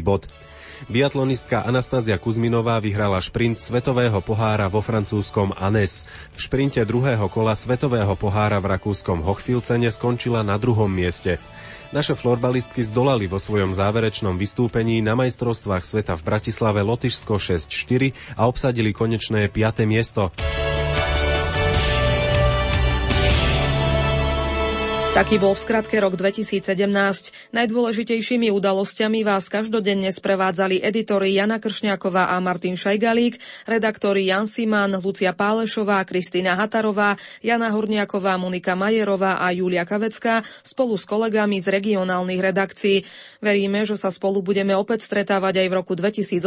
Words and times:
bod. 0.00 0.24
Biatlonistka 0.88 1.60
Anastázia 1.68 2.16
Kuzminová 2.16 2.80
vyhrala 2.80 3.20
šprint 3.20 3.60
Svetového 3.60 4.24
pohára 4.24 4.72
vo 4.72 4.80
francúzskom 4.80 5.52
Anes. 5.52 6.08
V 6.32 6.48
šprinte 6.48 6.80
druhého 6.80 7.28
kola 7.28 7.52
Svetového 7.52 8.16
pohára 8.16 8.56
v 8.56 8.72
rakúskom 8.72 9.20
Hochfilcene 9.20 9.92
skončila 9.92 10.40
na 10.40 10.56
druhom 10.56 10.88
mieste. 10.88 11.36
Naše 11.92 12.16
florbalistky 12.16 12.80
zdolali 12.80 13.28
vo 13.28 13.36
svojom 13.36 13.76
záverečnom 13.76 14.40
vystúpení 14.40 15.04
na 15.04 15.12
majstrovstvách 15.12 15.84
sveta 15.84 16.16
v 16.16 16.24
Bratislave 16.24 16.80
Lotyšsko 16.80 17.36
6-4 17.36 18.16
a 18.40 18.48
obsadili 18.48 18.96
konečné 18.96 19.52
5. 19.52 19.84
miesto. 19.84 20.32
Taký 25.10 25.42
bol 25.42 25.58
v 25.58 25.64
skratke 25.66 25.98
rok 25.98 26.14
2017. 26.14 26.70
Najdôležitejšími 27.50 28.46
udalosťami 28.54 29.26
vás 29.26 29.50
každodenne 29.50 30.06
sprevádzali 30.06 30.78
editori 30.78 31.34
Jana 31.34 31.58
Kršňáková 31.58 32.30
a 32.30 32.38
Martin 32.38 32.78
Šajgalík, 32.78 33.42
redaktori 33.66 34.30
Jan 34.30 34.46
Siman, 34.46 34.94
Lucia 35.02 35.34
Pálešová, 35.34 36.06
Kristýna 36.06 36.54
Hatarová, 36.54 37.18
Jana 37.42 37.74
Horniaková, 37.74 38.38
Monika 38.38 38.78
Majerová 38.78 39.42
a 39.42 39.50
Julia 39.50 39.82
Kavecká 39.82 40.46
spolu 40.62 40.94
s 40.94 41.02
kolegami 41.10 41.58
z 41.58 41.74
regionálnych 41.74 42.38
redakcií. 42.38 43.02
Veríme, 43.42 43.82
že 43.82 43.98
sa 43.98 44.14
spolu 44.14 44.46
budeme 44.46 44.78
opäť 44.78 45.10
stretávať 45.10 45.66
aj 45.66 45.66
v 45.66 45.74
roku 45.74 45.98
2018 45.98 46.38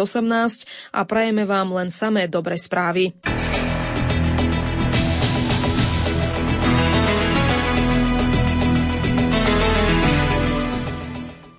a 0.95 1.03
prajeme 1.03 1.43
vám 1.43 1.67
len 1.83 1.91
samé 1.91 2.31
dobre 2.31 2.55
správy. 2.55 3.11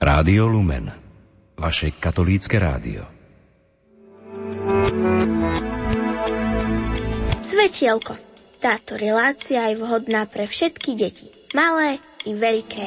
Rádio 0.04 0.52
Lumen. 0.52 0.92
Vaše 1.56 1.96
katolícke 1.96 2.60
rádio. 2.60 3.08
Svetielko. 7.40 8.12
Táto 8.60 9.00
relácia 9.00 9.64
je 9.72 9.80
vhodná 9.80 10.28
pre 10.28 10.44
všetky 10.44 10.92
deti. 10.92 11.32
Malé 11.56 11.96
i 12.28 12.36
veľké. 12.36 12.84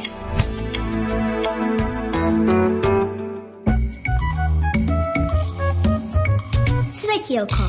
Svetielko. 6.94 7.64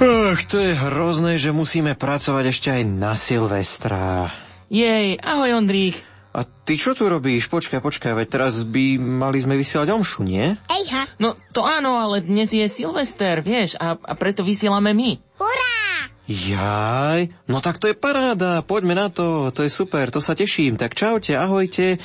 Ach, 0.00 0.40
to 0.48 0.56
je 0.56 0.72
hrozné, 0.72 1.36
že 1.36 1.52
musíme 1.52 1.92
pracovať 1.92 2.44
ešte 2.48 2.68
aj 2.72 2.82
na 2.96 3.12
Silvestra. 3.12 4.47
Jej, 4.68 5.16
ahoj 5.24 5.64
Ondrík. 5.64 5.96
A 6.36 6.44
ty 6.44 6.76
čo 6.76 6.92
tu 6.92 7.08
robíš? 7.08 7.48
Počkaj, 7.48 7.80
počkaj, 7.80 8.12
veď 8.12 8.28
teraz 8.28 8.60
by 8.60 9.00
mali 9.00 9.40
sme 9.40 9.56
vysielať 9.56 9.88
omšu, 9.96 10.28
nie? 10.28 10.60
Ejha. 10.68 11.08
No 11.16 11.32
to 11.56 11.64
áno, 11.64 11.96
ale 11.96 12.20
dnes 12.20 12.52
je 12.52 12.68
Silvester, 12.68 13.40
vieš, 13.40 13.80
a, 13.80 13.96
a 13.96 14.12
preto 14.12 14.44
vysielame 14.44 14.92
my. 14.92 15.16
Hurá! 15.40 15.78
Jaj, 16.28 17.32
no 17.48 17.64
tak 17.64 17.80
to 17.80 17.88
je 17.88 17.96
paráda, 17.96 18.60
poďme 18.60 18.92
na 18.92 19.08
to, 19.08 19.48
to 19.48 19.64
je 19.64 19.72
super, 19.72 20.12
to 20.12 20.20
sa 20.20 20.36
teším. 20.36 20.76
Tak 20.76 20.92
čaute, 20.92 21.32
ahojte. 21.32 21.96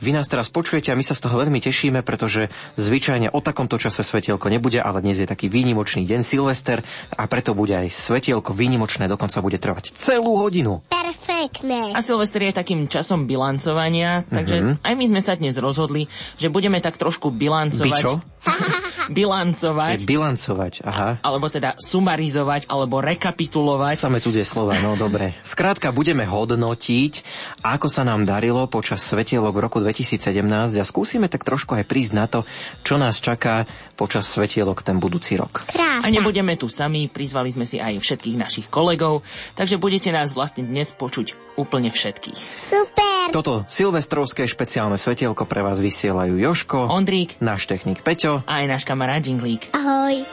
Vy 0.00 0.16
nás 0.16 0.24
teraz 0.32 0.48
počujete 0.48 0.88
a 0.88 0.96
my 0.96 1.04
sa 1.04 1.12
z 1.12 1.28
toho 1.28 1.36
veľmi 1.44 1.60
tešíme, 1.60 2.00
pretože 2.00 2.48
zvyčajne 2.80 3.36
o 3.36 3.40
takomto 3.44 3.76
čase 3.76 4.00
svetielko 4.00 4.48
nebude, 4.48 4.80
ale 4.80 5.04
dnes 5.04 5.20
je 5.20 5.28
taký 5.28 5.52
výnimočný 5.52 6.08
deň 6.08 6.20
Silvester 6.24 6.80
a 7.12 7.28
preto 7.28 7.52
bude 7.52 7.76
aj 7.76 7.92
svetielko 7.92 8.56
výnimočné, 8.56 9.12
dokonca 9.12 9.44
bude 9.44 9.60
trvať 9.60 9.92
celú 9.92 10.40
hodinu. 10.40 10.80
Perfektné. 10.88 11.92
A 11.92 12.00
Silvester 12.00 12.48
je 12.48 12.56
takým 12.56 12.88
časom 12.88 13.28
bilancovania, 13.28 14.24
takže 14.24 14.56
mm-hmm. 14.56 14.88
aj 14.88 14.94
my 14.96 15.04
sme 15.04 15.20
sa 15.20 15.36
dnes 15.36 15.60
rozhodli, 15.60 16.08
že 16.40 16.48
budeme 16.48 16.80
tak 16.80 16.96
trošku 16.96 17.28
bilancovať. 17.28 17.84
Vy 17.84 18.00
čo? 18.00 18.12
bilancovať. 19.20 20.00
Je 20.00 20.08
bilancovať, 20.08 20.72
aha. 20.86 21.20
Alebo 21.20 21.52
teda 21.52 21.76
sumarizovať, 21.76 22.70
alebo 22.72 23.04
rekapitulovať. 23.04 24.00
Samé 24.00 24.24
cudzie 24.24 24.48
slova, 24.48 24.78
no 24.80 24.96
dobre. 24.96 25.36
Skrátka 25.44 25.92
budeme 25.92 26.24
hodnotiť, 26.24 27.12
ako 27.60 27.86
sa 27.92 28.06
nám 28.06 28.24
darilo 28.24 28.64
počas 28.70 29.04
svetielok 29.04 29.52
v 29.52 29.62
roku 29.66 29.78
2017 29.90 30.78
a 30.78 30.84
skúsime 30.86 31.26
tak 31.26 31.42
trošku 31.42 31.74
aj 31.74 31.84
prísť 31.84 32.12
na 32.14 32.30
to, 32.30 32.46
čo 32.86 32.94
nás 32.94 33.18
čaká 33.18 33.66
počas 33.98 34.30
svetielok 34.30 34.86
ten 34.86 35.02
budúci 35.02 35.34
rok. 35.34 35.66
Krása. 35.66 36.06
A 36.06 36.14
nebudeme 36.14 36.54
tu 36.54 36.70
sami, 36.70 37.10
prizvali 37.10 37.50
sme 37.50 37.66
si 37.66 37.82
aj 37.82 37.98
všetkých 37.98 38.36
našich 38.38 38.66
kolegov, 38.70 39.26
takže 39.58 39.82
budete 39.82 40.14
nás 40.14 40.30
vlastne 40.30 40.62
dnes 40.62 40.94
počuť 40.94 41.58
úplne 41.58 41.90
všetkých. 41.90 42.40
Super. 42.70 43.34
Toto 43.34 43.66
silvestrovské 43.68 44.46
špeciálne 44.46 44.96
svetielko 44.96 45.44
pre 45.44 45.60
vás 45.60 45.82
vysielajú 45.82 46.38
Joško, 46.40 46.88
Ondrík 46.88 47.36
náš 47.42 47.66
technik 47.66 48.00
Peťo 48.00 48.46
a 48.46 48.62
aj 48.62 48.66
náš 48.70 48.82
kamarát 48.86 49.20
Jinglík. 49.20 49.74
Ahoj. 49.74 50.24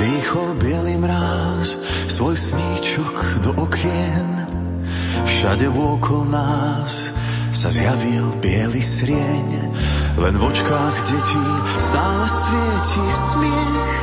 Dýchol 0.00 0.48
bielý 0.56 0.96
mráz 1.02 1.76
svoj 2.08 2.36
sníčok 2.38 3.44
do 3.44 3.50
okien. 3.60 4.28
Všade 5.24 5.68
okolo 5.68 6.28
nás 6.32 7.12
sa 7.60 7.68
zjavil 7.68 8.40
biely 8.40 8.80
srieň. 8.80 9.48
Len 10.16 10.34
v 10.40 10.42
očkách 10.48 10.96
detí 11.12 11.44
stále 11.76 12.24
svieti 12.24 13.04
smiech. 13.04 13.98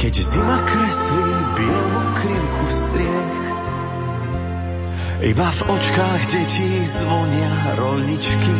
Keď 0.00 0.14
zima 0.24 0.56
kreslí 0.64 1.28
bielu 1.52 2.02
krivku 2.16 2.66
striech. 2.72 3.44
Iba 5.20 5.48
v 5.52 5.60
očkách 5.68 6.22
detí 6.32 6.68
zvonia 6.88 7.52
rolničky. 7.76 8.58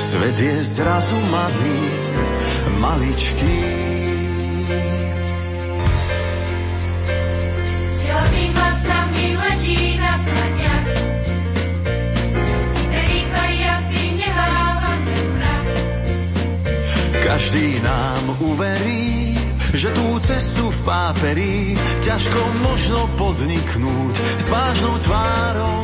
Svet 0.00 0.40
je 0.40 0.56
zrazu 0.64 1.20
malý, 1.20 1.80
maličký. 2.80 3.95
Každý 17.26 17.82
nám 17.82 18.38
uverí, 18.38 19.34
že 19.74 19.90
tú 19.90 20.14
cestu 20.22 20.62
v 20.62 20.78
páperí 20.86 21.74
ťažko 22.06 22.38
možno 22.62 23.02
podniknúť 23.18 24.14
s 24.14 24.46
vážnou 24.46 24.94
tvárou. 25.02 25.74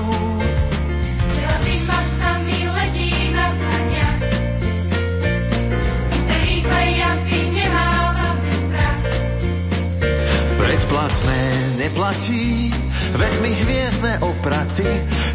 Predplatné 10.62 11.42
neplatí, 11.82 12.70
vezmi 13.19 13.50
hviezdne 13.50 14.14
opraty, 14.22 14.91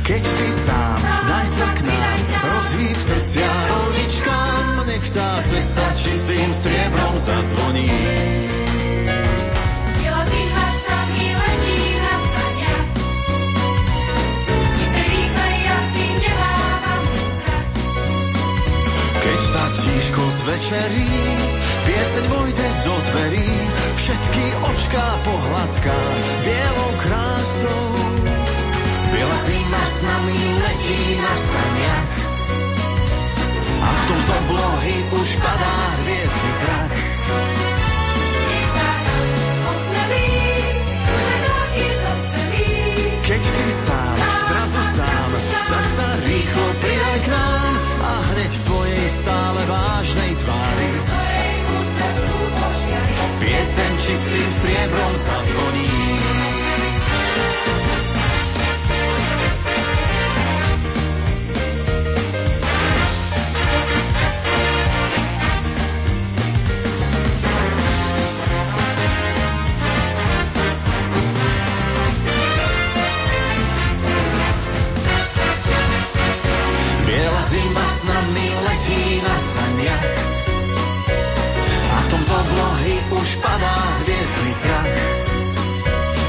keď 0.07 0.23
si 0.23 0.49
sám, 0.55 0.99
daj 1.03 1.47
sa 1.51 1.67
k 1.67 1.79
nám, 1.83 2.19
rozhýb 2.47 2.76
strach. 7.47 7.77
Keď 19.27 19.39
sa 19.43 19.63
tížko 19.75 20.23
zvečerí, 20.23 21.13
pieseň 21.83 22.25
vojde 22.31 22.67
do 22.87 22.95
dverí, 23.11 23.51
všetky 23.99 24.43
očká 24.63 25.07
pohľadká 25.23 25.97
bielou 26.47 26.91
krásou. 27.03 27.87
Biela 29.07 29.37
zima 29.39 29.83
s 29.87 29.97
nami 30.03 30.39
letí 30.63 31.01
na 31.19 31.35
saniach 31.35 32.11
a 33.77 33.89
v 33.93 34.03
tom 34.09 34.19
z 34.19 34.29
oblohy 34.31 34.95
už 35.15 35.29
padá 35.39 35.75
hviezdny 36.03 36.51
prach. 36.59 37.16
Vážnej 50.07 50.33
tvári 50.39 50.91
pieseň 53.43 53.91
čistým 53.99 54.49
striebrom 54.55 55.13
zazvoní. 55.19 56.46
Nami 78.07 78.47
letí 78.65 79.03
na 79.21 79.35
saniach. 79.35 80.07
A 81.87 81.97
v 82.01 82.07
tom 82.11 82.21
z 82.23 82.29
oblohy 82.31 82.95
už 83.19 83.29
padá 83.43 83.77
hviezdny 84.03 84.53
prach. 84.63 84.99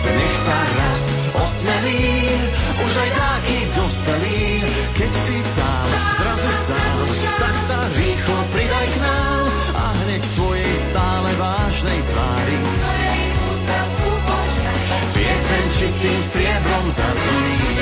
Nech 0.08 0.36
sa 0.40 0.58
raz 0.58 1.02
osmelí, 1.36 2.08
už 2.80 2.92
aj 2.96 3.10
taký 3.12 3.58
dospelý, 3.76 4.42
keď 4.96 5.12
si 5.12 5.38
sám, 5.42 5.88
zrazu 6.16 6.52
sám, 6.72 7.06
tak 7.38 7.54
sa 7.60 7.78
rýchlo 7.92 8.38
pridaj 8.56 8.86
k 8.88 8.96
nám 9.04 9.44
a 9.76 9.84
hneď 10.02 10.22
k 10.22 10.34
tvojej 10.38 10.74
stále 10.80 11.30
vážnej 11.36 12.00
tvári. 12.08 12.56
Pieseň 15.12 15.64
čistým 15.76 16.20
striebrom 16.24 16.86
zazní. 16.94 17.77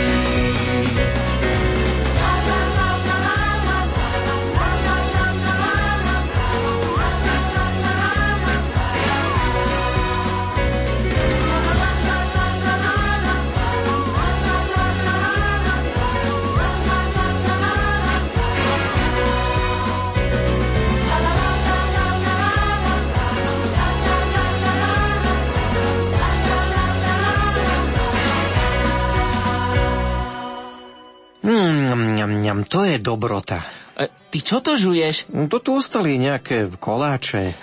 Dobrota. 33.06 33.62
E, 33.94 34.10
ty 34.34 34.42
čo 34.42 34.58
to 34.58 34.74
žuješ? 34.74 35.30
No, 35.30 35.46
To 35.46 35.62
tu 35.62 35.78
ostali 35.78 36.18
nejaké 36.18 36.66
koláče. 36.74 37.54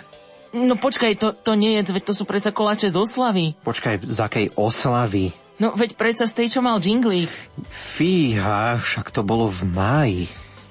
No 0.56 0.80
počkaj, 0.80 1.20
to, 1.20 1.36
to 1.36 1.60
nie 1.60 1.76
je, 1.76 1.92
veď 1.92 2.04
to 2.08 2.14
sú 2.16 2.24
predsa 2.24 2.56
koláče 2.56 2.88
z 2.88 2.96
oslavy. 2.96 3.60
Počkaj, 3.68 4.08
z 4.08 4.20
akej 4.24 4.48
oslavy? 4.56 5.36
No 5.60 5.76
veď 5.76 6.00
predsa 6.00 6.26
z 6.30 6.34
tej, 6.40 6.48
čo 6.58 6.60
mal 6.64 6.80
džinglík. 6.80 7.30
Fíha, 7.70 8.78
však 8.80 9.12
to 9.12 9.22
bolo 9.22 9.52
v 9.52 9.62
máji. 9.70 10.24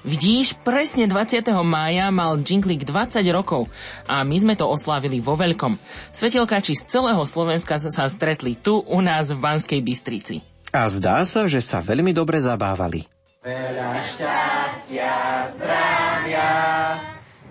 Vidíš, 0.03 0.59
presne 0.67 1.07
20. 1.07 1.47
mája 1.63 2.11
mal 2.11 2.35
Jinglík 2.35 2.83
20 2.83 3.23
rokov 3.31 3.71
a 4.03 4.27
my 4.27 4.35
sme 4.35 4.59
to 4.59 4.67
oslávili 4.67 5.23
vo 5.23 5.39
veľkom. 5.39 5.79
Svetelkáči 6.11 6.75
z 6.75 6.91
celého 6.91 7.23
Slovenska 7.23 7.79
sa 7.79 8.11
stretli 8.11 8.59
tu 8.59 8.83
u 8.83 8.99
nás 8.99 9.31
v 9.31 9.39
Banskej 9.39 9.79
Bystrici. 9.79 10.43
A 10.75 10.91
zdá 10.91 11.23
sa, 11.23 11.47
že 11.47 11.63
sa 11.63 11.79
veľmi 11.79 12.11
dobre 12.11 12.43
zabávali. 12.43 13.07
Veľa 13.43 13.99
šťastia, 13.99 15.51
zdravia, 15.51 16.55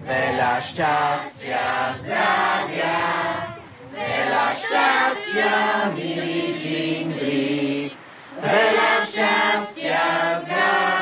veľa 0.08 0.56
šťastia, 0.56 1.64
zdravia, 2.00 2.96
veľa 3.92 4.46
šťastia, 4.56 5.52
milý 5.92 6.56
džingli, 6.56 7.92
veľa 8.40 8.92
šťastia, 9.04 10.04
zdravia. 10.48 11.01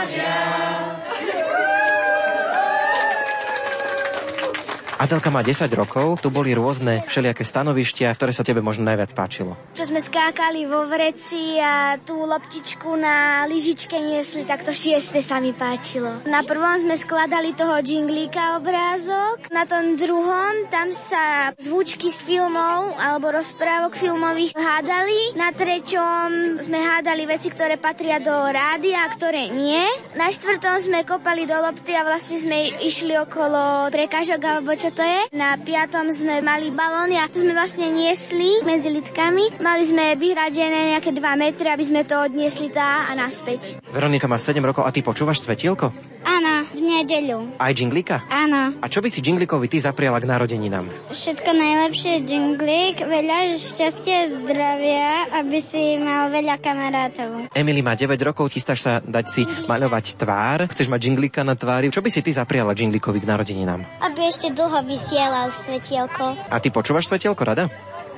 Adelka 5.01 5.33
má 5.33 5.41
10 5.41 5.65
rokov, 5.73 6.21
tu 6.21 6.29
boli 6.29 6.53
rôzne 6.53 7.01
všelijaké 7.09 7.41
stanovištia, 7.41 8.13
ktoré 8.13 8.37
sa 8.37 8.45
tebe 8.45 8.61
možno 8.61 8.85
najviac 8.85 9.17
páčilo. 9.17 9.57
Čo 9.73 9.89
sme 9.89 9.97
skákali 9.97 10.69
vo 10.69 10.85
vreci 10.93 11.57
a 11.57 11.97
tú 11.97 12.29
loptičku 12.29 13.01
na 13.01 13.49
lyžičke 13.49 13.97
niesli, 13.97 14.45
tak 14.45 14.61
to 14.61 14.77
šieste 14.77 15.25
sa 15.25 15.41
mi 15.41 15.57
páčilo. 15.57 16.21
Na 16.29 16.45
prvom 16.45 16.85
sme 16.85 17.01
skladali 17.01 17.57
toho 17.57 17.81
džinglíka 17.81 18.61
obrázok, 18.61 19.49
na 19.49 19.65
tom 19.65 19.97
druhom 19.97 20.69
tam 20.69 20.93
sa 20.93 21.57
zvučky 21.57 22.13
z 22.13 22.21
filmov 22.21 22.93
alebo 23.01 23.33
rozprávok 23.33 23.97
filmových 23.97 24.53
hádali, 24.53 25.33
na 25.33 25.49
treťom 25.49 26.61
sme 26.61 26.77
hádali 26.77 27.25
veci, 27.25 27.49
ktoré 27.49 27.81
patria 27.81 28.21
do 28.21 28.37
rádia 28.53 29.09
a 29.09 29.09
ktoré 29.09 29.49
nie. 29.49 29.81
Na 30.13 30.29
štvrtom 30.29 30.77
sme 30.77 31.09
kopali 31.09 31.49
do 31.49 31.57
lopty 31.57 31.97
a 31.97 32.05
vlastne 32.05 32.37
sme 32.37 32.85
išli 32.85 33.17
okolo 33.17 33.89
prekážok 33.89 34.45
alebo 34.45 34.77
čo 34.77 34.90
to 34.91 35.03
je. 35.03 35.21
Na 35.33 35.57
piatom 35.57 36.11
sme 36.11 36.43
mali 36.43 36.75
balóny 36.75 37.17
a 37.17 37.31
sme 37.31 37.55
vlastne 37.55 37.89
niesli 37.91 38.63
medzi 38.67 38.91
litkami. 38.91 39.63
Mali 39.63 39.83
sme 39.87 40.19
vyhradené 40.19 40.99
nejaké 40.99 41.15
2 41.15 41.23
metre, 41.39 41.71
aby 41.71 41.85
sme 41.87 42.03
to 42.03 42.19
odniesli 42.19 42.69
tá 42.69 43.07
a 43.09 43.13
naspäť. 43.15 43.79
Veronika 43.91 44.27
má 44.27 44.37
7 44.37 44.59
rokov 44.61 44.85
a 44.85 44.91
ty 44.91 45.01
počúvaš 45.01 45.43
svetielko? 45.43 45.91
Áno, 46.21 46.69
v 46.69 46.81
nedeľu. 46.85 47.57
Aj 47.57 47.73
džinglíka? 47.73 48.29
Áno. 48.29 48.77
A 48.77 48.87
čo 48.93 49.01
by 49.01 49.09
si 49.09 49.25
džinglíkovi 49.25 49.73
ty 49.73 49.81
zapriala 49.81 50.21
k 50.21 50.29
narodeninám? 50.29 51.09
Všetko 51.09 51.49
najlepšie, 51.49 52.29
džinglík, 52.29 53.01
veľa 53.01 53.57
šťastia, 53.57 54.19
zdravia, 54.45 55.33
aby 55.41 55.59
si 55.65 55.97
mal 55.97 56.29
veľa 56.29 56.61
kamarátov. 56.61 57.49
Emily 57.57 57.81
má 57.81 57.97
9 57.97 58.21
rokov, 58.21 58.53
chystáš 58.53 58.85
sa 58.85 59.01
dať 59.01 59.27
si 59.33 59.43
maľovať 59.65 60.21
tvár, 60.21 60.69
chceš 60.69 60.93
mať 60.93 61.01
džinglíka 61.09 61.41
na 61.41 61.57
tvári. 61.57 61.89
Čo 61.89 62.05
by 62.05 62.13
si 62.13 62.21
ty 62.21 62.37
zapriala 62.37 62.77
džinglíkovi 62.77 63.25
k 63.25 63.27
narodeninám? 63.29 63.81
Aby 64.05 64.29
ešte 64.29 64.53
dlho 64.53 64.80
vysielal 64.83 65.49
svetielko. 65.49 66.37
A 66.49 66.57
ty 66.61 66.69
počúvaš 66.73 67.09
svetielko 67.09 67.43
rada? 67.45 67.69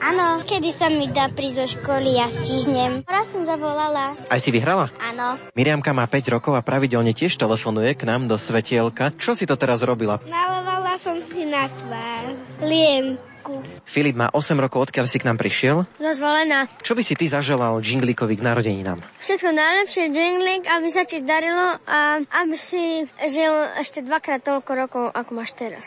Áno, 0.03 0.43
kedy 0.43 0.75
sa 0.75 0.91
mi 0.91 1.07
dá 1.07 1.31
prísť 1.31 1.57
zo 1.63 1.67
školy, 1.79 2.19
ja 2.19 2.27
stihnem. 2.27 3.07
Raz 3.07 3.31
som 3.31 3.47
zavolala. 3.47 4.19
Aj 4.27 4.41
si 4.43 4.51
vyhrala? 4.51 4.91
Áno. 4.99 5.39
Miriamka 5.55 5.95
má 5.95 6.11
5 6.11 6.35
rokov 6.35 6.59
a 6.59 6.63
pravidelne 6.67 7.15
tiež 7.15 7.39
telefonuje 7.39 7.95
k 7.95 8.03
nám 8.11 8.27
do 8.27 8.35
svetielka. 8.35 9.15
Čo 9.15 9.39
si 9.39 9.47
to 9.47 9.55
teraz 9.55 9.79
robila? 9.87 10.19
Malovala 10.27 10.99
som 10.99 11.23
si 11.31 11.47
na 11.47 11.71
tvár. 11.71 12.35
Lienku. 12.67 13.63
Filip 13.87 14.19
má 14.19 14.27
8 14.35 14.59
rokov, 14.59 14.91
odkiaľ 14.91 15.07
si 15.07 15.23
k 15.23 15.27
nám 15.31 15.39
prišiel. 15.39 15.87
Zazvolená. 16.03 16.67
Čo 16.83 16.99
by 16.99 17.03
si 17.07 17.15
ty 17.15 17.31
zaželal 17.31 17.79
džinglíkovi 17.79 18.35
k 18.39 18.43
narodeninám? 18.43 19.07
Všetko 19.23 19.55
najlepšie, 19.55 20.11
Jingling, 20.11 20.67
aby 20.67 20.89
sa 20.91 21.07
ti 21.07 21.23
darilo 21.23 21.79
a 21.87 22.19
aby 22.43 22.59
si 22.59 23.07
žil 23.31 23.55
ešte 23.79 24.03
dvakrát 24.03 24.43
toľko 24.43 24.71
rokov, 24.75 25.05
ako 25.15 25.31
máš 25.31 25.55
teraz. 25.55 25.87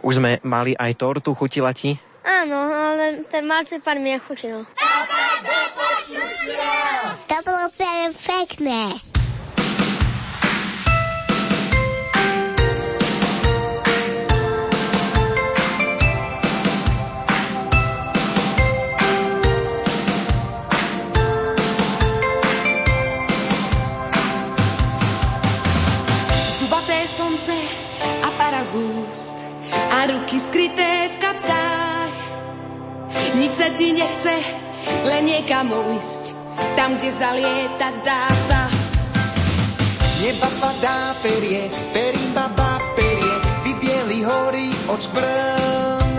Už 0.00 0.16
sme 0.16 0.40
mali 0.40 0.72
aj 0.72 0.96
tortu, 0.96 1.36
chutila 1.36 1.76
ti? 1.76 2.00
Áno, 2.24 2.56
ale 2.72 3.20
ten 3.28 3.44
marcipán 3.44 4.00
mi 4.00 4.16
nechutil. 4.16 4.64
To 7.28 7.36
bolo 7.44 7.66
perfektné. 7.76 8.96
Zubaté 26.56 27.04
slnce 27.04 27.56
a 28.24 28.28
para 28.40 28.64
z 28.64 28.80
úst 28.80 29.49
a 29.90 30.06
ruky 30.06 30.38
skryté 30.38 31.10
v 31.10 31.16
kapsách. 31.18 32.14
Nič 33.34 33.52
sa 33.58 33.68
ti 33.74 33.90
nechce, 33.90 34.34
len 35.02 35.22
niekam 35.26 35.66
ujsť, 35.66 36.22
tam, 36.78 36.94
kde 36.94 37.10
zalietať 37.10 37.94
dá 38.06 38.24
sa. 38.30 38.60
Neba 40.22 40.48
padá 40.62 41.16
perie, 41.24 41.66
perím 41.90 42.30
baba 42.36 42.78
perie, 42.94 43.34
vybieli 43.66 44.18
hory 44.22 44.68
od 44.94 45.00
šbrn. 45.00 46.14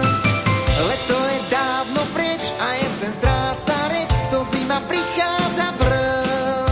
Leto 0.82 1.18
je 1.22 1.40
dávno 1.54 2.02
preč 2.12 2.44
a 2.60 2.68
jesen 2.82 3.14
stráca 3.14 3.78
reč, 3.94 4.10
to 4.34 4.40
zima 4.52 4.82
prichádza 4.90 5.68
brn. 5.80 6.70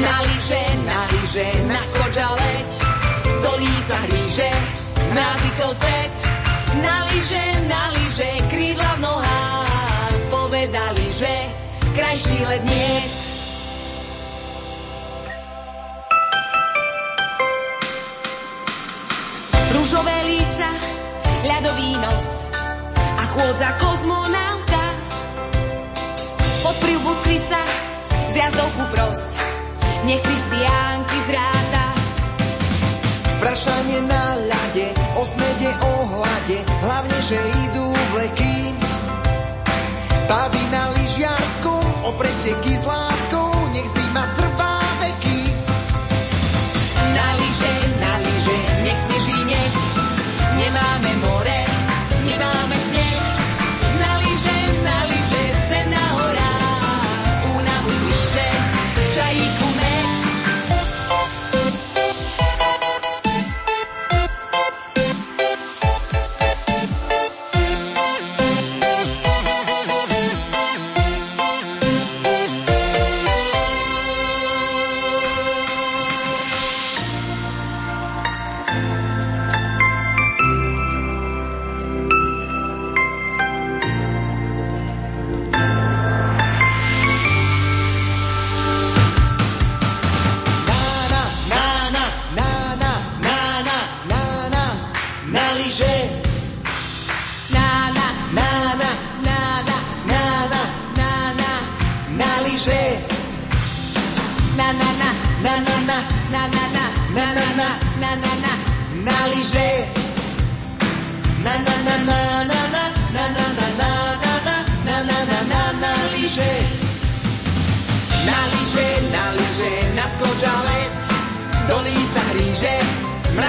Na 0.00 0.16
lyže, 0.24 0.64
na 0.86 1.00
lyže, 1.12 1.48
naskoč 1.66 2.14
a 2.16 2.28
leď, 2.40 2.70
do 3.42 3.52
líca 3.58 3.96
hríže, 4.06 4.50
mrazíkov 5.10 5.70
svet. 5.74 6.14
Na 6.80 6.96
lyže, 7.10 7.44
na 7.66 7.82
lyže, 7.98 8.30
krídla 8.46 8.90
v 8.96 9.00
nohách, 9.02 10.16
povedali, 10.30 11.06
že 11.10 11.32
krajší 11.94 12.38
let 12.46 12.62
niet. 12.62 13.12
Rúžové 19.74 20.18
líca, 20.28 20.68
ľadový 21.42 21.90
nos 21.98 22.26
a 22.94 23.24
chôdza 23.34 23.68
kozmonauta. 23.82 24.84
Pod 26.62 26.76
prilbu 26.78 27.12
sa 27.40 27.62
z 28.30 28.34
jazdovku 28.38 28.84
pros, 28.94 29.34
nech 30.06 30.22
Kristiánky 30.22 31.18
zráta. 31.26 31.59
Prašanie 33.40 34.04
na 34.04 34.24
ľade, 34.52 34.86
o 35.16 35.24
smede, 35.24 35.72
o 35.72 35.92
hlade, 36.12 36.60
hlavne, 36.60 37.18
že 37.24 37.40
idú 37.40 37.88
vleky. 38.12 38.76
Pady 40.28 40.62
na 40.68 40.84
lyžiarskom, 40.92 41.84
o 42.04 42.10
preteky 42.20 42.72
s 42.76 42.84
láskou, 42.84 43.29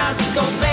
house 0.02 0.34
goes 0.34 0.58
back. 0.58 0.71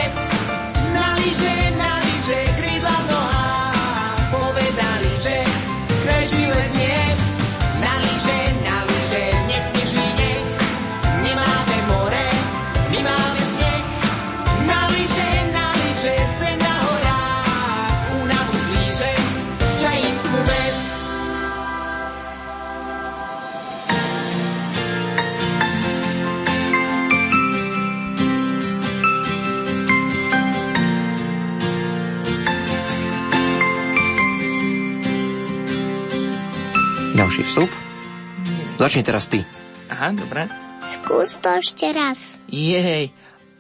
Začni 38.80 39.04
teraz 39.04 39.28
ty. 39.28 39.44
Aha, 39.92 40.16
dobré. 40.16 40.48
Skús 40.80 41.36
to 41.44 41.52
ešte 41.52 41.92
raz. 41.92 42.40
Jej. 42.48 43.12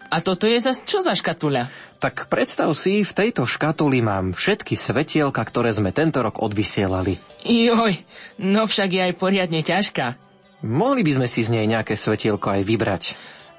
A 0.08 0.24
toto 0.24 0.48
je 0.48 0.56
zas 0.64 0.80
čo 0.88 1.04
za 1.04 1.12
škatuľa? 1.12 1.68
Tak 2.00 2.32
predstav 2.32 2.72
si, 2.72 3.04
v 3.04 3.12
tejto 3.12 3.44
škatuli 3.44 4.00
mám 4.00 4.32
všetky 4.32 4.80
svetielka, 4.80 5.44
ktoré 5.44 5.76
sme 5.76 5.92
tento 5.92 6.24
rok 6.24 6.40
odvysielali. 6.40 7.20
Joj, 7.44 8.00
no 8.40 8.64
však 8.64 8.90
je 8.96 9.02
aj 9.12 9.14
poriadne 9.20 9.60
ťažká. 9.60 10.16
Mohli 10.64 11.04
by 11.04 11.12
sme 11.20 11.28
si 11.28 11.44
z 11.44 11.52
nej 11.52 11.68
nejaké 11.68 12.00
svetielko 12.00 12.56
aj 12.56 12.62
vybrať. 12.64 13.04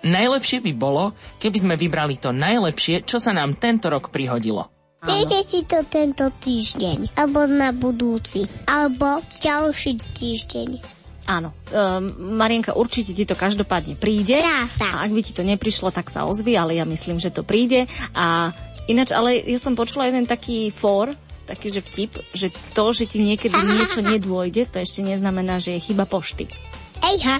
Najlepšie 0.00 0.64
by 0.64 0.72
bolo, 0.72 1.12
keby 1.44 1.58
sme 1.60 1.74
vybrali 1.76 2.16
to 2.16 2.32
najlepšie, 2.32 3.04
čo 3.04 3.20
sa 3.20 3.36
nám 3.36 3.60
tento 3.60 3.92
rok 3.92 4.08
prihodilo. 4.08 4.72
Viete 5.04 5.44
si 5.44 5.68
to 5.68 5.84
tento 5.84 6.32
týždeň, 6.40 7.20
alebo 7.20 7.44
na 7.44 7.72
budúci, 7.76 8.48
alebo 8.64 9.20
ďalší 9.44 10.00
týždeň. 10.16 10.99
Áno, 11.30 11.54
um, 11.54 12.34
Marienka, 12.34 12.74
určite 12.74 13.14
ti 13.14 13.22
to 13.22 13.38
každopádne 13.38 13.94
príde. 13.94 14.42
Krása. 14.42 14.98
A 14.98 15.06
ak 15.06 15.14
by 15.14 15.22
ti 15.22 15.30
to 15.30 15.46
neprišlo, 15.46 15.94
tak 15.94 16.10
sa 16.10 16.26
ozvi, 16.26 16.58
ale 16.58 16.74
ja 16.74 16.82
myslím, 16.82 17.22
že 17.22 17.30
to 17.30 17.46
príde. 17.46 17.86
A 18.18 18.50
ináč, 18.90 19.14
ale 19.14 19.38
ja 19.38 19.62
som 19.62 19.78
počula 19.78 20.10
jeden 20.10 20.26
taký 20.26 20.74
fór, 20.74 21.14
taký, 21.46 21.70
že 21.70 21.86
vtip, 21.86 22.18
že 22.34 22.50
to, 22.74 22.90
že 22.90 23.06
ti 23.06 23.22
niekedy 23.22 23.54
niečo 23.54 24.02
nedôjde, 24.02 24.74
to 24.74 24.82
ešte 24.82 25.06
neznamená, 25.06 25.62
že 25.62 25.78
je 25.78 25.94
chyba 25.94 26.02
pošty. 26.02 26.50
Ejha. 26.98 27.38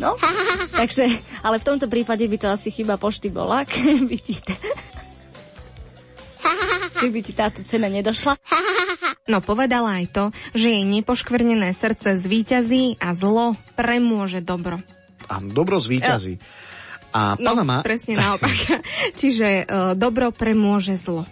No, 0.00 0.16
takže, 0.78 1.04
ale 1.46 1.60
v 1.60 1.66
tomto 1.68 1.86
prípade 1.86 2.24
by 2.24 2.36
to 2.40 2.48
asi 2.50 2.74
chyba 2.74 2.98
pošty 2.98 3.30
bola, 3.30 3.62
keby 3.70 4.16
ti, 4.18 4.34
t- 4.40 4.56
keby 7.00 7.18
ti 7.20 7.32
táto 7.32 7.60
cena 7.62 7.86
nedošla. 7.86 8.36
No 9.22 9.38
povedala 9.38 10.02
aj 10.02 10.06
to, 10.10 10.24
že 10.50 10.66
jej 10.68 10.82
nepoškvrnené 10.82 11.70
srdce 11.70 12.18
zvíťazí 12.18 12.98
a 12.98 13.14
zlo 13.14 13.54
premôže 13.78 14.42
dobro. 14.42 14.82
Áno, 15.30 15.46
dobro 15.48 15.78
zvíťazí. 15.78 16.42
A 17.14 17.38
No, 17.38 17.54
má... 17.56 17.86
presne 17.86 18.18
naopak. 18.18 18.50
Čiže 19.20 19.62
uh, 19.62 19.66
dobro 19.94 20.34
premôže 20.34 20.98
zlo. 20.98 21.22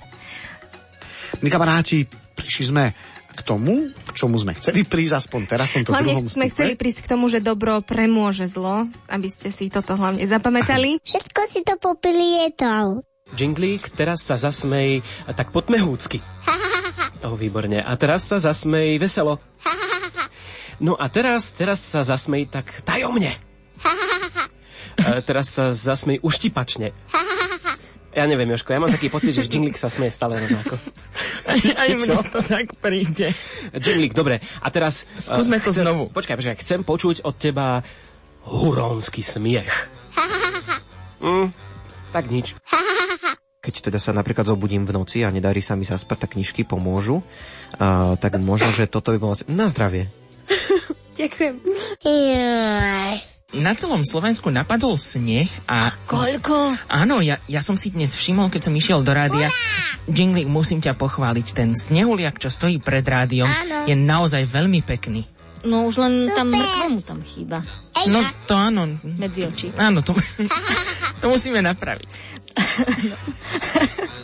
My 1.39 1.51
kamaráti, 1.51 2.07
prišli 2.39 2.65
sme 2.69 2.95
k 3.29 3.41
tomu, 3.43 3.91
k 3.91 4.11
čomu 4.13 4.39
sme 4.39 4.55
chceli 4.55 4.87
prísť 4.87 5.27
aspoň 5.27 5.41
teraz 5.49 5.75
v 5.75 5.83
tomto 5.83 5.91
Hlavne 5.91 6.15
druhom 6.15 6.29
sme 6.29 6.47
stupe. 6.47 6.55
chceli 6.55 6.73
prísť 6.77 7.01
k 7.03 7.11
tomu, 7.11 7.27
že 7.27 7.41
dobro 7.41 7.81
premôže 7.81 8.47
zlo, 8.47 8.87
aby 9.09 9.27
ste 9.27 9.51
si 9.51 9.67
toto 9.67 9.99
hlavne 9.99 10.23
zapamätali. 10.23 11.03
Všetko 11.03 11.41
si 11.49 11.67
to 11.67 11.75
popilietal. 11.75 13.03
Džinglík, 13.35 13.93
teraz 13.93 14.27
sa 14.27 14.35
zasmej 14.35 15.03
tak 15.35 15.51
potmehúcky. 15.51 16.19
O, 17.21 17.37
výborne. 17.37 17.85
A 17.85 17.93
teraz 18.01 18.25
sa 18.25 18.41
zasmej 18.41 18.97
veselo. 18.97 19.37
No 20.81 20.97
a 20.97 21.13
teraz, 21.13 21.53
teraz 21.53 21.77
sa 21.85 22.01
zasmej 22.01 22.49
tak 22.49 22.81
tajomne. 22.83 23.37
E, 25.01 25.21
teraz 25.25 25.53
sa 25.53 25.73
zasmej 25.73 26.21
uštipačne. 26.21 26.93
Ja 28.11 28.27
neviem, 28.27 28.51
Joško, 28.53 28.75
ja 28.75 28.83
mám 28.83 28.91
taký 28.93 29.07
pocit, 29.07 29.33
že 29.33 29.47
Džinglík 29.49 29.79
sa 29.79 29.87
smeje 29.87 30.13
stále 30.13 30.37
rovnako. 30.37 30.77
Aj 31.47 31.89
mne 31.95 32.21
to 32.29 32.41
tak 32.43 32.75
príde. 32.83 33.33
Džinglík, 33.71 34.13
dobre. 34.13 34.43
A 34.61 34.69
teraz... 34.69 35.07
Skúsme 35.15 35.63
to 35.63 35.71
chcem- 35.73 35.87
znovu. 35.87 36.11
Počkaj, 36.11 36.37
počkaj, 36.37 36.57
chcem 36.61 36.81
počuť 36.85 37.23
od 37.23 37.35
teba 37.39 37.81
hurónsky 38.45 39.23
smiech. 39.23 39.71
Mm, 41.23 41.49
tak 42.13 42.29
nič. 42.29 42.55
Keď 43.65 43.93
teda 43.93 43.99
sa 44.01 44.17
napríklad 44.17 44.49
zobudím 44.49 44.89
v 44.89 44.97
noci 44.97 45.21
a 45.21 45.29
nedarí 45.29 45.61
sa 45.61 45.77
mi 45.77 45.85
zaspať, 45.85 46.25
tak 46.25 46.33
knižky 46.33 46.65
pomôžu. 46.65 47.21
Uh, 47.77 48.17
tak 48.17 48.41
možno, 48.41 48.73
že 48.73 48.89
toto 48.89 49.13
by 49.13 49.19
bolo... 49.21 49.37
Na 49.53 49.69
zdravie. 49.69 50.09
Ďakujem. 51.21 51.61
Na 53.51 53.77
celom 53.77 54.01
Slovensku 54.07 54.49
napadol 54.49 54.97
sneh 54.97 55.51
a... 55.69 55.93
Koľko? 56.09 56.73
Áno, 56.89 57.21
ja, 57.21 57.43
ja 57.51 57.61
som 57.61 57.77
si 57.77 57.93
dnes 57.93 58.17
všimol, 58.17 58.49
keď 58.49 58.71
som 58.71 58.75
išiel 58.79 59.05
do 59.05 59.13
rádia. 59.13 59.53
Jinglik, 60.09 60.49
musím 60.49 60.81
ťa 60.81 60.97
pochváliť. 60.97 61.47
Ten 61.53 61.77
snehuliak, 61.77 62.41
čo 62.41 62.49
stojí 62.49 62.81
pred 62.81 63.05
rádiom, 63.05 63.51
Áno. 63.51 63.85
je 63.85 63.93
naozaj 63.99 64.49
veľmi 64.49 64.81
pekný. 64.87 65.29
No 65.61 65.85
už 65.85 66.01
len 66.01 66.29
tam 66.33 66.49
Super. 66.49 66.61
mŕtvomu 66.61 67.01
tam 67.05 67.21
chýba. 67.21 67.59
No 68.09 68.25
to 68.49 68.55
áno. 68.57 68.89
Medzi 69.05 69.45
oči. 69.45 69.69
Áno, 69.77 70.01
to, 70.01 70.17
to 71.21 71.27
musíme 71.29 71.61
napraviť. 71.61 72.09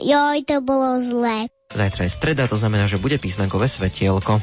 Joj, 0.00 0.38
to 0.46 0.56
bolo 0.64 1.02
zlé. 1.02 1.50
Zajtra 1.74 2.06
je 2.06 2.12
streda, 2.14 2.48
to 2.48 2.56
znamená, 2.56 2.86
že 2.88 2.96
bude 2.96 3.18
písmenkové 3.18 3.68
svetielko. 3.68 4.40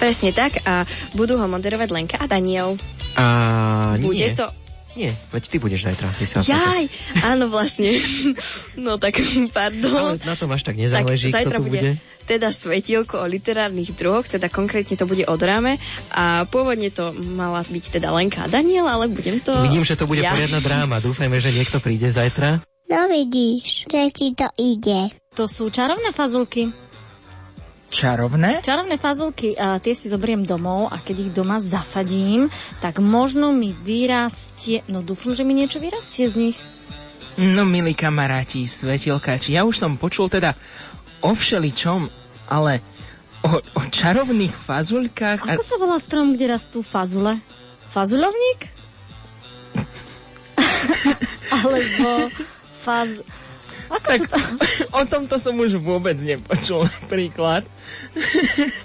Presne 0.00 0.34
tak 0.34 0.58
a 0.66 0.82
budú 1.14 1.38
ho 1.38 1.46
moderovať 1.46 1.88
Lenka 1.94 2.16
a 2.18 2.26
Daniel. 2.26 2.74
A 3.14 3.24
Bude 4.02 4.26
nie, 4.26 4.34
to... 4.34 4.50
nie, 4.94 5.10
veď 5.34 5.42
ty 5.50 5.56
budeš 5.58 5.90
zajtra. 5.90 6.14
Sa 6.22 6.40
Jaj, 6.42 6.86
áno 7.26 7.50
vlastne. 7.50 7.98
No 8.78 8.98
tak, 8.98 9.18
pardon. 9.50 10.18
Ale 10.18 10.22
na 10.22 10.38
tom 10.38 10.50
až 10.54 10.62
tak 10.62 10.78
nezáleží, 10.78 11.34
tak, 11.34 11.50
kto 11.50 11.58
tu 11.58 11.62
bude. 11.66 11.98
teda 12.24 12.54
svetielko 12.54 13.20
o 13.20 13.26
literárnych 13.26 13.90
druhoch, 13.94 14.26
teda 14.30 14.46
konkrétne 14.48 14.94
to 14.94 15.04
bude 15.04 15.26
o 15.26 15.34
dráme 15.34 15.76
a 16.14 16.46
pôvodne 16.48 16.88
to 16.94 17.10
mala 17.14 17.66
byť 17.66 17.84
teda 18.00 18.14
Lenka 18.14 18.46
a 18.46 18.48
Daniel, 18.48 18.86
ale 18.86 19.10
budem 19.10 19.42
to... 19.42 19.52
Vidím, 19.66 19.84
že 19.84 19.98
to 19.98 20.06
bude 20.06 20.22
ja. 20.22 20.32
poriadna 20.32 20.62
dráma. 20.62 21.02
Dúfajme, 21.02 21.36
že 21.42 21.50
niekto 21.50 21.82
príde 21.82 22.08
zajtra. 22.08 22.62
No 22.84 23.10
vidíš, 23.10 23.88
že 23.90 24.12
ti 24.14 24.36
to 24.36 24.46
ide. 24.60 25.10
To 25.34 25.50
sú 25.50 25.72
čarovné 25.72 26.14
fazulky. 26.14 26.70
Čarovné? 27.94 28.58
Čarovné 28.58 28.98
fazulky, 28.98 29.54
a 29.54 29.78
tie 29.78 29.94
si 29.94 30.10
zoberiem 30.10 30.42
domov 30.42 30.90
a 30.90 30.98
keď 30.98 31.16
ich 31.22 31.30
doma 31.30 31.62
zasadím, 31.62 32.50
tak 32.82 32.98
možno 32.98 33.54
mi 33.54 33.70
vyrastie, 33.70 34.82
no 34.90 35.06
dúfam, 35.06 35.30
že 35.30 35.46
mi 35.46 35.54
niečo 35.54 35.78
vyrastie 35.78 36.26
z 36.26 36.34
nich. 36.34 36.58
No, 37.38 37.62
milí 37.62 37.94
kamaráti, 37.94 38.66
svetielkáči, 38.66 39.54
ja 39.54 39.62
už 39.62 39.78
som 39.78 39.94
počul 39.94 40.26
teda 40.26 40.58
o 41.22 41.38
všeličom, 41.38 42.10
ale 42.50 42.82
o, 43.46 43.62
o 43.62 43.82
čarovných 43.86 44.54
fazulkách... 44.54 45.46
Ako 45.54 45.62
sa 45.62 45.78
volá 45.78 46.02
strom, 46.02 46.34
kde 46.34 46.50
rastú 46.50 46.82
fazule? 46.82 47.38
Fazulovník? 47.94 48.74
Alebo 51.62 52.26
faz... 52.82 53.22
Tak, 53.88 54.20
to... 54.30 54.36
o 54.98 55.02
tomto 55.08 55.36
som 55.40 55.54
už 55.58 55.80
vôbec 55.80 56.16
nepočul 56.20 56.86
napríklad. 56.88 57.66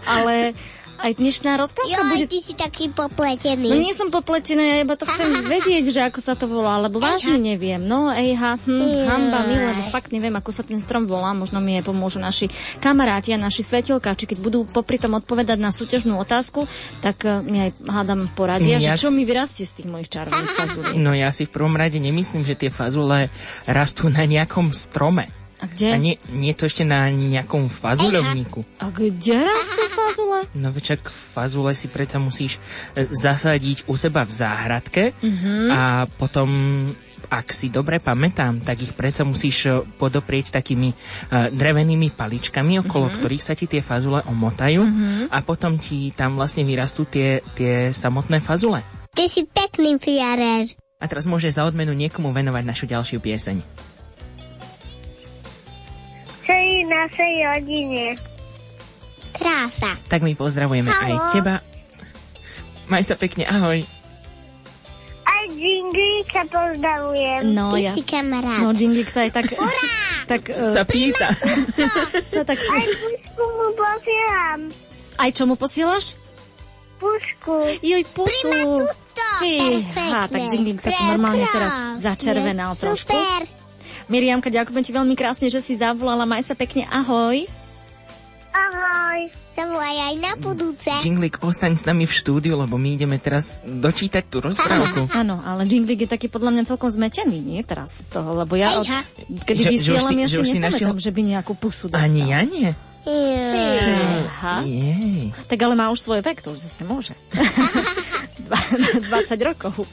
Ale 0.07 0.53
aj 0.99 1.11
dnešná 1.15 1.55
rozprávka 1.55 1.95
Joj, 1.95 2.11
bude... 2.11 2.25
ty 2.27 2.39
si 2.43 2.53
taký 2.53 2.91
popletený. 2.91 3.71
No 3.71 3.75
nie 3.79 3.95
som 3.95 4.11
popletená, 4.11 4.61
ja 4.61 4.77
iba 4.83 4.99
to 4.99 5.07
chcem 5.07 5.31
vedieť, 5.55 5.83
že 5.89 5.99
ako 6.03 6.19
sa 6.19 6.35
to 6.35 6.45
volá, 6.51 6.75
lebo 6.83 6.99
vážne 6.99 7.39
neviem. 7.39 7.79
No, 7.79 8.11
ejha, 8.11 8.59
hm, 8.59 9.07
hamba 9.07 9.47
mi, 9.47 9.55
lebo 9.55 9.81
fakt 9.89 10.11
neviem, 10.11 10.35
ako 10.35 10.51
sa 10.51 10.63
ten 10.67 10.83
strom 10.83 11.07
volá. 11.07 11.31
Možno 11.31 11.63
mi 11.63 11.79
aj 11.79 11.87
pomôžu 11.87 12.19
naši 12.19 12.51
kamaráti 12.83 13.31
a 13.31 13.39
naši 13.39 13.63
svetelkáči, 13.63 14.27
keď 14.27 14.37
budú 14.43 14.59
popri 14.67 14.99
tom 14.99 15.15
odpovedať 15.15 15.57
na 15.57 15.71
súťažnú 15.71 16.19
otázku, 16.19 16.67
tak 16.99 17.23
eh, 17.23 17.39
mi 17.47 17.57
aj 17.63 17.79
hádam 17.87 18.27
poradia, 18.35 18.77
Ja 18.77 18.99
že 18.99 19.07
čo 19.07 19.15
mi 19.15 19.23
vyrastie 19.23 19.63
z 19.63 19.81
tých 19.81 19.87
mojich 19.87 20.11
čarovných 20.11 20.53
fazulí. 20.59 20.99
No 20.99 21.15
ja 21.15 21.31
si 21.31 21.47
v 21.47 21.55
prvom 21.55 21.79
rade 21.79 21.97
nemyslím, 21.97 22.43
že 22.43 22.59
tie 22.59 22.69
fazule 22.69 23.31
rastú 23.63 24.11
na 24.11 24.27
nejakom 24.27 24.75
strome. 24.75 25.38
A 25.59 25.67
kde? 25.67 25.87
A 25.91 25.97
nie, 25.97 26.15
nie 26.29 26.49
je 26.49 26.57
to 26.57 26.65
ešte 26.65 26.83
na 26.83 27.07
nejakom 27.07 27.67
fazuľovníku. 27.67 28.63
A 28.79 28.87
kde 28.89 29.43
rastú 29.43 29.83
fazule? 29.91 30.47
No 30.53 30.71
večak 30.71 31.03
fazule 31.07 31.75
si 31.75 31.85
predsa 31.85 32.15
musíš 32.15 32.55
e, 32.95 33.03
zasadiť 33.05 33.83
u 33.85 33.95
seba 33.95 34.23
v 34.23 34.31
záhradke 34.31 35.03
Mhm. 35.19 35.51
a 35.67 35.81
potom, 36.07 36.47
ak 37.27 37.51
si 37.51 37.67
dobre 37.67 37.99
pamätám, 37.99 38.59
tak 38.59 38.79
ich 38.79 38.95
predsa 38.95 39.27
musíš 39.27 39.67
e, 39.67 39.71
podoprieť 39.99 40.55
takými 40.55 40.89
e, 40.89 40.95
drevenými 41.51 42.07
paličkami, 42.09 42.79
okolo 42.79 43.11
Mhm. 43.11 43.15
ktorých 43.19 43.43
sa 43.43 43.51
ti 43.51 43.67
tie 43.67 43.83
fazule 43.83 44.23
omotajú 44.23 44.79
Mhm. 44.79 45.27
a 45.27 45.37
potom 45.41 45.75
ti 45.75 46.15
tam 46.15 46.39
vlastne 46.39 46.63
vyrastú 46.63 47.03
tie, 47.03 47.43
tie 47.53 47.91
samotné 47.91 48.39
fazule. 48.39 48.79
Ty 49.11 49.27
si 49.27 49.43
pekný 49.43 49.99
fiarer. 49.99 50.71
A 50.99 51.07
teraz 51.07 51.23
môže 51.23 51.47
za 51.47 51.63
odmenu 51.63 51.91
niekomu 51.91 52.31
venovať 52.31 52.63
našu 52.63 52.85
ďalšiu 52.85 53.19
pieseň. 53.19 53.88
Celý 56.49 56.81
našej 56.89 57.33
rodine. 57.45 58.05
Krása. 59.37 59.93
Tak 60.09 60.25
my 60.25 60.33
pozdravujeme 60.33 60.89
aj 60.89 61.13
Haló. 61.13 61.29
teba. 61.29 61.55
Maj 62.89 63.05
sa 63.05 63.13
pekne, 63.13 63.45
ahoj. 63.45 63.85
Aj 65.29 65.45
Jinglíka 65.53 66.41
pozdravujem. 66.49 67.53
No, 67.53 67.77
Ty 67.77 67.85
ja... 67.85 67.93
si 67.93 68.01
kamarát. 68.01 68.65
No, 68.65 68.73
Jinglik 68.73 69.13
sa 69.13 69.29
aj 69.29 69.31
tak... 69.37 69.53
tak, 70.25 70.41
uh, 70.49 70.73
Sa 70.73 70.81
pýta. 70.89 71.37
sa 72.33 72.41
tak... 72.41 72.57
Aj 72.57 72.81
pušku 72.81 73.45
mu 73.45 73.69
posielam. 73.77 74.59
Aj 75.21 75.29
čo 75.29 75.45
mu 75.45 75.53
posielaš? 75.53 76.17
Pušku. 76.97 77.77
Joj, 77.85 78.03
pusu. 78.09 78.49
Fíha, 79.39 80.25
tak 80.25 80.41
Jingling 80.49 80.81
sa 80.81 80.89
tu 80.97 81.03
normálne 81.05 81.45
teraz 81.45 81.73
začervenal 82.01 82.73
trošku. 82.73 83.13
Super. 83.13 83.58
Miriamka, 84.09 84.49
ďakujem 84.49 84.81
ti 84.81 84.91
veľmi 84.91 85.13
krásne, 85.13 85.47
že 85.47 85.59
si 85.59 85.73
zavolala. 85.73 86.25
Maj 86.25 86.41
sa 86.43 86.53
pekne, 86.53 86.83
ahoj. 86.85 87.45
Ahoj. 88.49 89.19
Zavolaj 89.51 89.97
aj 90.03 90.15
na 90.17 90.33
budúce. 90.35 90.89
Jinglik, 90.99 91.37
ostaň 91.39 91.75
s 91.75 91.83
nami 91.83 92.03
v 92.03 92.11
štúdiu, 92.11 92.55
lebo 92.55 92.75
my 92.75 92.89
ideme 92.91 93.15
teraz 93.15 93.61
dočítať 93.61 94.25
tú 94.25 94.41
rozprávku. 94.41 95.05
Áno, 95.11 95.37
ale 95.37 95.63
Jinglik 95.63 96.01
je 96.01 96.09
taký 96.09 96.25
podľa 96.25 96.49
mňa 96.51 96.63
celkom 96.65 96.89
zmetený, 96.89 97.37
nie 97.37 97.61
teraz 97.61 98.01
z 98.01 98.09
toho, 98.09 98.33
lebo 98.35 98.55
ja 98.55 98.79
od, 98.79 98.87
kedy 99.43 99.59
Že- 99.59 99.65
že 99.65 99.71
vysielam, 99.71 100.09
si- 100.09 100.17
ja 100.17 100.25
že 100.25 100.37
si 100.39 100.57
nepamätám, 100.57 100.63
našiel- 100.89 100.97
že 100.97 101.11
by 101.11 101.21
nejakú 101.27 101.53
pusu 101.53 101.85
dostal. 101.85 102.01
Ani 102.01 102.21
ja 102.25 102.41
nie. 102.41 102.69
Fíha. 103.01 104.55
Jej. 104.61 105.33
Tak 105.45 105.59
ale 105.59 105.73
má 105.73 105.89
už 105.89 105.99
svoj 105.99 106.21
vek, 106.21 106.39
to 106.39 106.49
už 106.49 106.61
zase 106.61 106.81
môže. 106.83 107.13
20 108.49 109.05
rokov. 109.47 109.73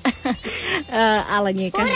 Eh, 0.87 0.95
ale 1.27 1.51
nie 1.51 1.69
každý. 1.69 1.91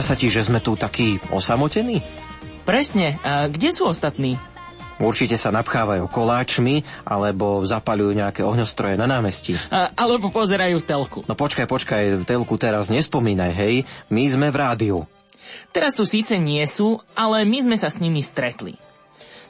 Nezdá 0.00 0.16
sa 0.16 0.16
ti, 0.16 0.32
že 0.32 0.48
sme 0.48 0.64
tu 0.64 0.80
takí 0.80 1.20
osamotení? 1.28 2.00
Presne, 2.64 3.20
a 3.20 3.52
kde 3.52 3.68
sú 3.68 3.84
ostatní? 3.84 4.40
Určite 4.96 5.36
sa 5.36 5.52
napchávajú 5.52 6.08
koláčmi 6.08 7.04
alebo 7.04 7.60
zapalujú 7.68 8.16
nejaké 8.16 8.40
ohňostroje 8.40 8.96
na 8.96 9.04
námestí. 9.04 9.60
A, 9.68 9.92
alebo 9.92 10.32
pozerajú 10.32 10.80
telku. 10.80 11.20
No 11.28 11.36
počkaj, 11.36 11.68
počkaj, 11.68 12.24
telku 12.24 12.56
teraz 12.56 12.88
nespomínaj, 12.88 13.52
hej. 13.52 13.84
My 14.08 14.24
sme 14.24 14.48
v 14.48 14.56
rádiu. 14.56 14.98
Teraz 15.68 16.00
tu 16.00 16.08
síce 16.08 16.32
nie 16.40 16.64
sú, 16.64 16.96
ale 17.12 17.44
my 17.44 17.68
sme 17.68 17.76
sa 17.76 17.92
s 17.92 18.00
nimi 18.00 18.24
stretli. 18.24 18.80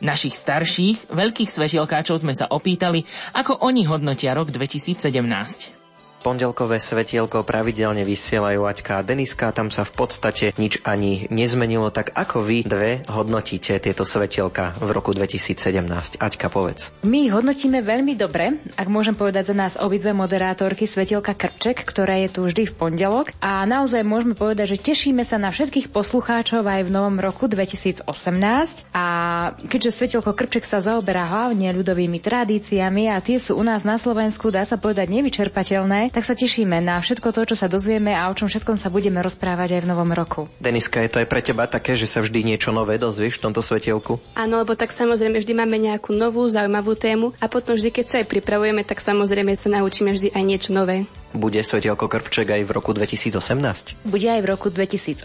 Našich 0.03 0.35
starších, 0.35 1.15
veľkých 1.15 1.47
svetelkáčov 1.47 2.27
sme 2.27 2.35
sa 2.35 2.51
opýtali, 2.51 3.07
ako 3.39 3.63
oni 3.63 3.87
hodnotia 3.87 4.35
rok 4.35 4.51
2017. 4.51 5.80
Pondelkové 6.21 6.77
svetielko 6.77 7.49
pravidelne 7.49 8.05
vysielajú 8.05 8.69
Aťka 8.69 9.01
a 9.01 9.03
Deniska, 9.03 9.57
tam 9.57 9.73
sa 9.73 9.89
v 9.89 9.93
podstate 9.97 10.53
nič 10.61 10.85
ani 10.85 11.25
nezmenilo, 11.33 11.89
tak 11.89 12.13
ako 12.13 12.45
vy 12.45 12.61
dve 12.61 13.01
hodnotíte 13.09 13.81
tieto 13.81 14.05
svetielka 14.05 14.77
v 14.85 14.93
roku 14.93 15.17
2017? 15.17 16.21
Aťka, 16.21 16.53
povedz. 16.53 16.93
My 17.09 17.25
ich 17.25 17.33
hodnotíme 17.33 17.81
veľmi 17.81 18.21
dobre, 18.21 18.61
ak 18.77 18.85
môžem 18.93 19.17
povedať 19.17 19.49
za 19.49 19.57
nás 19.57 19.81
obidve 19.81 20.13
moderátorky 20.13 20.85
Svetelka 20.85 21.33
Krček, 21.33 21.89
ktorá 21.89 22.21
je 22.21 22.29
tu 22.29 22.45
vždy 22.45 22.69
v 22.69 22.75
pondelok. 22.77 23.33
A 23.41 23.65
naozaj 23.65 24.05
môžeme 24.05 24.37
povedať, 24.37 24.77
že 24.77 24.93
tešíme 24.93 25.25
sa 25.25 25.41
na 25.41 25.49
všetkých 25.49 25.89
poslucháčov 25.89 26.69
aj 26.69 26.85
v 26.85 26.91
novom 26.93 27.17
roku 27.17 27.49
2018 27.49 28.05
a 28.93 29.07
keďže 29.57 29.97
Svetelko 29.97 30.37
Krček 30.37 30.69
sa 30.69 30.85
zaoberá 30.85 31.25
hlavne 31.25 31.73
ľudovými 31.73 32.21
tradíciami 32.21 33.09
a 33.09 33.25
tie 33.25 33.41
sú 33.41 33.57
u 33.57 33.65
nás 33.65 33.89
na 33.89 33.97
Slovensku, 33.97 34.53
dá 34.53 34.69
sa 34.69 34.77
povedať, 34.77 35.09
nevyčerpateľné, 35.09 36.10
tak 36.11 36.27
sa 36.27 36.35
tešíme 36.35 36.83
na 36.83 36.99
všetko 36.99 37.31
to, 37.31 37.49
čo 37.49 37.57
sa 37.57 37.71
dozvieme 37.71 38.13
a 38.13 38.29
o 38.29 38.37
čom 38.37 38.51
všetkom 38.51 38.77
sa 38.77 38.91
budeme 38.91 39.23
rozprávať 39.23 39.79
aj 39.79 39.81
v 39.87 39.91
novom 39.91 40.11
roku. 40.11 40.51
Deniska, 40.59 41.01
je 41.01 41.11
to 41.11 41.21
aj 41.23 41.29
pre 41.31 41.41
teba 41.41 41.65
také, 41.71 41.95
že 41.95 42.11
sa 42.11 42.21
vždy 42.21 42.43
niečo 42.43 42.75
nové 42.75 42.99
dozvieš 42.99 43.39
v 43.39 43.51
tomto 43.51 43.63
svetielku? 43.63 44.19
Áno, 44.35 44.61
lebo 44.61 44.75
tak 44.75 44.91
samozrejme 44.91 45.39
vždy 45.39 45.53
máme 45.55 45.79
nejakú 45.79 46.13
novú, 46.13 46.45
zaujímavú 46.51 46.99
tému 46.99 47.33
a 47.39 47.47
potom 47.47 47.79
vždy, 47.79 47.91
keď 47.95 48.05
sa 48.07 48.17
aj 48.21 48.27
pripravujeme, 48.27 48.83
tak 48.83 48.99
samozrejme 48.99 49.55
sa 49.57 49.71
naučíme 49.71 50.11
vždy 50.13 50.35
aj 50.35 50.43
niečo 50.43 50.71
nové. 50.75 51.07
Bude 51.31 51.63
Svetielko 51.63 52.11
Krpček 52.11 52.51
aj 52.51 52.67
v 52.67 52.71
roku 52.75 52.91
2018? 52.91 54.03
Bude 54.03 54.27
aj 54.27 54.43
v 54.43 54.47
roku 54.51 54.67
2018, 54.67 55.23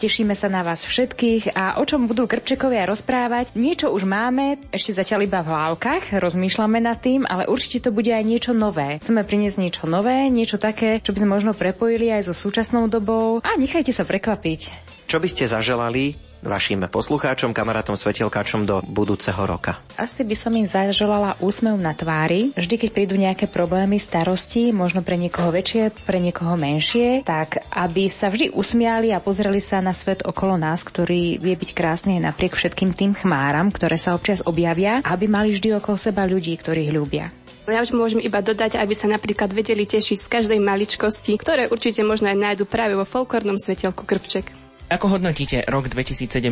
tešíme 0.00 0.32
sa 0.32 0.48
na 0.48 0.64
vás 0.64 0.88
všetkých 0.88 1.52
a 1.52 1.76
o 1.76 1.84
čom 1.84 2.08
budú 2.08 2.24
Krpčekovia 2.24 2.88
rozprávať, 2.88 3.52
niečo 3.52 3.92
už 3.92 4.08
máme, 4.08 4.56
ešte 4.72 4.96
zatiaľ 4.96 5.28
iba 5.28 5.44
v 5.44 5.52
hlavkách, 5.52 6.16
rozmýšľame 6.16 6.80
nad 6.80 6.96
tým, 6.96 7.28
ale 7.28 7.44
určite 7.52 7.84
to 7.84 7.90
bude 7.92 8.08
aj 8.08 8.24
niečo 8.24 8.56
nové. 8.56 8.96
Chceme 9.04 9.28
priniesť 9.28 9.60
niečo 9.60 9.84
nové, 9.84 10.05
niečo 10.06 10.56
také, 10.56 11.02
čo 11.02 11.10
by 11.10 11.22
sme 11.22 11.34
možno 11.36 11.52
prepojili 11.52 12.14
aj 12.14 12.30
so 12.30 12.34
súčasnou 12.34 12.86
dobou 12.86 13.42
a 13.42 13.50
nechajte 13.58 13.90
sa 13.90 14.06
prekvapiť. 14.06 14.60
Čo 15.06 15.22
by 15.22 15.28
ste 15.30 15.46
zaželali 15.46 16.18
vašim 16.46 16.84
poslucháčom, 16.86 17.50
kamarátom, 17.50 17.98
svetielkáčom 17.98 18.68
do 18.68 18.78
budúceho 18.86 19.38
roka? 19.42 19.82
Asi 19.98 20.22
by 20.22 20.36
som 20.38 20.52
im 20.54 20.68
zaželala 20.68 21.34
úsmev 21.42 21.74
na 21.80 21.96
tvári. 21.96 22.54
Vždy, 22.54 22.74
keď 22.76 22.90
prídu 22.92 23.14
nejaké 23.18 23.50
problémy, 23.50 23.98
starosti, 23.98 24.70
možno 24.70 25.02
pre 25.02 25.18
niekoho 25.18 25.50
väčšie, 25.50 26.06
pre 26.06 26.22
niekoho 26.22 26.54
menšie, 26.54 27.26
tak 27.26 27.64
aby 27.72 28.06
sa 28.06 28.30
vždy 28.30 28.54
usmiali 28.54 29.10
a 29.10 29.22
pozreli 29.22 29.58
sa 29.58 29.82
na 29.82 29.96
svet 29.96 30.22
okolo 30.22 30.54
nás, 30.60 30.86
ktorý 30.86 31.40
vie 31.42 31.54
byť 31.58 31.70
krásny 31.74 32.20
aj 32.20 32.32
napriek 32.32 32.54
všetkým 32.54 32.94
tým 32.94 33.12
chmáram, 33.16 33.72
ktoré 33.72 33.98
sa 33.98 34.14
občas 34.14 34.44
objavia, 34.46 35.02
aby 35.02 35.26
mali 35.26 35.50
vždy 35.50 35.80
okolo 35.80 35.96
seba 35.98 36.28
ľudí, 36.28 36.54
ktorých 36.54 36.94
ľúbia. 36.94 37.32
Ja 37.66 37.82
už 37.82 37.98
môžem 37.98 38.22
iba 38.22 38.38
dodať, 38.38 38.78
aby 38.78 38.94
sa 38.94 39.10
napríklad 39.10 39.50
vedeli 39.50 39.90
tešiť 39.90 40.18
z 40.22 40.30
každej 40.30 40.60
maličkosti, 40.62 41.34
ktoré 41.34 41.66
určite 41.66 42.06
možno 42.06 42.30
aj 42.30 42.38
nájdu 42.38 42.64
práve 42.64 42.94
vo 42.94 43.02
folklórnom 43.02 43.58
svetelku 43.58 44.06
Krpček. 44.06 44.54
Ako 44.86 45.18
hodnotíte 45.18 45.66
rok 45.66 45.90
2017 45.90 46.46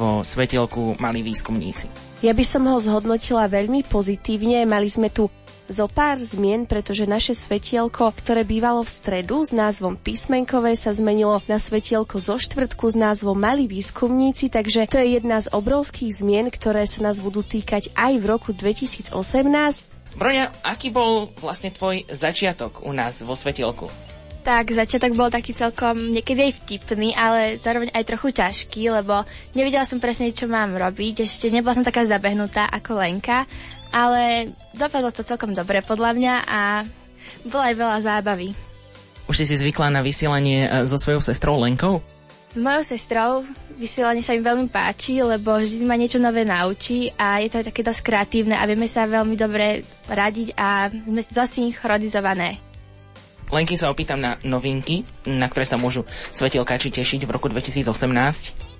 vo 0.00 0.24
svetielku 0.24 0.96
Malí 0.96 1.20
výskumníci? 1.20 1.84
Ja 2.24 2.32
by 2.32 2.40
som 2.40 2.64
ho 2.64 2.80
zhodnotila 2.80 3.44
veľmi 3.44 3.84
pozitívne. 3.84 4.64
Mali 4.64 4.88
sme 4.88 5.12
tu 5.12 5.28
zo 5.68 5.84
pár 5.88 6.16
zmien, 6.16 6.64
pretože 6.64 7.04
naše 7.04 7.36
svetielko, 7.36 8.16
ktoré 8.16 8.48
bývalo 8.48 8.84
v 8.84 8.88
stredu 8.88 9.44
s 9.44 9.52
názvom 9.52 10.00
Písmenkové, 10.00 10.76
sa 10.80 10.96
zmenilo 10.96 11.40
na 11.44 11.60
svetielko 11.60 12.20
zo 12.20 12.40
štvrtku 12.40 12.88
s 12.88 12.96
názvom 12.96 13.36
Malí 13.36 13.68
výskumníci, 13.68 14.48
takže 14.48 14.88
to 14.88 14.96
je 15.00 15.20
jedna 15.20 15.44
z 15.44 15.52
obrovských 15.52 16.24
zmien, 16.24 16.48
ktoré 16.48 16.88
sa 16.88 17.04
nás 17.04 17.20
budú 17.20 17.44
týkať 17.44 17.92
aj 17.96 18.12
v 18.16 18.24
roku 18.24 18.56
2018. 18.56 19.93
Broňa, 20.14 20.62
aký 20.62 20.94
bol 20.94 21.34
vlastne 21.42 21.74
tvoj 21.74 22.06
začiatok 22.06 22.86
u 22.86 22.94
nás 22.94 23.18
vo 23.26 23.34
svetielku? 23.34 23.90
Tak 24.44 24.76
začiatok 24.76 25.16
bol 25.16 25.32
taký 25.32 25.56
celkom 25.56 25.96
niekedy 26.12 26.52
aj 26.52 26.52
vtipný, 26.62 27.16
ale 27.16 27.56
zároveň 27.58 27.90
aj 27.96 28.04
trochu 28.04 28.28
ťažký, 28.30 28.92
lebo 28.92 29.24
nevedela 29.56 29.88
som 29.88 29.98
presne, 29.98 30.30
čo 30.30 30.44
mám 30.46 30.76
robiť. 30.76 31.24
Ešte 31.24 31.48
nebola 31.48 31.74
som 31.74 31.86
taká 31.86 32.04
zabehnutá 32.04 32.68
ako 32.68 33.00
Lenka, 33.00 33.48
ale 33.90 34.52
dopadlo 34.76 35.10
to 35.10 35.24
celkom 35.24 35.56
dobre 35.56 35.80
podľa 35.80 36.12
mňa 36.12 36.34
a 36.44 36.60
bolo 37.48 37.62
aj 37.64 37.74
veľa 37.74 37.98
zábavy. 38.04 38.52
Už 39.24 39.40
si 39.40 39.48
si 39.48 39.56
zvykla 39.56 39.88
na 39.88 40.04
vysielanie 40.04 40.68
e, 40.68 40.84
so 40.84 41.00
svojou 41.00 41.24
sestrou 41.24 41.56
Lenkou? 41.56 42.04
S 42.52 42.60
mojou 42.60 42.84
sestrou 42.84 43.30
vysielanie 43.76 44.22
sa 44.22 44.32
mi 44.34 44.42
veľmi 44.42 44.70
páči, 44.70 45.20
lebo 45.20 45.58
vždy 45.58 45.84
ma 45.84 45.98
niečo 45.98 46.22
nové 46.22 46.46
naučí 46.46 47.10
a 47.18 47.42
je 47.42 47.50
to 47.50 47.60
aj 47.60 47.66
také 47.74 47.82
dosť 47.82 48.00
kreatívne 48.06 48.54
a 48.56 48.64
vieme 48.64 48.86
sa 48.86 49.04
veľmi 49.06 49.34
dobre 49.34 49.82
radiť 50.06 50.54
a 50.54 50.88
sme 50.90 51.22
zosynchronizované. 51.22 52.58
Lenky 53.52 53.76
sa 53.76 53.92
opýtam 53.92 54.18
na 54.18 54.40
novinky, 54.42 55.04
na 55.28 55.46
ktoré 55.46 55.68
sa 55.68 55.76
môžu 55.76 56.08
svetelkáči 56.32 56.88
tešiť 56.90 57.28
v 57.28 57.30
roku 57.30 57.46
2018. 57.52 58.74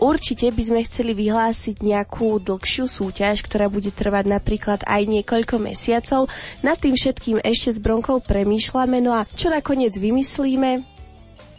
Určite 0.00 0.48
by 0.48 0.62
sme 0.64 0.80
chceli 0.88 1.12
vyhlásiť 1.12 1.84
nejakú 1.84 2.40
dlhšiu 2.40 2.88
súťaž, 2.88 3.44
ktorá 3.44 3.68
bude 3.68 3.92
trvať 3.92 4.32
napríklad 4.32 4.80
aj 4.88 5.02
niekoľko 5.04 5.60
mesiacov. 5.60 6.32
Nad 6.64 6.80
tým 6.80 6.96
všetkým 6.96 7.44
ešte 7.44 7.76
s 7.76 7.78
Bronkou 7.84 8.24
premýšľame, 8.24 9.04
no 9.04 9.12
a 9.12 9.28
čo 9.28 9.52
nakoniec 9.52 9.92
vymyslíme? 9.92 10.80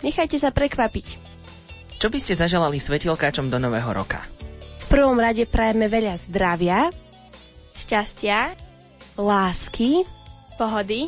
Nechajte 0.01 0.41
sa 0.41 0.49
prekvapiť. 0.49 1.20
Čo 2.01 2.09
by 2.09 2.17
ste 2.17 2.33
zaželali 2.33 2.81
svetelkáčom 2.81 3.53
do 3.53 3.61
nového 3.61 3.93
roka? 3.93 4.25
V 4.57 4.85
prvom 4.89 5.21
rade 5.21 5.45
prajeme 5.45 5.85
veľa 5.85 6.17
zdravia, 6.17 6.89
šťastia, 7.77 8.57
lásky, 9.21 10.01
pohody 10.57 11.05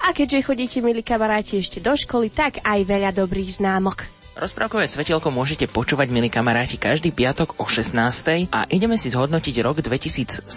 a 0.00 0.16
keďže 0.16 0.48
chodíte, 0.48 0.78
milí 0.80 1.04
kamaráti, 1.04 1.60
ešte 1.60 1.84
do 1.84 1.92
školy, 1.92 2.32
tak 2.32 2.64
aj 2.64 2.80
veľa 2.80 3.12
dobrých 3.12 3.60
známok. 3.60 4.21
Rozprávkové 4.32 4.88
svetielko 4.88 5.28
môžete 5.28 5.68
počúvať, 5.68 6.08
milí 6.08 6.32
kamaráti, 6.32 6.80
každý 6.80 7.12
piatok 7.12 7.60
o 7.60 7.68
16. 7.68 8.48
a 8.48 8.64
ideme 8.72 8.96
si 8.96 9.12
zhodnotiť 9.12 9.60
rok 9.60 9.84
2017 9.84 10.48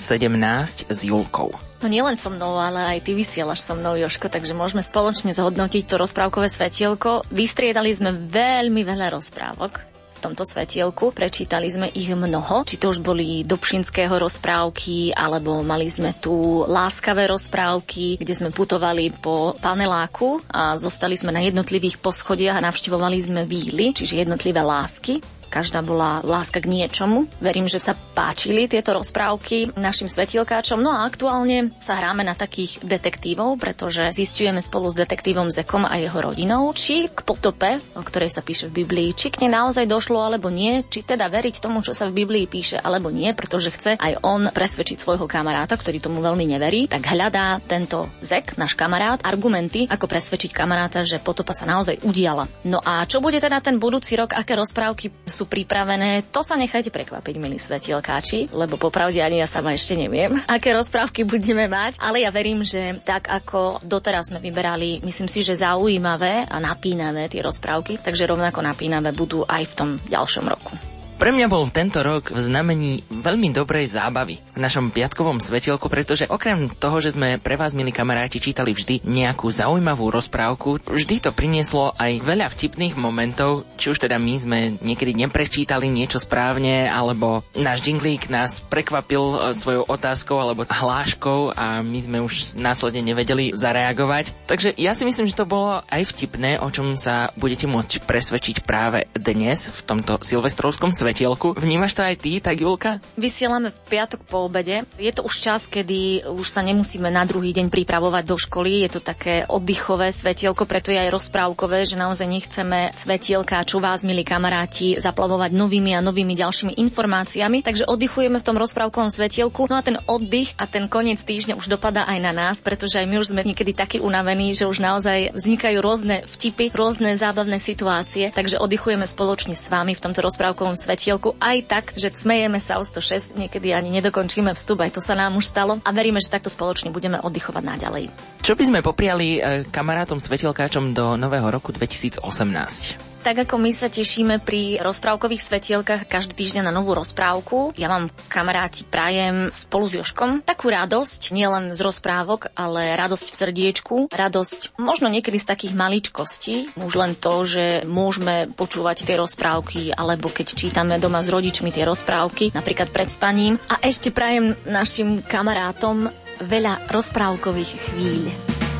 s 0.88 1.00
Julkou. 1.04 1.52
No 1.84 1.88
nielen 1.92 2.16
so 2.16 2.32
mnou, 2.32 2.56
ale 2.56 2.96
aj 2.96 3.04
ty 3.04 3.12
vysielaš 3.12 3.68
so 3.68 3.76
mnou, 3.76 4.00
Joško, 4.00 4.32
takže 4.32 4.56
môžeme 4.56 4.80
spoločne 4.80 5.36
zhodnotiť 5.36 5.92
to 5.92 6.00
rozprávkové 6.00 6.48
svetielko. 6.48 7.28
Vystriedali 7.36 7.92
sme 7.92 8.16
veľmi 8.16 8.80
veľa 8.88 9.12
rozprávok 9.12 9.95
tomto 10.22 10.44
svetielku. 10.48 11.12
Prečítali 11.12 11.68
sme 11.68 11.88
ich 11.92 12.10
mnoho, 12.12 12.64
či 12.64 12.80
to 12.80 12.92
už 12.92 13.04
boli 13.04 13.44
Dobšinského 13.44 14.16
rozprávky, 14.16 15.14
alebo 15.14 15.62
mali 15.62 15.92
sme 15.92 16.16
tu 16.18 16.64
láskavé 16.66 17.28
rozprávky, 17.30 18.20
kde 18.20 18.34
sme 18.34 18.50
putovali 18.56 19.12
po 19.14 19.54
paneláku 19.60 20.40
a 20.50 20.76
zostali 20.80 21.20
sme 21.20 21.36
na 21.36 21.44
jednotlivých 21.44 22.00
poschodiach 22.00 22.58
a 22.60 22.66
navštevovali 22.72 23.18
sme 23.20 23.42
víly, 23.44 23.92
čiže 23.92 24.22
jednotlivé 24.22 24.64
lásky 24.64 25.35
každá 25.48 25.86
bola 25.86 26.20
láska 26.26 26.60
k 26.62 26.72
niečomu. 26.72 27.30
Verím, 27.40 27.70
že 27.70 27.82
sa 27.82 27.96
páčili 27.96 28.68
tieto 28.68 28.96
rozprávky 28.96 29.76
našim 29.78 30.08
svetielkáčom. 30.08 30.80
No 30.82 30.92
a 30.92 31.06
aktuálne 31.08 31.72
sa 31.80 31.98
hráme 31.98 32.26
na 32.26 32.34
takých 32.34 32.82
detektívov, 32.84 33.60
pretože 33.60 34.12
zistujeme 34.16 34.60
spolu 34.60 34.92
s 34.92 35.00
detektívom 35.00 35.52
Zekom 35.52 35.86
a 35.86 35.96
jeho 36.00 36.20
rodinou, 36.20 36.72
či 36.76 37.08
k 37.12 37.22
potope, 37.24 37.80
o 37.96 38.02
ktorej 38.04 38.32
sa 38.32 38.42
píše 38.42 38.68
v 38.72 38.84
Biblii, 38.84 39.16
či 39.16 39.32
k 39.32 39.46
nej 39.46 39.52
naozaj 39.54 39.88
došlo 39.88 40.20
alebo 40.22 40.52
nie, 40.52 40.84
či 40.88 41.06
teda 41.06 41.28
veriť 41.30 41.62
tomu, 41.62 41.86
čo 41.86 41.94
sa 41.94 42.10
v 42.10 42.24
Biblii 42.24 42.50
píše 42.50 42.82
alebo 42.82 43.12
nie, 43.12 43.32
pretože 43.32 43.72
chce 43.72 43.92
aj 44.00 44.24
on 44.24 44.50
presvedčiť 44.50 44.98
svojho 45.00 45.26
kamaráta, 45.30 45.78
ktorý 45.78 46.00
tomu 46.02 46.20
veľmi 46.20 46.46
neverí, 46.46 46.88
tak 46.92 47.06
hľadá 47.06 47.60
tento 47.64 48.08
Zek, 48.22 48.58
náš 48.58 48.74
kamarát, 48.74 49.22
argumenty, 49.22 49.86
ako 49.90 50.10
presvedčiť 50.10 50.52
kamaráta, 50.52 51.06
že 51.06 51.22
potopa 51.22 51.54
sa 51.54 51.68
naozaj 51.68 52.02
udiala. 52.04 52.48
No 52.66 52.82
a 52.82 53.06
čo 53.06 53.22
bude 53.22 53.38
teda 53.38 53.62
ten 53.62 53.78
budúci 53.78 54.18
rok, 54.18 54.34
aké 54.34 54.58
rozprávky 54.58 55.14
sú 55.36 55.52
pripravené, 55.52 56.24
to 56.32 56.40
sa 56.40 56.56
nechajte 56.56 56.88
prekvapiť, 56.96 57.36
milí 57.36 57.60
svetielkáči, 57.60 58.56
lebo 58.56 58.80
popravde 58.80 59.20
ani 59.20 59.44
ja 59.44 59.48
sama 59.52 59.76
ešte 59.76 60.00
neviem, 60.00 60.40
aké 60.56 60.72
rozprávky 60.72 61.28
budeme 61.28 61.68
mať, 61.68 62.00
ale 62.00 62.24
ja 62.24 62.32
verím, 62.32 62.64
že 62.64 63.04
tak 63.04 63.28
ako 63.28 63.84
doteraz 63.84 64.32
sme 64.32 64.40
vyberali, 64.40 65.04
myslím 65.04 65.28
si, 65.28 65.44
že 65.44 65.60
zaujímavé 65.60 66.48
a 66.48 66.58
napínavé 66.64 67.28
tie 67.28 67.44
rozprávky, 67.44 68.00
takže 68.00 68.32
rovnako 68.32 68.64
napínavé 68.64 69.12
budú 69.12 69.44
aj 69.44 69.64
v 69.68 69.74
tom 69.76 69.90
ďalšom 70.08 70.48
roku. 70.48 70.95
Pre 71.16 71.32
mňa 71.32 71.48
bol 71.48 71.72
tento 71.72 72.04
rok 72.04 72.28
v 72.28 72.40
znamení 72.44 73.00
veľmi 73.08 73.56
dobrej 73.56 73.96
zábavy 73.96 74.36
v 74.52 74.60
našom 74.60 74.92
piatkovom 74.92 75.40
svetelku, 75.40 75.88
pretože 75.88 76.28
okrem 76.28 76.68
toho, 76.76 77.00
že 77.00 77.16
sme 77.16 77.40
pre 77.40 77.56
vás, 77.56 77.72
milí 77.72 77.96
kamaráti, 77.96 78.44
čítali 78.44 78.76
vždy 78.76 79.08
nejakú 79.08 79.48
zaujímavú 79.48 80.12
rozprávku, 80.12 80.84
vždy 80.84 81.24
to 81.24 81.32
prinieslo 81.32 81.96
aj 81.96 82.20
veľa 82.20 82.52
vtipných 82.52 83.00
momentov, 83.00 83.64
či 83.80 83.96
už 83.96 84.04
teda 84.04 84.20
my 84.20 84.34
sme 84.36 84.60
niekedy 84.84 85.16
neprečítali 85.16 85.88
niečo 85.88 86.20
správne, 86.20 86.92
alebo 86.92 87.48
náš 87.56 87.88
jinglík 87.88 88.28
nás 88.28 88.60
prekvapil 88.60 89.24
e, 89.24 89.38
svojou 89.56 89.88
otázkou 89.88 90.36
alebo 90.36 90.68
hláškou 90.68 91.56
a 91.56 91.80
my 91.80 92.00
sme 92.04 92.18
už 92.28 92.60
následne 92.60 93.00
nevedeli 93.00 93.56
zareagovať. 93.56 94.36
Takže 94.52 94.76
ja 94.76 94.92
si 94.92 95.08
myslím, 95.08 95.32
že 95.32 95.40
to 95.40 95.48
bolo 95.48 95.80
aj 95.88 96.12
vtipné, 96.12 96.60
o 96.60 96.68
čom 96.68 97.00
sa 97.00 97.32
budete 97.40 97.72
môcť 97.72 98.04
presvedčiť 98.04 98.68
práve 98.68 99.08
dnes 99.16 99.72
v 99.72 99.80
tomto 99.88 100.20
silvestrovskom 100.20 100.92
svete 100.92 101.05
svetielku. 101.06 101.54
Vnímaš 101.54 101.94
to 101.94 102.02
aj 102.02 102.18
ty, 102.18 102.42
tak 102.42 102.58
Julka? 102.58 102.98
Vysielame 103.14 103.70
v 103.70 103.78
piatok 103.86 104.26
po 104.26 104.50
obede. 104.50 104.90
Je 104.98 105.14
to 105.14 105.22
už 105.22 105.38
čas, 105.38 105.70
kedy 105.70 106.26
už 106.26 106.50
sa 106.50 106.66
nemusíme 106.66 107.14
na 107.14 107.22
druhý 107.30 107.54
deň 107.54 107.70
pripravovať 107.70 108.24
do 108.26 108.42
školy. 108.42 108.82
Je 108.90 108.98
to 108.98 109.02
také 109.06 109.46
oddychové 109.46 110.10
svetielko, 110.10 110.66
preto 110.66 110.90
je 110.90 110.98
aj 110.98 111.14
rozprávkové, 111.14 111.86
že 111.86 111.94
naozaj 111.94 112.26
nechceme 112.26 112.90
svetielka, 112.90 113.62
čo 113.70 113.78
vás, 113.78 114.02
milí 114.02 114.26
kamaráti, 114.26 114.98
zaplavovať 114.98 115.54
novými 115.54 115.94
a 115.94 116.02
novými 116.02 116.34
ďalšími 116.34 116.74
informáciami. 116.90 117.62
Takže 117.62 117.86
oddychujeme 117.86 118.42
v 118.42 118.48
tom 118.50 118.58
rozprávkovom 118.58 119.14
svetielku. 119.14 119.70
No 119.70 119.78
a 119.78 119.86
ten 119.86 120.02
oddych 120.10 120.58
a 120.58 120.66
ten 120.66 120.90
koniec 120.90 121.22
týždňa 121.22 121.54
už 121.54 121.70
dopadá 121.70 122.10
aj 122.10 122.18
na 122.18 122.34
nás, 122.34 122.66
pretože 122.66 122.98
aj 122.98 123.06
my 123.06 123.22
už 123.22 123.30
sme 123.30 123.46
niekedy 123.46 123.78
takí 123.78 124.02
unavení, 124.02 124.58
že 124.58 124.66
už 124.66 124.82
naozaj 124.82 125.38
vznikajú 125.38 125.78
rôzne 125.86 126.26
vtipy, 126.26 126.74
rôzne 126.74 127.14
zábavné 127.14 127.62
situácie. 127.62 128.34
Takže 128.34 128.58
oddychujeme 128.58 129.06
spoločne 129.06 129.54
s 129.54 129.70
vami 129.70 129.94
v 129.94 130.02
tomto 130.02 130.26
rozprávkovom 130.26 130.74
svetielku 130.74 130.95
svetielku 130.96 131.36
aj 131.44 131.58
tak, 131.68 131.86
že 132.00 132.08
smejeme 132.08 132.56
sa 132.64 132.80
o 132.80 132.84
106, 132.88 133.36
niekedy 133.36 133.76
ani 133.76 133.92
nedokončíme 134.00 134.56
vstup, 134.56 134.80
aj 134.80 134.96
to 134.96 135.04
sa 135.04 135.12
nám 135.12 135.36
už 135.36 135.52
stalo 135.52 135.84
a 135.84 135.90
veríme, 135.92 136.24
že 136.24 136.32
takto 136.32 136.48
spoločne 136.48 136.88
budeme 136.96 137.20
oddychovať 137.20 137.64
naďalej. 137.68 138.04
Čo 138.40 138.56
by 138.56 138.64
sme 138.64 138.80
popriali 138.80 139.44
e, 139.44 139.68
kamarátom 139.68 140.24
svetielkáčom 140.24 140.96
do 140.96 141.20
nového 141.20 141.52
roku 141.52 141.76
2018? 141.76 143.15
Tak 143.26 143.50
ako 143.50 143.58
my 143.58 143.74
sa 143.74 143.90
tešíme 143.90 144.38
pri 144.38 144.78
rozprávkových 144.86 145.42
svetielkach 145.42 146.06
každý 146.06 146.38
týždeň 146.46 146.70
na 146.70 146.74
novú 146.78 146.94
rozprávku, 146.94 147.74
ja 147.74 147.90
vám 147.90 148.14
kamaráti 148.30 148.86
prajem 148.86 149.50
spolu 149.50 149.90
s 149.90 149.98
Joškom 149.98 150.46
takú 150.46 150.70
radosť, 150.70 151.34
nielen 151.34 151.74
z 151.74 151.82
rozprávok, 151.82 152.54
ale 152.54 152.94
radosť 152.94 153.26
v 153.34 153.40
srdiečku, 153.42 153.96
radosť 154.14 154.78
možno 154.78 155.10
niekedy 155.10 155.42
z 155.42 155.50
takých 155.50 155.74
maličkostí, 155.74 156.78
už 156.78 156.94
len 157.02 157.18
to, 157.18 157.50
že 157.50 157.82
môžeme 157.90 158.46
počúvať 158.54 159.10
tie 159.10 159.18
rozprávky, 159.18 159.98
alebo 159.98 160.30
keď 160.30 160.54
čítame 160.54 161.02
doma 161.02 161.26
s 161.26 161.34
rodičmi 161.34 161.74
tie 161.74 161.82
rozprávky, 161.82 162.54
napríklad 162.54 162.94
pred 162.94 163.10
spaním. 163.10 163.58
A 163.74 163.82
ešte 163.82 164.14
prajem 164.14 164.54
našim 164.70 165.26
kamarátom 165.26 166.14
veľa 166.46 166.94
rozprávkových 166.94 167.74
chvíľ. 167.90 168.30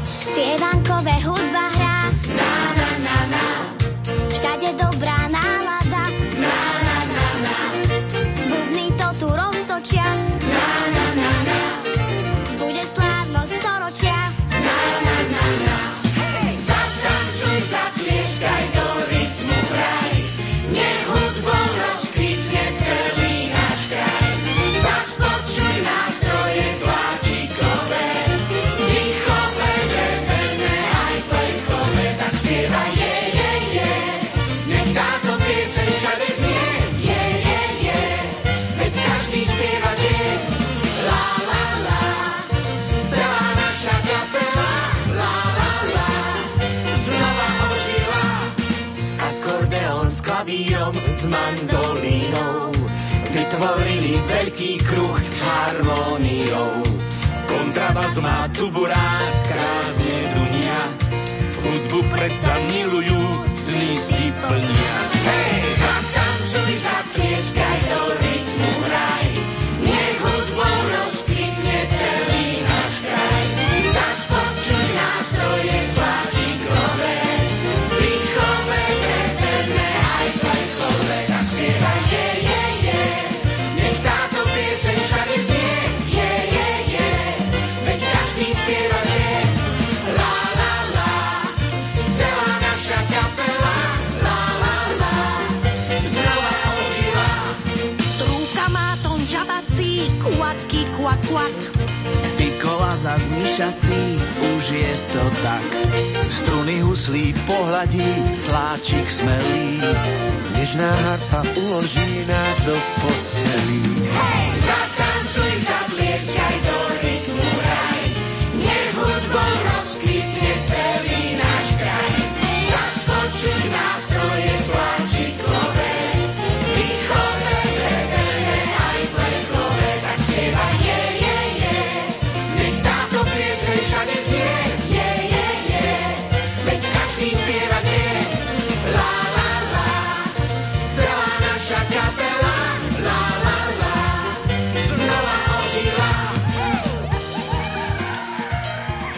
Spievankové 0.06 1.18
hudba 1.26 1.66
hrá. 1.82 1.98
Na. 2.38 2.75
Všade 4.46 4.74
dobrá 4.78 5.25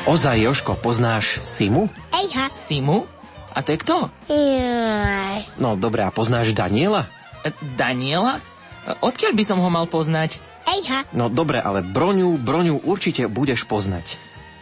Ozaj, 0.07 0.39
Joško, 0.39 0.79
poznáš 0.79 1.43
Simu? 1.43 1.91
Ejha. 2.15 2.47
Simu? 2.55 3.03
A 3.51 3.59
to 3.59 3.75
je 3.75 3.77
kto? 3.83 4.07
Jaj. 4.31 5.51
No 5.59 5.75
dobre, 5.75 5.99
a 6.07 6.15
poznáš 6.15 6.55
Daniela? 6.55 7.11
E, 7.43 7.51
Daniela? 7.75 8.39
E, 8.87 8.95
Odkiaľ 9.03 9.35
by 9.35 9.43
som 9.43 9.59
ho 9.59 9.67
mal 9.67 9.83
poznať? 9.83 10.39
Ejha. 10.63 11.03
No 11.11 11.27
dobre, 11.27 11.59
ale 11.59 11.83
Broňu, 11.83 12.39
Broňu 12.39 12.87
určite 12.87 13.27
budeš 13.27 13.67
poznať. 13.67 14.15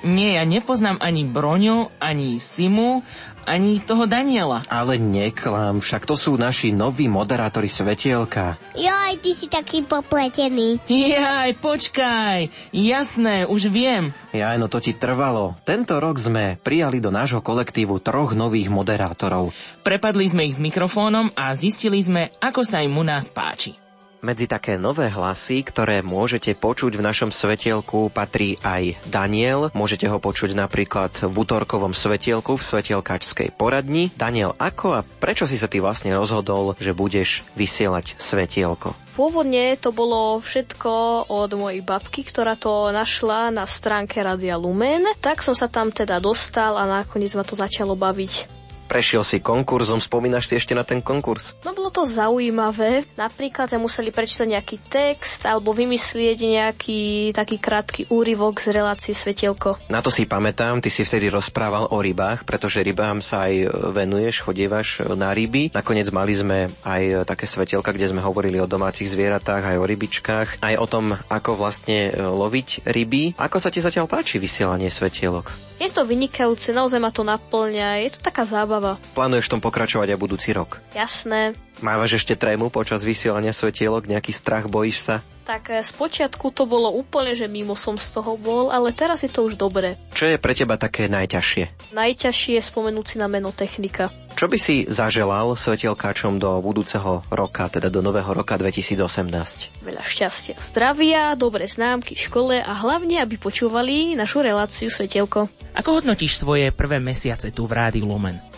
Nie, 0.05 0.37
ja 0.37 0.45
nepoznám 0.45 1.01
ani 1.01 1.25
Broňu, 1.25 1.89
ani 1.97 2.37
Simu, 2.37 3.01
ani 3.49 3.81
toho 3.81 4.05
Daniela. 4.05 4.61
Ale 4.69 5.01
neklam, 5.01 5.81
však 5.81 6.05
to 6.05 6.13
sú 6.13 6.37
naši 6.37 6.69
noví 6.69 7.09
moderátori 7.09 7.65
Svetielka. 7.65 8.61
Joj, 8.77 9.17
ty 9.17 9.33
si 9.33 9.49
taký 9.49 9.81
popletený. 9.81 10.77
Jaj, 10.85 11.57
počkaj, 11.57 12.53
jasné, 12.69 13.49
už 13.49 13.73
viem. 13.73 14.13
Jaj, 14.29 14.61
no 14.61 14.69
to 14.69 14.77
ti 14.77 14.93
trvalo. 14.93 15.57
Tento 15.65 15.97
rok 15.97 16.21
sme 16.21 16.61
prijali 16.61 17.01
do 17.01 17.09
nášho 17.09 17.41
kolektívu 17.41 17.97
troch 17.97 18.37
nových 18.37 18.69
moderátorov. 18.69 19.57
Prepadli 19.81 20.29
sme 20.29 20.45
ich 20.45 20.57
s 20.57 20.61
mikrofónom 20.61 21.33
a 21.33 21.53
zistili 21.57 21.97
sme, 22.05 22.29
ako 22.41 22.61
sa 22.61 22.85
im 22.85 22.93
u 22.93 23.01
nás 23.01 23.33
páči. 23.33 23.84
Medzi 24.25 24.49
také 24.49 24.81
nové 24.81 25.05
hlasy, 25.05 25.61
ktoré 25.61 26.01
môžete 26.01 26.57
počuť 26.57 26.97
v 26.97 27.05
našom 27.05 27.29
svetielku, 27.29 28.09
patrí 28.09 28.57
aj 28.65 28.97
Daniel. 29.05 29.69
Môžete 29.77 30.09
ho 30.09 30.17
počuť 30.17 30.57
napríklad 30.57 31.29
v 31.29 31.35
útorkovom 31.45 31.93
svetielku 31.93 32.57
v 32.57 32.65
svetielkačskej 32.65 33.53
poradni. 33.53 34.09
Daniel, 34.17 34.57
ako 34.57 34.97
a 34.97 35.05
prečo 35.05 35.45
si 35.45 35.61
sa 35.61 35.69
ty 35.69 35.77
vlastne 35.77 36.09
rozhodol, 36.17 36.73
že 36.81 36.97
budeš 36.97 37.45
vysielať 37.53 38.17
svetielko? 38.17 38.97
Pôvodne 39.13 39.77
to 39.77 39.93
bolo 39.93 40.41
všetko 40.41 41.29
od 41.29 41.53
mojej 41.53 41.85
babky, 41.85 42.25
ktorá 42.25 42.57
to 42.57 42.89
našla 42.89 43.53
na 43.53 43.69
stránke 43.69 44.25
Radia 44.25 44.57
Lumen. 44.57 45.05
Tak 45.21 45.45
som 45.45 45.53
sa 45.53 45.69
tam 45.69 45.93
teda 45.93 46.17
dostal 46.17 46.81
a 46.81 46.89
nakoniec 46.89 47.37
ma 47.37 47.45
to 47.45 47.53
začalo 47.53 47.93
baviť. 47.93 48.64
Prešiel 48.85 49.25
si 49.25 49.41
konkurzom, 49.41 49.97
spomínaš 49.97 50.47
si 50.47 50.53
ešte 50.55 50.77
na 50.77 50.85
ten 50.85 51.01
konkurs? 51.01 51.57
No 51.65 51.73
bolo 51.73 51.89
to 51.89 52.05
zaujímavé. 52.05 53.03
Napríklad 53.17 53.65
sme 53.65 53.89
museli 53.89 54.13
prečítať 54.13 54.45
nejaký 54.45 54.77
text 54.87 55.41
alebo 55.43 55.73
vymyslieť 55.73 56.37
nejaký 56.45 57.01
taký 57.33 57.57
krátky 57.57 58.01
úryvok 58.13 58.61
z 58.61 58.77
relácie 58.77 59.17
Svetielko. 59.17 59.81
Na 59.89 60.05
to 60.05 60.13
si 60.13 60.29
pamätám, 60.29 60.79
ty 60.79 60.93
si 60.93 61.01
vtedy 61.01 61.33
rozprával 61.33 61.89
o 61.89 61.97
rybách, 61.97 62.45
pretože 62.45 62.85
rybám 62.85 63.25
sa 63.25 63.49
aj 63.49 63.73
venuješ, 63.91 64.45
chodievaš 64.45 65.01
na 65.17 65.33
ryby. 65.33 65.73
Nakoniec 65.73 66.07
mali 66.13 66.37
sme 66.37 66.69
aj 66.85 67.25
také 67.25 67.49
svetielka, 67.49 67.89
kde 67.89 68.13
sme 68.13 68.21
hovorili 68.21 68.61
o 68.61 68.69
domácich 68.69 69.09
zvieratách, 69.09 69.75
aj 69.75 69.77
o 69.81 69.85
rybičkách, 69.89 70.49
aj 70.61 70.75
o 70.77 70.85
tom, 70.85 71.17
ako 71.27 71.57
vlastne 71.57 72.13
loviť 72.15 72.85
ryby. 72.85 73.33
Ako 73.41 73.57
sa 73.57 73.73
ti 73.73 73.81
zatiaľ 73.81 74.05
páči 74.05 74.37
vysielanie 74.37 74.93
svetielok? 74.93 75.74
Je 75.95 76.03
to 76.03 76.11
vynikajúce, 76.11 76.75
naozaj 76.75 76.99
ma 76.99 77.07
to 77.07 77.23
naplňa, 77.23 78.03
je 78.03 78.11
to 78.11 78.19
taká 78.19 78.43
zábava. 78.43 78.99
Plánuješ 79.15 79.47
tom 79.47 79.63
pokračovať 79.63 80.11
aj 80.11 80.19
budúci 80.19 80.51
rok? 80.51 80.83
Jasné. 80.91 81.55
Mávaš 81.83 82.23
ešte 82.23 82.39
trému 82.39 82.71
počas 82.71 83.03
vysielania 83.03 83.51
svetielok? 83.51 84.07
Nejaký 84.07 84.31
strach, 84.31 84.71
bojíš 84.71 85.03
sa? 85.03 85.15
Tak 85.43 85.69
z 85.69 85.91
počiatku 85.91 86.49
to 86.55 86.63
bolo 86.63 86.89
úplne, 86.89 87.35
že 87.35 87.51
mimo 87.51 87.75
som 87.75 87.99
z 87.99 88.15
toho 88.15 88.39
bol, 88.39 88.71
ale 88.71 88.95
teraz 88.95 89.21
je 89.21 89.29
to 89.29 89.43
už 89.43 89.59
dobré. 89.59 89.99
Čo 90.15 90.31
je 90.31 90.41
pre 90.41 90.55
teba 90.55 90.79
také 90.79 91.11
najťažšie? 91.11 91.93
Najťažšie 91.93 92.53
je 92.57 92.63
spomenúť 92.63 93.05
si 93.05 93.15
na 93.19 93.27
meno 93.27 93.51
technika. 93.51 94.09
Čo 94.35 94.51
by 94.51 94.57
si 94.59 94.83
zaželal 94.87 95.55
svetielkáčom 95.55 96.39
do 96.39 96.59
budúceho 96.59 97.23
roka, 97.31 97.71
teda 97.71 97.87
do 97.87 98.03
nového 98.03 98.27
roka 98.35 98.59
2018? 98.59 99.79
Veľa 99.79 100.03
šťastia, 100.03 100.59
zdravia, 100.59 101.39
dobré 101.39 101.71
známky 101.71 102.19
v 102.19 102.25
škole 102.27 102.55
a 102.59 102.73
hlavne, 102.75 103.23
aby 103.23 103.39
počúvali 103.39 104.11
našu 104.11 104.43
reláciu 104.43 104.91
Svetielko. 104.91 105.47
Ako 105.71 106.03
hodnotíš 106.03 106.39
svoje 106.39 106.71
prvé 106.75 106.99
mesiace 106.99 107.51
tu 107.55 107.63
v 107.63 107.79
Rádiu 107.79 108.07
Lumen? 108.07 108.54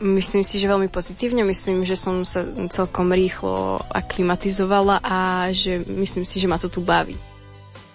Myslím 0.00 0.40
si, 0.40 0.56
že 0.56 0.64
veľmi 0.64 0.88
pozitívne. 0.88 1.44
Myslím, 1.44 1.84
že 1.84 1.92
som 1.92 2.24
sa 2.24 2.40
celkom 2.72 3.12
rýchlo 3.12 3.76
aklimatizovala 3.92 5.04
a 5.04 5.48
že 5.52 5.84
myslím 5.92 6.24
si, 6.24 6.40
že 6.40 6.48
ma 6.48 6.56
to 6.56 6.72
tu 6.72 6.80
baví. 6.80 7.20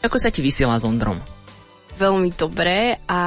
Ako 0.06 0.22
sa 0.22 0.30
ti 0.30 0.46
vysiela 0.46 0.78
s 0.78 0.86
Ondrom? 0.86 1.18
Veľmi 1.98 2.30
dobré 2.38 3.02
a 3.10 3.22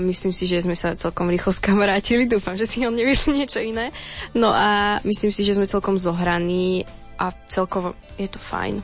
myslím 0.00 0.32
si, 0.32 0.48
že 0.48 0.64
sme 0.64 0.72
sa 0.72 0.96
celkom 0.96 1.28
rýchlo 1.28 1.52
skamarátili. 1.52 2.24
Dúfam, 2.24 2.56
že 2.56 2.64
si 2.64 2.80
on 2.88 2.96
nemyslí 2.96 3.36
niečo 3.36 3.60
iné. 3.60 3.92
No 4.32 4.48
a 4.48 5.04
myslím 5.04 5.28
si, 5.28 5.44
že 5.44 5.52
sme 5.52 5.68
celkom 5.68 6.00
zohraní 6.00 6.88
a 7.20 7.28
celkovo 7.52 7.92
je 8.16 8.30
to 8.30 8.40
fajn. 8.40 8.80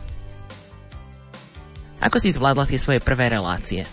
Ako 2.05 2.16
si 2.20 2.29
zvládla 2.29 2.68
tie 2.68 2.76
svoje 2.76 3.00
prvé 3.00 3.33
relácie? 3.33 3.88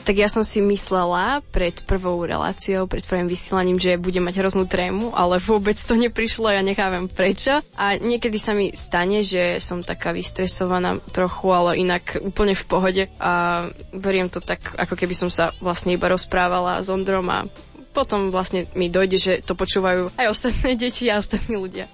Tak 0.00 0.16
ja 0.16 0.32
som 0.32 0.40
si 0.42 0.64
myslela 0.64 1.44
pred 1.52 1.84
prvou 1.84 2.24
reláciou, 2.24 2.88
pred 2.88 3.04
prvým 3.04 3.28
vysielaním, 3.28 3.76
že 3.76 4.00
budem 4.00 4.24
mať 4.24 4.40
hroznú 4.40 4.64
trému, 4.64 5.12
ale 5.12 5.38
vôbec 5.38 5.76
to 5.76 5.92
neprišlo, 5.94 6.48
ja 6.48 6.64
nechávam 6.64 7.06
prečo. 7.06 7.60
A 7.76 8.00
niekedy 8.00 8.40
sa 8.40 8.56
mi 8.56 8.72
stane, 8.72 9.20
že 9.20 9.60
som 9.60 9.84
taká 9.84 10.16
vystresovaná 10.16 10.98
trochu, 11.12 11.52
ale 11.52 11.78
inak 11.78 12.16
úplne 12.24 12.56
v 12.56 12.64
pohode 12.64 13.02
a 13.20 13.66
beriem 13.92 14.32
to 14.32 14.40
tak, 14.40 14.72
ako 14.74 14.96
keby 14.96 15.12
som 15.12 15.28
sa 15.28 15.52
vlastne 15.60 15.94
iba 15.94 16.08
rozprávala 16.08 16.80
s 16.80 16.88
Ondrom 16.88 17.28
a 17.28 17.44
potom 17.92 18.32
vlastne 18.32 18.70
mi 18.78 18.88
dojde, 18.88 19.18
že 19.20 19.32
to 19.44 19.52
počúvajú 19.58 20.14
aj 20.16 20.26
ostatné 20.30 20.78
deti 20.80 21.10
a 21.12 21.20
ostatní 21.20 21.60
ľudia. 21.60 21.86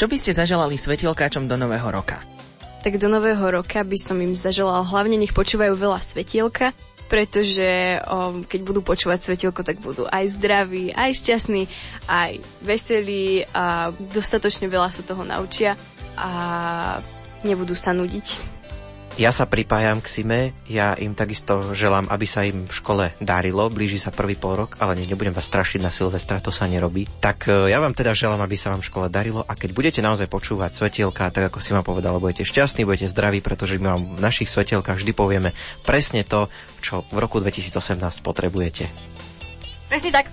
Čo 0.00 0.08
by 0.08 0.16
ste 0.16 0.32
zaželali 0.32 0.80
svetielkáčom 0.80 1.44
do 1.44 1.60
nového 1.60 1.88
roka? 1.92 2.24
Tak 2.80 2.96
do 2.96 3.12
nového 3.12 3.60
roka 3.60 3.84
by 3.84 3.98
som 4.00 4.16
im 4.24 4.32
zaželal 4.32 4.88
hlavne 4.88 5.20
nech 5.20 5.36
počúvajú 5.36 5.76
veľa 5.76 6.00
svetielka, 6.00 6.72
pretože 7.10 7.98
um, 8.06 8.46
keď 8.46 8.60
budú 8.62 8.80
počúvať 8.86 9.18
svetielko, 9.26 9.66
tak 9.66 9.82
budú 9.82 10.06
aj 10.06 10.30
zdraví, 10.38 10.94
aj 10.94 11.18
šťastní, 11.18 11.66
aj 12.06 12.38
veselí 12.62 13.42
a 13.50 13.90
dostatočne 13.90 14.70
veľa 14.70 14.94
sa 14.94 15.02
toho 15.02 15.26
naučia 15.26 15.74
a 16.14 16.30
nebudú 17.42 17.74
sa 17.74 17.90
nudiť. 17.90 18.59
Ja 19.20 19.36
sa 19.36 19.44
pripájam 19.44 20.00
k 20.00 20.08
Sime, 20.08 20.56
ja 20.64 20.96
im 20.96 21.12
takisto 21.12 21.76
želám, 21.76 22.08
aby 22.08 22.24
sa 22.24 22.40
im 22.40 22.64
v 22.64 22.72
škole 22.72 23.12
darilo, 23.20 23.68
blíži 23.68 24.00
sa 24.00 24.08
prvý 24.08 24.32
pol 24.32 24.64
rok, 24.64 24.80
ale 24.80 24.96
nie, 24.96 25.04
nebudem 25.04 25.36
vás 25.36 25.44
strašiť 25.44 25.84
na 25.84 25.92
Silvestra, 25.92 26.40
to 26.40 26.48
sa 26.48 26.64
nerobí. 26.64 27.04
Tak 27.20 27.52
e, 27.52 27.68
ja 27.68 27.84
vám 27.84 27.92
teda 27.92 28.16
želám, 28.16 28.40
aby 28.40 28.56
sa 28.56 28.72
vám 28.72 28.80
v 28.80 28.88
škole 28.88 29.12
darilo 29.12 29.44
a 29.44 29.52
keď 29.52 29.76
budete 29.76 30.00
naozaj 30.00 30.24
počúvať 30.24 30.72
svetielka, 30.72 31.28
tak 31.36 31.52
ako 31.52 31.60
si 31.60 31.76
ma 31.76 31.84
povedal, 31.84 32.16
budete 32.16 32.48
šťastní, 32.48 32.88
budete 32.88 33.12
zdraví, 33.12 33.44
pretože 33.44 33.76
my 33.76 33.92
vám 33.92 34.16
v 34.16 34.24
našich 34.24 34.48
svetielkach 34.48 34.96
vždy 34.96 35.12
povieme 35.12 35.52
presne 35.84 36.24
to, 36.24 36.48
čo 36.80 37.04
v 37.12 37.20
roku 37.20 37.44
2018 37.44 38.00
potrebujete. 38.24 38.88
Presne 39.92 40.16
tak. 40.16 40.32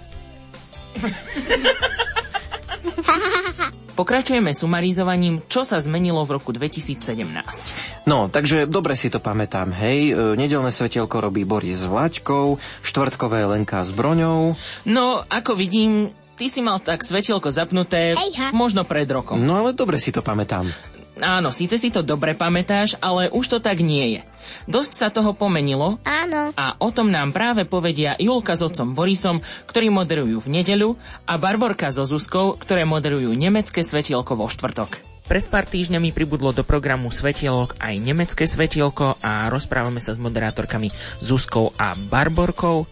Pokračujeme 3.97 4.53
sumarizovaním, 4.53 5.41
čo 5.49 5.65
sa 5.65 5.81
zmenilo 5.81 6.21
v 6.21 6.38
roku 6.38 6.53
2017. 6.53 8.05
No, 8.05 8.29
takže 8.29 8.69
dobre 8.69 8.93
si 8.93 9.10
to 9.10 9.17
pamätám, 9.17 9.73
hej. 9.73 10.13
E, 10.13 10.38
Nedelné 10.38 10.69
svetielko 10.69 11.17
robí 11.17 11.41
Boris 11.49 11.81
s 11.81 11.89
Vlaďkou, 11.89 12.62
štvrtkové 12.86 13.49
Lenka 13.49 13.81
s 13.81 13.89
Broňou. 13.89 14.53
No, 14.86 15.25
ako 15.25 15.57
vidím, 15.57 16.13
ty 16.38 16.45
si 16.45 16.62
mal 16.62 16.77
tak 16.77 17.01
svetielko 17.01 17.49
zapnuté 17.49 18.13
Hejha. 18.13 18.53
možno 18.53 18.86
pred 18.86 19.10
rokom. 19.10 19.41
No 19.41 19.65
ale 19.65 19.73
dobre 19.73 19.97
si 19.97 20.13
to 20.13 20.21
pamätám. 20.21 20.69
Áno, 21.17 21.49
síce 21.49 21.81
si 21.81 21.89
to 21.89 22.05
dobre 22.05 22.38
pamätáš, 22.38 22.93
ale 23.01 23.33
už 23.33 23.49
to 23.49 23.57
tak 23.57 23.81
nie 23.81 24.13
je. 24.13 24.21
Dosť 24.65 24.93
sa 24.93 25.07
toho 25.13 25.31
pomenilo 25.36 25.99
Áno. 26.03 26.51
a 26.55 26.75
o 26.79 26.89
tom 26.91 27.12
nám 27.12 27.31
práve 27.31 27.63
povedia 27.67 28.17
Julka 28.19 28.57
s 28.57 28.63
otcom 28.63 28.95
Borisom, 28.95 29.43
ktorí 29.67 29.88
moderujú 29.93 30.43
v 30.43 30.62
nedeľu 30.62 30.99
a 31.27 31.39
Barborka 31.39 31.91
so 31.93 32.03
Zuzkou, 32.03 32.57
ktoré 32.60 32.83
moderujú 32.83 33.31
nemecké 33.36 33.83
svetielko 33.83 34.36
vo 34.36 34.47
štvrtok. 34.47 35.17
Pred 35.27 35.51
pár 35.51 35.67
týždňami 35.67 36.15
pribudlo 36.15 36.55
do 36.55 36.63
programu 36.63 37.12
Svetielok 37.12 37.75
aj 37.83 37.99
nemecké 37.99 38.47
svetielko 38.47 39.19
a 39.19 39.51
rozprávame 39.51 39.99
sa 39.99 40.15
s 40.15 40.19
moderátorkami 40.23 40.88
Zuzkou 41.19 41.75
a 41.75 41.99
Barborkou. 41.99 42.88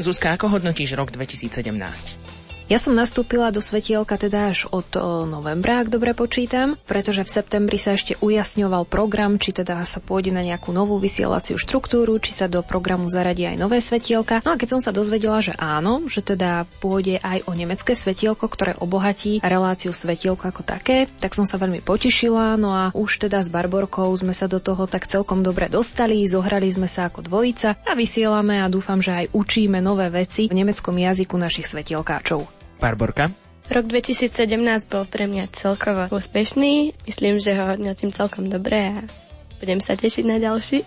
Zuzka, 0.00 0.32
ako 0.32 0.48
hodnotíš 0.48 0.96
rok 0.96 1.12
2017? 1.12 2.43
Ja 2.64 2.80
som 2.80 2.96
nastúpila 2.96 3.52
do 3.52 3.60
svetielka 3.60 4.16
teda 4.16 4.48
až 4.48 4.64
od 4.72 4.88
o, 4.96 5.28
novembra, 5.28 5.84
ak 5.84 5.92
dobre 5.92 6.16
počítam, 6.16 6.80
pretože 6.88 7.20
v 7.20 7.28
septembri 7.28 7.76
sa 7.76 7.92
ešte 7.92 8.16
ujasňoval 8.24 8.88
program, 8.88 9.36
či 9.36 9.52
teda 9.52 9.84
sa 9.84 10.00
pôjde 10.00 10.32
na 10.32 10.40
nejakú 10.40 10.72
novú 10.72 10.96
vysielaciu 10.96 11.60
štruktúru, 11.60 12.16
či 12.24 12.32
sa 12.32 12.48
do 12.48 12.64
programu 12.64 13.04
zaradí 13.12 13.44
aj 13.44 13.60
nové 13.60 13.84
svetielka. 13.84 14.40
No 14.48 14.56
a 14.56 14.60
keď 14.60 14.68
som 14.72 14.80
sa 14.80 14.96
dozvedela, 14.96 15.44
že 15.44 15.52
áno, 15.60 16.08
že 16.08 16.24
teda 16.24 16.64
pôjde 16.80 17.20
aj 17.20 17.44
o 17.44 17.52
nemecké 17.52 17.92
svetielko, 17.92 18.48
ktoré 18.48 18.80
obohatí 18.80 19.44
reláciu 19.44 19.92
svetielko 19.92 20.48
ako 20.48 20.64
také, 20.64 21.12
tak 21.20 21.36
som 21.36 21.44
sa 21.44 21.60
veľmi 21.60 21.84
potešila, 21.84 22.56
no 22.56 22.72
a 22.72 22.84
už 22.96 23.28
teda 23.28 23.44
s 23.44 23.52
Barborkou 23.52 24.08
sme 24.16 24.32
sa 24.32 24.48
do 24.48 24.56
toho 24.56 24.88
tak 24.88 25.04
celkom 25.04 25.44
dobre 25.44 25.68
dostali, 25.68 26.24
zohrali 26.24 26.72
sme 26.72 26.88
sa 26.88 27.12
ako 27.12 27.28
dvojica 27.28 27.76
a 27.84 27.92
vysielame 27.92 28.64
a 28.64 28.72
dúfam, 28.72 29.04
že 29.04 29.12
aj 29.12 29.36
učíme 29.36 29.84
nové 29.84 30.08
veci 30.08 30.48
v 30.48 30.64
nemeckom 30.64 30.96
jazyku 30.96 31.36
našich 31.36 31.68
svetielkáčov. 31.68 32.53
Barborka? 32.78 33.30
Rok 33.64 33.88
2017 33.88 34.92
bol 34.92 35.08
pre 35.08 35.24
mňa 35.24 35.48
celkovo 35.56 36.04
úspešný. 36.12 36.92
Myslím, 37.08 37.40
že 37.40 37.56
ho 37.56 37.72
hodnotím 37.72 38.12
celkom 38.12 38.52
dobre 38.52 38.92
a 38.92 39.00
budem 39.56 39.80
sa 39.80 39.96
tešiť 39.96 40.24
na 40.28 40.36
ďalší. 40.36 40.84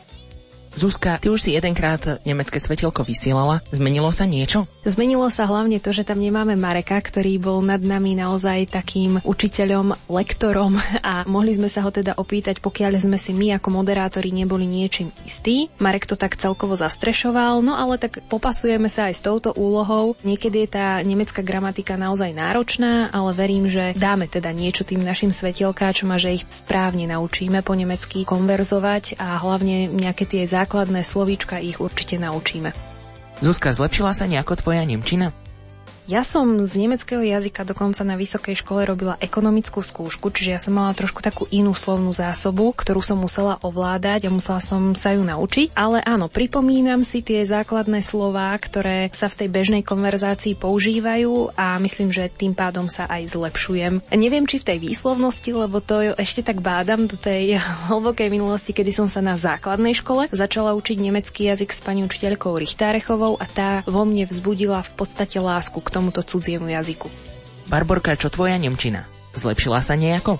Zuzka, 0.78 1.18
ty 1.18 1.34
už 1.34 1.42
si 1.42 1.58
jedenkrát 1.58 2.22
nemecké 2.22 2.62
svetielko 2.62 3.02
vysielala. 3.02 3.66
Zmenilo 3.74 4.14
sa 4.14 4.30
niečo? 4.30 4.70
Zmenilo 4.86 5.26
sa 5.34 5.50
hlavne 5.50 5.82
to, 5.82 5.90
že 5.90 6.06
tam 6.06 6.22
nemáme 6.22 6.54
Mareka, 6.54 7.02
ktorý 7.02 7.42
bol 7.42 7.66
nad 7.66 7.82
nami 7.82 8.14
naozaj 8.14 8.70
takým 8.70 9.18
učiteľom, 9.26 9.98
lektorom 10.06 10.78
a 11.02 11.26
mohli 11.26 11.58
sme 11.58 11.66
sa 11.66 11.82
ho 11.82 11.90
teda 11.90 12.22
opýtať, 12.22 12.62
pokiaľ 12.62 12.94
sme 13.02 13.18
si 13.18 13.34
my 13.34 13.58
ako 13.58 13.74
moderátori 13.74 14.30
neboli 14.30 14.70
niečím 14.70 15.10
istí. 15.26 15.74
Marek 15.82 16.06
to 16.06 16.14
tak 16.14 16.38
celkovo 16.38 16.78
zastrešoval, 16.78 17.66
no 17.66 17.74
ale 17.74 17.98
tak 17.98 18.22
popasujeme 18.30 18.86
sa 18.86 19.10
aj 19.10 19.18
s 19.18 19.26
touto 19.26 19.58
úlohou. 19.58 20.14
Niekedy 20.22 20.70
je 20.70 20.70
tá 20.78 21.02
nemecká 21.02 21.42
gramatika 21.42 21.98
naozaj 21.98 22.38
náročná, 22.38 23.10
ale 23.10 23.34
verím, 23.34 23.66
že 23.66 23.98
dáme 23.98 24.30
teda 24.30 24.54
niečo 24.54 24.86
tým 24.86 25.02
našim 25.02 25.34
svetielkáčom 25.34 26.14
a 26.14 26.22
že 26.22 26.38
ich 26.38 26.46
správne 26.54 27.10
naučíme 27.10 27.66
po 27.66 27.74
nemecky 27.74 28.30
konverzovať 28.30 29.18
a 29.18 29.42
hlavne 29.42 29.90
nejaké 29.90 30.30
tie 30.30 30.46
základné 30.46 30.67
slovíčka 31.02 31.58
ich 31.64 31.80
určite 31.80 32.20
naučíme. 32.20 32.76
Zuzka, 33.40 33.72
zlepšila 33.72 34.12
sa 34.12 34.26
nejako 34.28 34.60
tvoja 34.60 34.84
Nemčina? 34.84 35.32
Ja 36.08 36.24
som 36.24 36.64
z 36.64 36.80
nemeckého 36.80 37.20
jazyka 37.20 37.68
dokonca 37.68 38.00
na 38.08 38.16
vysokej 38.16 38.64
škole 38.64 38.88
robila 38.88 39.20
ekonomickú 39.20 39.84
skúšku, 39.84 40.32
čiže 40.32 40.56
ja 40.56 40.60
som 40.64 40.80
mala 40.80 40.96
trošku 40.96 41.20
takú 41.20 41.52
inú 41.52 41.76
slovnú 41.76 42.16
zásobu, 42.16 42.72
ktorú 42.72 43.04
som 43.04 43.20
musela 43.20 43.60
ovládať 43.60 44.24
a 44.24 44.32
musela 44.32 44.64
som 44.64 44.96
sa 44.96 45.12
ju 45.12 45.28
naučiť. 45.28 45.76
Ale 45.76 46.00
áno, 46.08 46.32
pripomínam 46.32 47.04
si 47.04 47.20
tie 47.20 47.44
základné 47.44 48.00
slová, 48.00 48.56
ktoré 48.56 49.12
sa 49.12 49.28
v 49.28 49.36
tej 49.36 49.48
bežnej 49.52 49.84
konverzácii 49.84 50.56
používajú 50.56 51.52
a 51.60 51.76
myslím, 51.76 52.16
že 52.16 52.32
tým 52.32 52.56
pádom 52.56 52.88
sa 52.88 53.04
aj 53.12 53.36
zlepšujem. 53.36 54.08
Neviem, 54.16 54.48
či 54.48 54.64
v 54.64 54.68
tej 54.72 54.78
výslovnosti, 54.80 55.52
lebo 55.52 55.84
to 55.84 56.16
ešte 56.16 56.40
tak 56.40 56.64
bádam 56.64 57.12
do 57.12 57.20
tej 57.20 57.60
hlbokej 57.92 58.32
minulosti, 58.32 58.72
kedy 58.72 58.96
som 58.96 59.12
sa 59.12 59.20
na 59.20 59.36
základnej 59.36 59.92
škole 59.92 60.32
začala 60.32 60.72
učiť 60.72 61.04
nemecký 61.04 61.52
jazyk 61.52 61.68
s 61.76 61.84
pani 61.84 62.08
učiteľkou 62.08 62.56
Richtárechovou 62.56 63.36
a 63.36 63.44
tá 63.44 63.84
vo 63.84 64.08
mne 64.08 64.24
vzbudila 64.24 64.88
v 64.88 64.92
podstate 64.96 65.44
lásku 65.44 65.84
k 65.84 65.97
tomuto 65.98 66.22
cudziemu 66.22 66.70
jazyku. 66.70 67.10
Barborka, 67.74 68.14
čo 68.14 68.30
tvoja 68.30 68.54
Nemčina? 68.62 69.10
Zlepšila 69.34 69.82
sa 69.82 69.98
nejako? 69.98 70.38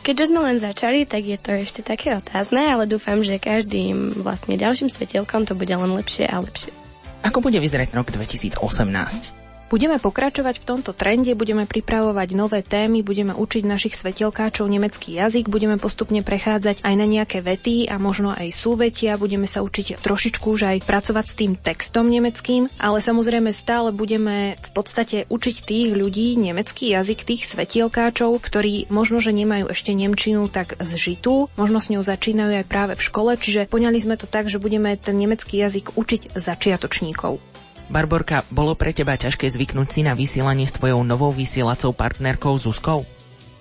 Keďže 0.00 0.32
sme 0.32 0.40
len 0.48 0.56
začali, 0.56 1.04
tak 1.04 1.28
je 1.28 1.36
to 1.36 1.52
ešte 1.52 1.84
také 1.84 2.16
otázne, 2.16 2.64
ale 2.64 2.88
dúfam, 2.88 3.20
že 3.20 3.36
každým 3.36 4.24
vlastne 4.24 4.56
ďalším 4.56 4.88
svetielkom 4.88 5.44
to 5.44 5.52
bude 5.52 5.68
len 5.68 5.92
lepšie 5.92 6.24
a 6.24 6.40
lepšie. 6.40 6.72
Ako 7.20 7.44
bude 7.44 7.60
vyzerať 7.60 7.92
rok 7.92 8.08
2018? 8.08 9.37
Budeme 9.68 10.00
pokračovať 10.00 10.64
v 10.64 10.68
tomto 10.68 10.96
trende, 10.96 11.36
budeme 11.36 11.68
pripravovať 11.68 12.28
nové 12.32 12.64
témy, 12.64 13.04
budeme 13.04 13.36
učiť 13.36 13.68
našich 13.68 13.92
svetelkáčov 14.00 14.64
nemecký 14.64 15.20
jazyk, 15.20 15.52
budeme 15.52 15.76
postupne 15.76 16.24
prechádzať 16.24 16.80
aj 16.80 16.94
na 16.96 17.04
nejaké 17.04 17.44
vety 17.44 17.84
a 17.92 18.00
možno 18.00 18.32
aj 18.32 18.48
súvetia, 18.48 19.20
budeme 19.20 19.44
sa 19.44 19.60
učiť 19.60 20.00
trošičku 20.00 20.56
už 20.56 20.72
aj 20.72 20.88
pracovať 20.88 21.24
s 21.28 21.34
tým 21.36 21.52
textom 21.60 22.08
nemeckým, 22.08 22.72
ale 22.80 23.04
samozrejme 23.04 23.52
stále 23.52 23.92
budeme 23.92 24.56
v 24.56 24.70
podstate 24.72 25.28
učiť 25.28 25.56
tých 25.60 25.92
ľudí 25.92 26.40
nemecký 26.40 26.88
jazyk, 26.88 27.28
tých 27.28 27.44
svetielkáčov, 27.52 28.40
ktorí 28.40 28.88
možno, 28.88 29.20
že 29.20 29.36
nemajú 29.36 29.68
ešte 29.68 29.92
nemčinu 29.92 30.48
tak 30.48 30.80
zžitú, 30.80 31.52
možno 31.60 31.84
s 31.84 31.92
ňou 31.92 32.00
začínajú 32.00 32.56
aj 32.56 32.70
práve 32.72 32.96
v 32.96 33.04
škole, 33.04 33.36
čiže 33.36 33.68
poňali 33.68 34.00
sme 34.00 34.16
to 34.16 34.24
tak, 34.24 34.48
že 34.48 34.56
budeme 34.56 34.96
ten 34.96 35.12
nemecký 35.12 35.60
jazyk 35.60 35.92
učiť 35.92 36.40
začiatočníkov. 36.40 37.67
Barborka, 37.88 38.44
bolo 38.52 38.76
pre 38.76 38.92
teba 38.92 39.16
ťažké 39.16 39.48
zvyknúť 39.48 39.88
si 39.88 40.00
na 40.04 40.12
vysielanie 40.12 40.68
s 40.68 40.76
tvojou 40.76 41.00
novou 41.08 41.32
vysielacou 41.32 41.96
partnerkou 41.96 42.52
Zuzkou? 42.60 43.08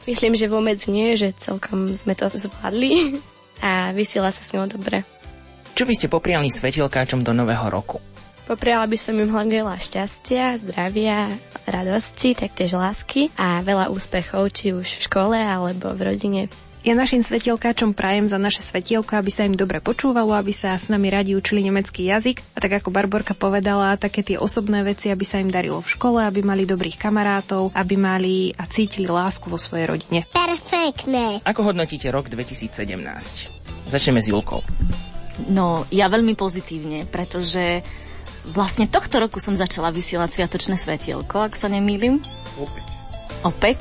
Myslím, 0.03 0.36
že 0.36 0.51
vôbec 0.51 0.80
nie, 0.91 1.15
že 1.15 1.32
celkom 1.36 1.95
sme 1.95 2.11
to 2.11 2.28
zvládli 2.32 3.19
a 3.63 3.95
vysiela 3.95 4.32
sa 4.36 4.43
s 4.43 4.51
ňou 4.51 4.67
dobre. 4.67 5.07
Čo 5.75 5.88
by 5.88 5.93
ste 5.95 6.11
popriali 6.11 6.51
svetielkáčom 6.51 7.23
do 7.23 7.32
nového 7.32 7.71
roku? 7.71 8.03
Popriala 8.47 8.88
by 8.88 8.95
som 8.95 9.19
im 9.19 9.28
hlavne 9.28 9.59
veľa 9.59 9.75
šťastia, 9.75 10.55
zdravia, 10.63 11.28
radosti, 11.67 12.32
taktiež 12.32 12.80
lásky 12.80 13.28
a 13.36 13.59
veľa 13.59 13.91
úspechov, 13.91 14.47
či 14.55 14.71
už 14.71 14.88
v 14.88 15.03
škole 15.03 15.36
alebo 15.36 15.91
v 15.91 16.01
rodine. 16.07 16.41
Ja 16.88 16.95
našim 16.95 17.19
svetielkáčom 17.19 17.91
prajem 17.91 18.31
za 18.31 18.39
naše 18.39 18.63
svetielko, 18.63 19.19
aby 19.19 19.27
sa 19.27 19.43
im 19.43 19.59
dobre 19.59 19.83
počúvalo, 19.83 20.31
aby 20.31 20.55
sa 20.55 20.71
s 20.71 20.88
nami 20.88 21.11
radi 21.11 21.35
učili 21.35 21.59
nemecký 21.59 22.07
jazyk. 22.07 22.39
A 22.55 22.63
tak 22.63 22.79
ako 22.79 22.95
Barborka 22.95 23.35
povedala, 23.35 23.99
také 23.99 24.23
tie 24.23 24.39
osobné 24.39 24.88
veci, 24.88 25.11
aby 25.11 25.27
sa 25.27 25.43
im 25.43 25.51
darilo 25.51 25.83
v 25.83 25.91
škole, 25.91 26.23
aby 26.23 26.47
mali 26.47 26.63
dobrých 26.63 26.95
kamarátov, 26.95 27.75
aby 27.75 27.99
mali 27.99 28.55
a 28.55 28.63
cítili 28.71 29.03
lásku 29.03 29.51
vo 29.51 29.59
svojej 29.59 29.83
rodine. 29.83 30.23
Perfektné. 30.31 31.43
Ako 31.43 31.75
hodnotíte 31.75 32.07
rok 32.07 32.31
2017? 32.31 32.71
Začneme 33.91 34.23
s 34.23 34.31
Julkou. 34.31 34.63
No, 35.51 35.83
ja 35.91 36.07
veľmi 36.07 36.39
pozitívne, 36.39 37.03
pretože 37.03 37.83
vlastne 38.47 38.88
tohto 38.88 39.19
roku 39.19 39.43
som 39.43 39.59
začala 39.59 39.91
vysielať 39.91 40.39
Sviatočné 40.39 40.79
svetielko, 40.79 41.51
ak 41.51 41.59
sa 41.59 41.67
nemýlim. 41.67 42.23
Opäť. 42.55 42.88
Opäť, 43.43 43.79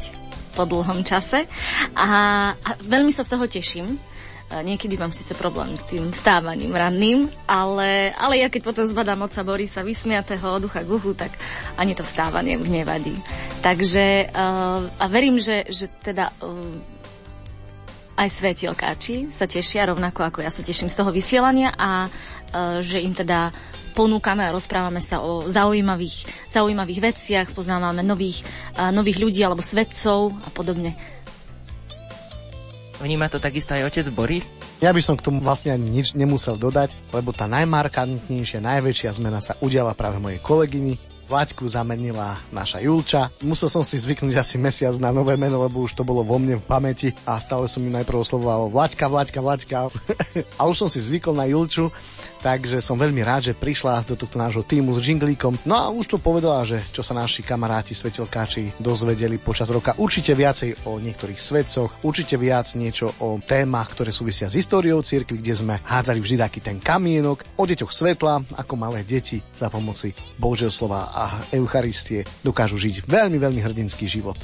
po 0.57 0.65
dlhom 0.65 1.05
čase. 1.05 1.45
A, 1.93 2.09
a 2.57 2.71
veľmi 2.81 3.13
sa 3.13 3.21
z 3.21 3.37
toho 3.37 3.45
teším. 3.45 4.01
A 4.01 4.17
Niekedy 4.47 4.95
mám 4.95 5.11
síce 5.11 5.35
problém 5.35 5.75
s 5.75 5.83
tým 5.91 6.15
vstávaním 6.15 6.71
ranným, 6.71 7.27
ale, 7.51 8.15
ale 8.15 8.39
ja 8.39 8.47
keď 8.47 8.63
potom 8.63 8.87
zbadám 8.87 9.27
oca 9.27 9.43
Borisa 9.43 9.83
vysmiatého 9.83 10.47
od 10.47 10.63
ducha 10.63 10.87
k 10.87 10.93
uchu, 10.95 11.19
tak 11.19 11.35
ani 11.75 11.99
to 11.99 12.07
vstávanie 12.07 12.55
už 12.55 12.71
nevadí. 12.71 13.19
Takže 13.59 14.31
uh, 14.31 14.87
a 15.03 15.05
verím, 15.11 15.43
že, 15.43 15.67
že 15.67 15.91
teda 15.91 16.31
uh, 16.47 16.79
aj 18.15 18.29
svetielkáči 18.31 19.35
sa 19.35 19.51
tešia 19.51 19.91
rovnako 19.91 20.23
ako 20.23 20.39
ja 20.47 20.51
sa 20.55 20.63
teším 20.63 20.95
z 20.95 20.99
toho 21.03 21.11
vysielania 21.11 21.75
a 21.75 22.07
uh, 22.07 22.79
že 22.87 23.03
im 23.03 23.19
teda 23.19 23.51
ponúkame 23.97 24.45
a 24.45 24.53
rozprávame 24.53 25.01
sa 25.01 25.25
o 25.25 25.49
zaujímavých, 25.49 26.29
zaujímavých 26.53 27.01
veciach, 27.01 27.49
spoznávame 27.49 28.05
nových, 28.05 28.45
nových 28.93 29.17
ľudí 29.17 29.41
alebo 29.41 29.65
svedcov 29.65 30.37
a 30.45 30.53
podobne. 30.53 30.93
Vníma 32.97 33.29
to 33.29 33.37
takisto 33.37 33.77
aj 33.77 33.93
otec 33.93 34.09
Boris? 34.09 34.49
Ja 34.81 34.89
by 34.89 35.05
som 35.05 35.21
k 35.21 35.25
tomu 35.29 35.45
vlastne 35.45 35.77
ani 35.77 35.85
nič 35.85 36.17
nemusel 36.17 36.57
dodať, 36.57 36.97
lebo 37.13 37.29
tá 37.29 37.45
najmarkantnejšia, 37.45 38.65
najväčšia 38.65 39.17
zmena 39.21 39.45
sa 39.45 39.53
udiala 39.61 39.93
práve 39.93 40.17
mojej 40.17 40.41
kolegyni. 40.41 40.97
Vlaďku 41.27 41.67
zamenila 41.67 42.39
naša 42.55 42.79
Julča. 42.81 43.29
Musel 43.43 43.67
som 43.67 43.83
si 43.83 43.99
zvyknúť 43.99 44.39
asi 44.39 44.57
mesiac 44.63 44.95
na 45.03 45.11
nové 45.11 45.35
meno, 45.35 45.59
lebo 45.59 45.83
už 45.83 45.99
to 45.99 46.07
bolo 46.07 46.23
vo 46.23 46.39
mne 46.39 46.57
v 46.57 46.65
pamäti 46.65 47.11
a 47.27 47.37
stále 47.43 47.67
som 47.67 47.83
ju 47.83 47.91
najprv 47.91 48.23
oslovoval 48.23 48.71
Vlaďka, 48.71 49.11
Vlaďka, 49.11 49.41
Vlaďka. 49.43 49.77
a 50.61 50.63
už 50.65 50.87
som 50.87 50.89
si 50.89 51.03
zvykol 51.03 51.35
na 51.35 51.51
Julču, 51.51 51.91
takže 52.41 52.81
som 52.85 53.01
veľmi 53.01 53.21
rád, 53.23 53.53
že 53.53 53.59
prišla 53.59 54.05
do 54.09 54.15
tohto 54.15 54.37
nášho 54.37 54.65
týmu 54.65 54.97
s 54.97 55.07
jinglíkom. 55.07 55.57
No 55.69 55.75
a 55.77 55.85
už 55.93 56.17
to 56.17 56.19
povedala, 56.19 56.65
že 56.67 56.81
čo 56.93 57.05
sa 57.05 57.17
naši 57.17 57.45
kamaráti 57.45 57.93
svetelkáči 57.93 58.77
dozvedeli 58.81 59.41
počas 59.41 59.69
roka. 59.69 59.97
Určite 59.97 60.37
viacej 60.37 60.89
o 60.89 60.99
niektorých 61.01 61.41
svedcoch, 61.41 62.05
určite 62.05 62.41
viac 62.41 62.71
niečo 62.77 63.13
o 63.23 63.41
témach, 63.43 63.93
ktoré 63.93 64.11
súvisia 64.11 64.51
s 64.51 64.59
históriou 64.59 65.01
cirkvi, 65.01 65.39
kde 65.41 65.55
sme 65.57 65.75
hádzali 65.81 66.19
vždy 66.21 66.37
taký 66.41 66.61
ten 66.63 66.79
kamienok, 66.81 67.45
o 67.57 67.65
deťoch 67.65 67.93
svetla, 67.93 68.57
ako 68.59 68.75
malé 68.77 69.03
deti 69.07 69.41
za 69.57 69.69
pomoci 69.69 70.13
Božieho 70.37 70.73
slova 70.73 71.13
a 71.13 71.47
Eucharistie 71.53 72.25
dokážu 72.43 72.81
žiť 72.81 73.09
veľmi, 73.09 73.39
veľmi 73.41 73.61
hrdinský 73.63 74.09
život. 74.09 74.37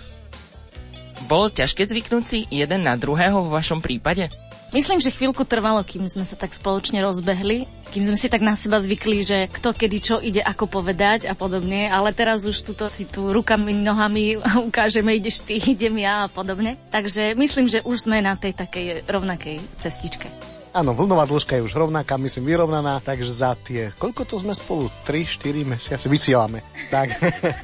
Bolo 1.31 1.55
ťažké 1.55 1.87
zvyknúť 1.87 2.25
si 2.27 2.39
jeden 2.51 2.83
na 2.83 2.99
druhého 2.99 3.47
vo 3.47 3.55
vašom 3.55 3.79
prípade? 3.79 4.27
Myslím, 4.73 5.05
že 5.05 5.13
chvíľku 5.13 5.45
trvalo, 5.45 5.85
kým 5.85 6.09
sme 6.09 6.25
sa 6.25 6.33
tak 6.33 6.57
spoločne 6.57 7.05
rozbehli, 7.05 7.69
kým 7.93 8.09
sme 8.09 8.17
si 8.17 8.33
tak 8.33 8.41
na 8.41 8.57
seba 8.57 8.81
zvykli, 8.81 9.21
že 9.21 9.39
kto 9.53 9.77
kedy 9.77 9.99
čo 10.01 10.17
ide 10.17 10.41
ako 10.41 10.81
povedať 10.81 11.29
a 11.29 11.37
podobne, 11.37 11.93
ale 11.93 12.17
teraz 12.17 12.49
už 12.49 12.65
tuto 12.65 12.89
si 12.89 13.05
tu 13.05 13.29
rukami, 13.37 13.77
nohami 13.77 14.41
ukážeme, 14.73 15.13
ideš 15.13 15.45
ty, 15.45 15.61
idem 15.77 16.01
ja 16.01 16.25
a 16.25 16.33
podobne. 16.33 16.81
Takže 16.89 17.37
myslím, 17.37 17.69
že 17.69 17.85
už 17.85 18.09
sme 18.09 18.25
na 18.25 18.33
tej 18.33 18.57
takej 18.57 19.05
rovnakej 19.05 19.61
cestičke. 19.85 20.33
Áno, 20.73 20.97
vlnová 20.97 21.29
dĺžka 21.29 21.61
je 21.61 21.69
už 21.69 21.77
rovnaká, 21.77 22.17
myslím 22.17 22.49
vyrovnaná, 22.49 23.05
takže 23.05 23.29
za 23.29 23.53
tie, 23.61 23.93
koľko 24.01 24.25
to 24.25 24.41
sme 24.41 24.57
spolu, 24.57 24.89
3-4 25.05 25.69
mesiace 25.69 26.09
vysielame. 26.09 26.65
Tak, 26.89 27.13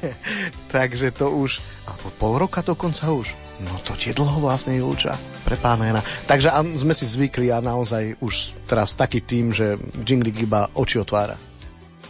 takže 0.77 1.09
to 1.17 1.33
už, 1.33 1.57
alebo 1.89 2.13
pol 2.21 2.37
roka 2.37 2.61
dokonca 2.61 3.09
už. 3.09 3.48
No 3.59 3.75
to 3.83 3.91
je 3.99 4.15
dlho 4.15 4.39
vlastne, 4.39 4.79
Julča, 4.79 5.19
pre 5.43 5.59
pána 5.59 5.91
Jana. 5.91 6.01
Takže 6.27 6.47
a 6.47 6.63
sme 6.63 6.95
si 6.95 7.03
zvykli 7.03 7.51
a 7.51 7.59
naozaj 7.59 8.15
už 8.23 8.55
teraz 8.63 8.95
taký 8.95 9.19
tým, 9.19 9.51
že 9.51 9.75
Jinglik 10.07 10.47
iba 10.47 10.71
oči 10.71 10.95
otvára. 10.95 11.35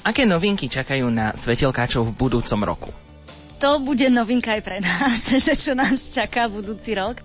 Aké 0.06 0.30
novinky 0.30 0.70
čakajú 0.70 1.10
na 1.10 1.34
svetelkáčov 1.34 2.06
v 2.06 2.16
budúcom 2.16 2.62
roku? 2.62 2.90
To 3.60 3.82
bude 3.82 4.08
novinka 4.08 4.56
aj 4.56 4.62
pre 4.64 4.78
nás, 4.80 5.26
že 5.46 5.58
čo 5.58 5.74
nás 5.74 6.14
čaká 6.14 6.48
budúci 6.48 6.94
rok. 6.94 7.20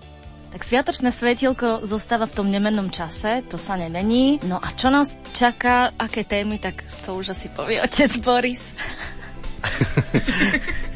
Tak 0.55 0.63
sviatočné 0.63 1.11
svetielko 1.11 1.83
zostáva 1.83 2.31
v 2.31 2.35
tom 2.39 2.47
nemennom 2.47 2.87
čase, 2.87 3.43
to 3.51 3.59
sa 3.59 3.75
nemení. 3.75 4.39
No 4.47 4.55
a 4.55 4.71
čo 4.71 4.87
nás 4.87 5.19
čaká, 5.35 5.91
aké 5.99 6.23
témy, 6.23 6.63
tak 6.63 6.79
to 7.03 7.19
už 7.19 7.35
asi 7.35 7.51
povie 7.51 7.83
otec 7.83 8.07
Boris. 8.23 8.71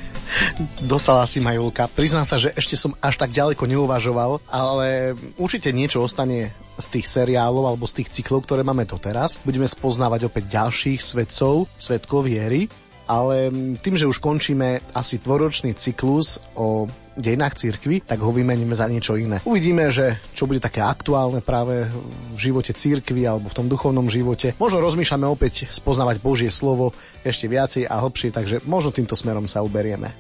Dostala 0.82 1.26
si 1.26 1.42
ma 1.42 1.54
Julka. 1.58 1.90
Priznám 1.90 2.26
sa, 2.26 2.38
že 2.38 2.54
ešte 2.54 2.78
som 2.78 2.94
až 3.02 3.18
tak 3.18 3.34
ďaleko 3.34 3.66
neuvažoval, 3.66 4.44
ale 4.50 5.18
určite 5.42 5.74
niečo 5.74 6.06
ostane 6.06 6.54
z 6.80 6.88
tých 6.88 7.08
seriálov 7.10 7.66
alebo 7.66 7.86
z 7.90 8.02
tých 8.04 8.22
cyklov, 8.22 8.46
ktoré 8.48 8.62
máme 8.64 8.88
doteraz. 8.88 9.42
Budeme 9.44 9.68
spoznávať 9.68 10.30
opäť 10.30 10.48
ďalších 10.54 11.00
svetcov, 11.02 11.68
svetkov 11.76 12.30
viery, 12.30 12.72
ale 13.10 13.50
tým, 13.82 13.98
že 13.98 14.06
už 14.06 14.22
končíme 14.22 14.80
asi 14.94 15.18
dvoročný 15.18 15.74
cyklus 15.74 16.38
o 16.54 16.86
dejinách 17.22 17.56
cirkvy, 17.60 18.02
tak 18.04 18.20
ho 18.24 18.32
vymeníme 18.32 18.74
za 18.74 18.88
niečo 18.88 19.20
iné. 19.20 19.44
Uvidíme, 19.44 19.92
že 19.92 20.18
čo 20.34 20.48
bude 20.48 20.64
také 20.64 20.80
aktuálne 20.80 21.44
práve 21.44 21.88
v 22.34 22.38
živote 22.38 22.72
cirkvy 22.72 23.28
alebo 23.28 23.52
v 23.52 23.58
tom 23.60 23.68
duchovnom 23.68 24.08
živote. 24.08 24.56
Možno 24.58 24.80
rozmýšľame 24.80 25.28
opäť 25.28 25.68
spoznávať 25.70 26.24
Božie 26.24 26.50
slovo 26.50 26.96
ešte 27.22 27.46
viacej 27.46 27.84
a 27.86 28.00
hlbšie, 28.02 28.32
takže 28.32 28.56
možno 28.66 28.96
týmto 28.96 29.14
smerom 29.14 29.46
sa 29.46 29.62
uberieme. 29.62 30.12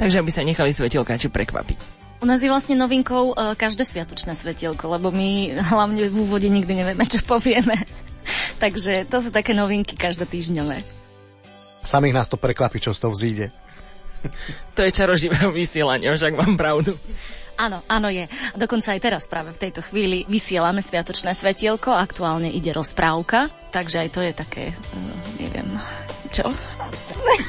Takže 0.00 0.20
aby 0.20 0.30
sa 0.32 0.46
nechali 0.46 0.72
svetelkáči 0.72 1.28
prekvapiť. 1.28 2.00
U 2.20 2.28
nás 2.28 2.44
je 2.44 2.52
vlastne 2.52 2.76
novinkou 2.76 3.32
uh, 3.32 3.56
každé 3.56 3.88
sviatočné 3.88 4.36
svetielko, 4.36 4.92
lebo 4.92 5.08
my 5.08 5.56
hlavne 5.56 6.04
v 6.12 6.16
úvode 6.20 6.48
nikdy 6.52 6.84
nevieme, 6.84 7.04
čo 7.08 7.24
povieme. 7.24 7.80
Takže 8.64 9.08
to 9.08 9.24
sú 9.24 9.32
také 9.32 9.56
novinky 9.56 9.96
každotýždňové. 9.96 11.00
Samých 11.80 12.12
nás 12.12 12.28
to 12.28 12.36
prekvapí, 12.36 12.76
čo 12.76 12.92
z 12.92 13.00
toho 13.00 13.12
vzíde. 13.16 13.48
To 14.76 14.80
je 14.84 14.90
čaro 14.92 15.16
živého 15.16 15.52
vysielania, 15.52 16.12
však 16.14 16.36
mám 16.36 16.54
pravdu. 16.56 16.96
Áno, 17.60 17.84
áno 17.92 18.08
je. 18.08 18.24
Dokonca 18.56 18.96
aj 18.96 19.00
teraz 19.04 19.28
práve 19.28 19.52
v 19.52 19.60
tejto 19.68 19.84
chvíli 19.84 20.24
vysielame 20.24 20.80
Sviatočné 20.80 21.36
svetielko, 21.36 21.92
aktuálne 21.92 22.48
ide 22.48 22.72
rozprávka, 22.72 23.52
takže 23.68 24.00
aj 24.00 24.08
to 24.08 24.20
je 24.24 24.32
také, 24.32 24.64
uh, 24.72 25.14
neviem, 25.36 25.68
čo? 26.32 26.48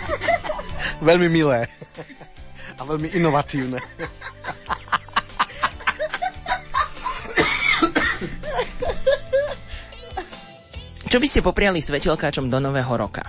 veľmi 1.08 1.32
milé 1.32 1.72
a 2.76 2.82
veľmi 2.84 3.16
inovatívne. 3.16 3.80
Čo 11.12 11.20
by 11.20 11.28
ste 11.28 11.44
popriali 11.44 11.84
svetelkáčom 11.84 12.48
do 12.48 12.60
nového 12.64 12.96
roka? 12.96 13.28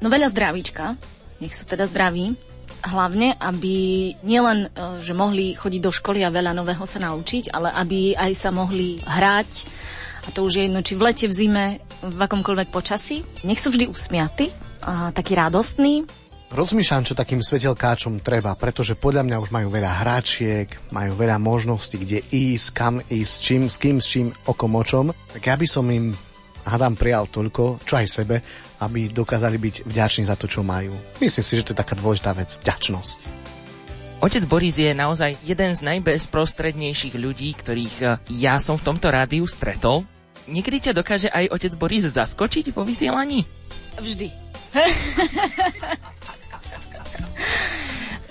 No 0.00 0.08
veľa 0.08 0.32
zdravíčka, 0.32 0.96
nech 1.40 1.56
sú 1.56 1.64
teda 1.66 1.88
zdraví. 1.88 2.36
Hlavne, 2.80 3.36
aby 3.36 3.74
nielen, 4.24 4.68
e, 4.72 5.04
že 5.04 5.12
mohli 5.12 5.52
chodiť 5.52 5.80
do 5.84 5.92
školy 5.92 6.24
a 6.24 6.32
veľa 6.32 6.56
nového 6.56 6.84
sa 6.88 7.02
naučiť, 7.02 7.52
ale 7.52 7.68
aby 7.74 8.16
aj 8.16 8.32
sa 8.32 8.48
mohli 8.48 8.96
hrať, 9.04 9.48
a 10.20 10.28
to 10.28 10.44
už 10.44 10.60
je 10.60 10.62
jedno, 10.68 10.84
či 10.84 10.94
v 10.96 11.04
lete, 11.04 11.26
v 11.28 11.34
zime, 11.34 11.66
v 12.04 12.18
akomkoľvek 12.20 12.68
počasí. 12.68 13.24
Nech 13.44 13.60
sú 13.60 13.72
vždy 13.72 13.88
usmiatí 13.88 14.52
a 14.84 15.12
takí 15.16 15.32
radostní. 15.32 16.04
Rozmýšľam, 16.50 17.06
čo 17.06 17.14
takým 17.14 17.46
svetelkáčom 17.46 18.18
treba, 18.26 18.58
pretože 18.58 18.98
podľa 18.98 19.22
mňa 19.22 19.36
už 19.38 19.54
majú 19.54 19.70
veľa 19.70 20.02
hráčiek, 20.02 20.66
majú 20.90 21.14
veľa 21.14 21.38
možností, 21.38 21.94
kde 22.02 22.26
ísť, 22.26 22.66
kam 22.74 22.98
ísť, 22.98 23.34
čím, 23.38 23.62
s 23.70 23.78
kým, 23.78 23.96
s 24.02 24.06
čím, 24.10 24.26
okom, 24.50 24.74
očom. 24.74 25.14
Tak 25.30 25.46
ja 25.46 25.54
by 25.54 25.66
som 25.70 25.86
im 25.94 26.10
hádam 26.66 26.98
prijal 26.98 27.30
toľko, 27.30 27.86
čo 27.86 27.94
aj 27.96 28.06
sebe, 28.10 28.36
aby 28.80 29.12
dokázali 29.12 29.60
byť 29.60 29.74
vďační 29.84 30.24
za 30.24 30.36
to, 30.40 30.48
čo 30.48 30.64
majú. 30.64 30.96
Myslím 31.20 31.44
si, 31.44 31.56
že 31.60 31.64
to 31.68 31.72
je 31.76 31.82
taká 31.84 31.94
dôležitá 31.94 32.32
vec, 32.32 32.56
vďačnosť. 32.64 33.18
Otec 34.20 34.44
Boris 34.44 34.76
je 34.76 34.92
naozaj 34.92 35.40
jeden 35.48 35.72
z 35.72 35.80
najbezprostrednejších 35.80 37.16
ľudí, 37.16 37.56
ktorých 37.56 37.96
eh, 38.04 38.20
ja 38.36 38.60
som 38.60 38.76
v 38.76 38.84
tomto 38.92 39.08
rádiu 39.08 39.48
stretol. 39.48 40.04
Niekedy 40.44 40.90
ťa 40.90 40.96
dokáže 40.96 41.28
aj 41.32 41.48
otec 41.52 41.72
Boris 41.76 42.04
zaskočiť 42.04 42.72
po 42.72 42.84
vysielaní? 42.84 43.44
Vždy. 43.96 44.28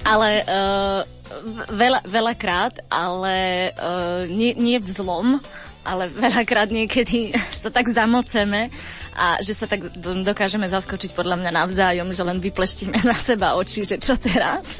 Ale 0.10 0.42
uh, 0.42 1.06
v- 1.30 1.70
veľa, 1.70 2.02
veľakrát, 2.08 2.82
ale 2.90 3.70
uh, 3.78 4.26
nie, 4.26 4.58
nie 4.58 4.82
vzlom, 4.82 5.38
ale 5.86 6.10
veľakrát 6.10 6.72
niekedy 6.72 7.36
sa 7.62 7.70
tak 7.70 7.90
zamoceme 7.92 8.74
a 9.20 9.44
že 9.44 9.52
sa 9.52 9.68
tak 9.68 9.92
do- 10.00 10.24
dokážeme 10.24 10.64
zaskočiť 10.64 11.12
podľa 11.12 11.44
mňa 11.44 11.52
navzájom, 11.52 12.16
že 12.16 12.24
len 12.24 12.40
vypleštíme 12.40 13.04
na 13.04 13.20
seba 13.20 13.60
oči, 13.60 13.84
že 13.84 14.00
čo 14.00 14.16
teraz? 14.16 14.80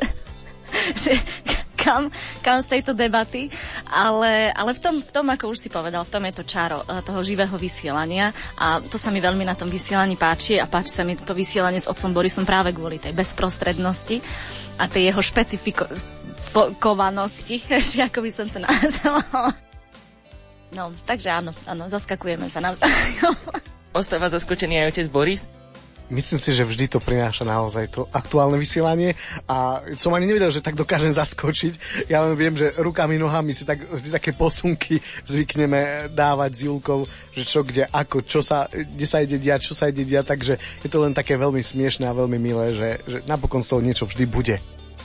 že 1.04 1.20
kam, 1.80 2.12
kam 2.44 2.60
z 2.64 2.68
tejto 2.78 2.94
debaty, 2.96 3.50
ale, 3.88 4.52
ale 4.52 4.74
v, 4.76 4.80
tom, 4.80 5.02
v 5.02 5.12
tom, 5.12 5.30
ako 5.32 5.48
už 5.56 5.60
si 5.60 5.70
povedal, 5.72 6.04
v 6.04 6.10
tom 6.12 6.26
je 6.28 6.34
to 6.40 6.44
čaro 6.48 6.84
eh, 6.84 7.02
toho 7.04 7.24
živého 7.24 7.56
vysielania 7.56 8.34
a 8.60 8.82
to 8.84 8.98
sa 9.00 9.12
mi 9.12 9.22
veľmi 9.24 9.46
na 9.48 9.56
tom 9.56 9.70
vysielaní 9.72 10.18
páči 10.20 10.60
a 10.60 10.68
páči 10.68 10.92
sa 10.96 11.04
mi 11.08 11.16
to 11.16 11.34
vysielanie 11.36 11.80
s 11.80 11.88
otcom 11.88 12.14
Borisom 12.16 12.44
práve 12.44 12.74
kvôli 12.76 13.00
tej 13.00 13.14
bezprostrednosti 13.16 14.20
a 14.80 14.88
tej 14.92 15.04
jeho 15.12 15.22
špecifikovanosti, 15.24 17.64
ešte 17.68 18.04
ako 18.08 18.22
by 18.24 18.32
som 18.32 18.50
to 18.52 18.60
nazvala. 18.60 19.54
No, 20.70 20.94
takže 21.02 21.34
áno, 21.34 21.50
áno, 21.66 21.90
zaskakujeme 21.90 22.46
sa 22.46 22.62
navzájom. 22.62 23.34
Ostáva 23.90 24.30
zaskočený 24.30 24.86
aj 24.86 24.88
otec 24.94 25.08
Boris? 25.10 25.50
Myslím 26.10 26.42
si, 26.42 26.50
že 26.50 26.66
vždy 26.66 26.90
to 26.90 26.98
prináša 26.98 27.46
naozaj 27.46 27.86
to 27.94 28.10
aktuálne 28.10 28.58
vysielanie 28.58 29.14
a 29.46 29.86
som 30.02 30.10
ani 30.18 30.26
nevedel, 30.26 30.50
že 30.50 30.66
tak 30.66 30.74
dokážem 30.74 31.14
zaskočiť. 31.14 32.06
Ja 32.10 32.26
len 32.26 32.34
viem, 32.34 32.58
že 32.58 32.74
rukami, 32.82 33.22
nohami 33.22 33.54
si 33.54 33.62
tak, 33.62 33.86
vždy 33.86 34.10
také 34.10 34.34
posunky 34.34 34.98
zvykneme 35.22 36.10
dávať 36.10 36.52
s 36.58 36.60
Julkou, 36.66 37.06
že 37.38 37.46
čo, 37.46 37.62
kde, 37.62 37.86
ako, 37.94 38.26
čo 38.26 38.42
sa, 38.42 38.66
kde 38.74 39.06
sa 39.06 39.22
ide 39.22 39.38
diať, 39.38 39.70
čo 39.70 39.78
sa 39.78 39.94
ide 39.94 40.02
diať, 40.02 40.34
takže 40.34 40.58
je 40.82 40.90
to 40.90 40.98
len 40.98 41.14
také 41.14 41.38
veľmi 41.38 41.62
smiešné 41.62 42.10
a 42.10 42.18
veľmi 42.18 42.42
milé, 42.42 42.74
že, 42.74 42.90
že 43.06 43.18
napokon 43.30 43.62
z 43.62 43.70
toho 43.70 43.86
niečo 43.86 44.10
vždy 44.10 44.26
bude. 44.26 44.58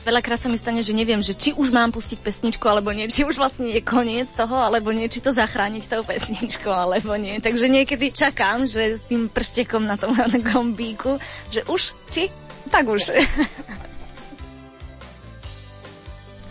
Veľakrát 0.05 0.37
sa 0.37 0.53
mi 0.53 0.61
stane, 0.61 0.85
že 0.85 0.93
neviem, 0.93 1.25
že 1.25 1.33
či 1.33 1.57
už 1.57 1.73
mám 1.73 1.89
pustiť 1.89 2.21
pesničku 2.21 2.61
alebo 2.69 2.93
nie, 2.93 3.09
či 3.09 3.25
už 3.25 3.41
vlastne 3.41 3.73
je 3.73 3.81
koniec 3.81 4.29
toho, 4.37 4.53
alebo 4.53 4.93
nie, 4.93 5.09
či 5.09 5.25
to 5.25 5.33
zachrániť 5.33 5.89
tou 5.89 6.05
pesničkou 6.05 6.69
alebo 6.69 7.17
nie. 7.17 7.41
Takže 7.41 7.73
niekedy 7.73 8.13
čakám, 8.13 8.69
že 8.69 9.01
s 9.01 9.03
tým 9.09 9.33
prstekom 9.33 9.89
na 9.89 9.97
tom 9.97 10.13
gombíku, 10.53 11.17
že 11.49 11.65
už, 11.73 11.97
či, 12.13 12.29
tak 12.69 12.85
už. 12.85 13.01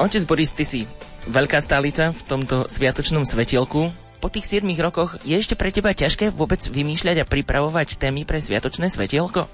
Otec 0.02 0.26
Boris, 0.26 0.50
ty 0.58 0.66
si 0.66 0.90
veľká 1.30 1.62
stálica 1.62 2.10
v 2.10 2.22
tomto 2.26 2.66
sviatočnom 2.66 3.22
svetielku. 3.22 3.94
Po 4.18 4.34
tých 4.34 4.50
7 4.50 4.66
rokoch 4.82 5.22
je 5.22 5.38
ešte 5.38 5.54
pre 5.54 5.70
teba 5.70 5.94
ťažké 5.94 6.34
vôbec 6.34 6.66
vymýšľať 6.66 7.22
a 7.22 7.30
pripravovať 7.30 8.02
témy 8.02 8.26
pre 8.26 8.42
sviatočné 8.42 8.90
svetielko? 8.90 9.46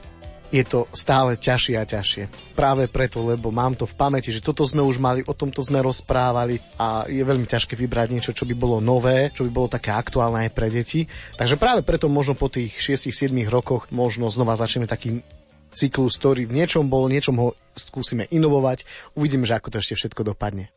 Je 0.50 0.64
to 0.66 0.90
stále 0.94 1.38
ťažšie 1.38 1.76
a 1.78 1.86
ťažšie. 1.86 2.54
Práve 2.58 2.90
preto, 2.90 3.22
lebo 3.22 3.54
mám 3.54 3.78
to 3.78 3.86
v 3.86 3.98
pamäti, 3.98 4.34
že 4.34 4.42
toto 4.42 4.66
sme 4.66 4.82
už 4.82 4.98
mali, 4.98 5.22
o 5.26 5.34
tomto 5.38 5.62
sme 5.62 5.82
rozprávali 5.82 6.58
a 6.82 7.06
je 7.06 7.22
veľmi 7.22 7.46
ťažké 7.46 7.78
vybrať 7.78 8.08
niečo, 8.10 8.32
čo 8.34 8.50
by 8.50 8.56
bolo 8.58 8.82
nové, 8.82 9.30
čo 9.34 9.46
by 9.46 9.52
bolo 9.54 9.68
také 9.70 9.94
aktuálne 9.94 10.50
aj 10.50 10.52
pre 10.54 10.68
deti. 10.74 11.06
Takže 11.38 11.56
práve 11.56 11.86
preto 11.86 12.10
možno 12.10 12.34
po 12.34 12.50
tých 12.50 12.76
6-7 12.82 13.30
rokoch 13.48 13.94
možno 13.94 14.28
znova 14.34 14.58
začneme 14.58 14.90
taký 14.90 15.22
cyklus, 15.70 16.18
ktorý 16.18 16.50
v 16.50 16.56
niečom 16.58 16.90
bol, 16.90 17.06
niečom 17.06 17.38
ho 17.38 17.48
skúsime 17.78 18.26
inovovať. 18.34 18.84
Uvidíme, 19.14 19.46
že 19.46 19.56
ako 19.56 19.78
to 19.78 19.80
ešte 19.82 19.96
všetko 19.96 20.34
dopadne. 20.34 20.74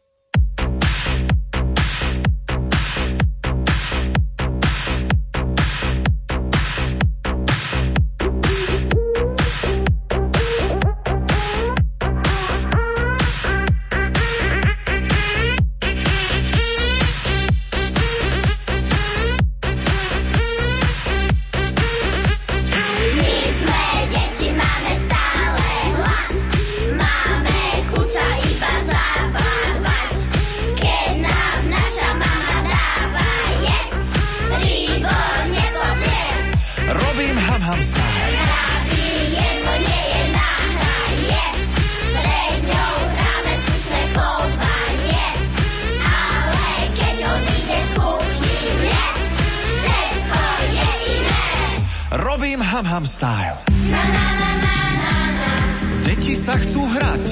Hrať. 57.13 57.29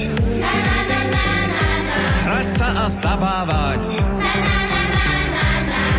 Hrať 2.21 2.47
sa 2.53 2.67
a 2.69 2.85
zabávať. 2.85 3.83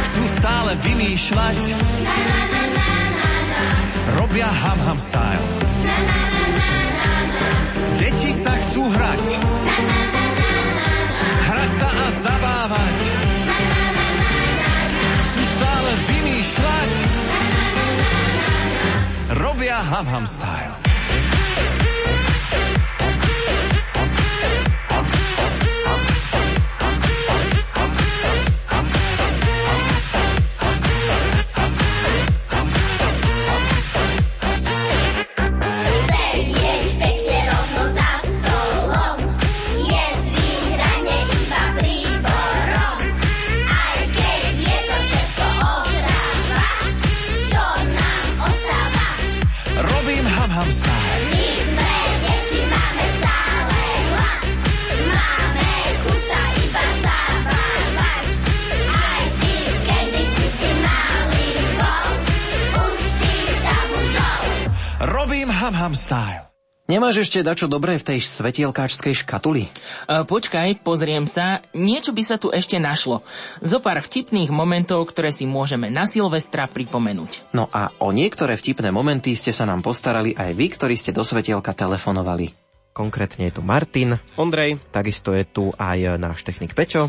Chcú 0.06 0.22
stále 0.38 0.72
vymýšľať. 0.86 1.60
Robia 4.22 4.46
ham 4.46 4.78
ham 4.86 4.98
style. 5.02 5.46
Deti 7.98 8.30
sa 8.30 8.54
chcú 8.54 8.82
hrať. 8.86 9.24
Hrať 11.42 11.70
sa 11.74 11.88
a 11.90 12.06
zabávať. 12.22 12.98
Chcú 15.26 15.42
stále 15.58 15.90
vymýšľať. 16.06 16.92
Robia 19.42 19.78
ham 19.82 20.06
ham 20.06 20.26
style. 20.26 20.91
Ham 65.62 65.78
ham 65.78 65.94
style. 65.94 66.50
Nemáš 66.90 67.22
ešte 67.22 67.46
dačo 67.46 67.70
dobré 67.70 67.94
v 67.94 68.02
tej 68.02 68.18
svetielkáčskej 68.18 69.22
škatuli? 69.22 69.70
Uh, 70.10 70.26
počkaj, 70.26 70.82
pozriem 70.82 71.30
sa. 71.30 71.62
Niečo 71.70 72.10
by 72.10 72.22
sa 72.26 72.34
tu 72.34 72.50
ešte 72.50 72.82
našlo. 72.82 73.22
Zopár 73.62 74.02
vtipných 74.02 74.50
momentov, 74.50 75.06
ktoré 75.14 75.30
si 75.30 75.46
môžeme 75.46 75.86
na 75.86 76.10
Silvestra 76.10 76.66
pripomenúť. 76.66 77.54
No 77.54 77.70
a 77.70 77.94
o 78.02 78.10
niektoré 78.10 78.58
vtipné 78.58 78.90
momenty 78.90 79.38
ste 79.38 79.54
sa 79.54 79.62
nám 79.62 79.86
postarali 79.86 80.34
aj 80.34 80.50
vy, 80.50 80.66
ktorí 80.74 80.98
ste 80.98 81.14
do 81.14 81.22
svetielka 81.22 81.70
telefonovali. 81.78 82.50
Konkrétne 82.90 83.46
je 83.46 83.54
tu 83.54 83.62
Martin. 83.62 84.18
Ondrej. 84.34 84.82
Takisto 84.90 85.30
je 85.30 85.46
tu 85.46 85.70
aj 85.78 86.18
náš 86.18 86.42
technik 86.42 86.74
Peťo. 86.74 87.06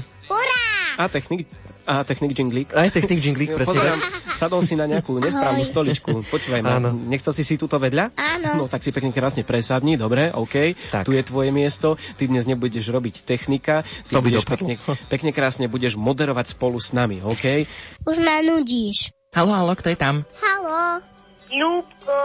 A 0.93 1.09
technik, 1.09 1.49
a 1.83 2.03
technik 2.03 2.33
Jinglík. 2.33 2.71
Aj 2.71 2.87
technik 2.87 3.19
Jinglík, 3.19 3.53
presne 3.57 3.75
Pozerám, 3.75 3.99
sadol 4.31 4.61
si 4.63 4.73
na 4.73 4.87
nejakú 4.87 5.19
nesprávnu 5.19 5.63
Ahoj. 5.63 5.71
stoličku. 5.71 6.11
Počúvaj 6.27 6.61
ma, 6.63 6.79
Áno. 6.79 6.95
nechcel 6.95 7.35
si 7.35 7.43
si 7.43 7.55
túto 7.55 7.75
vedľa? 7.77 8.15
Áno. 8.15 8.49
No 8.55 8.63
tak 8.71 8.81
si 8.81 8.95
pekne 8.95 9.11
krásne 9.11 9.43
presadni, 9.43 9.99
dobre, 9.99 10.31
OK. 10.31 10.75
Tak. 10.91 11.03
Tu 11.03 11.15
je 11.15 11.23
tvoje 11.23 11.51
miesto, 11.51 11.95
ty 12.15 12.27
dnes 12.27 12.47
nebudeš 12.47 12.87
robiť 12.87 13.27
technika, 13.27 13.83
ty 14.07 14.15
To 14.15 14.23
by 14.23 14.31
budeš 14.31 14.47
pekne, 14.47 14.79
pekne 15.07 15.31
krásne 15.35 15.65
budeš 15.67 15.99
moderovať 15.99 16.55
spolu 16.55 16.79
s 16.79 16.95
nami, 16.95 17.19
OK? 17.19 17.67
Už 18.07 18.17
ma 18.23 18.39
nudíš. 18.39 19.11
Halo, 19.33 19.51
halo, 19.51 19.73
kto 19.73 19.91
je 19.91 19.97
tam? 19.97 20.23
Halo. 20.39 21.01
Ľubko. 21.49 22.17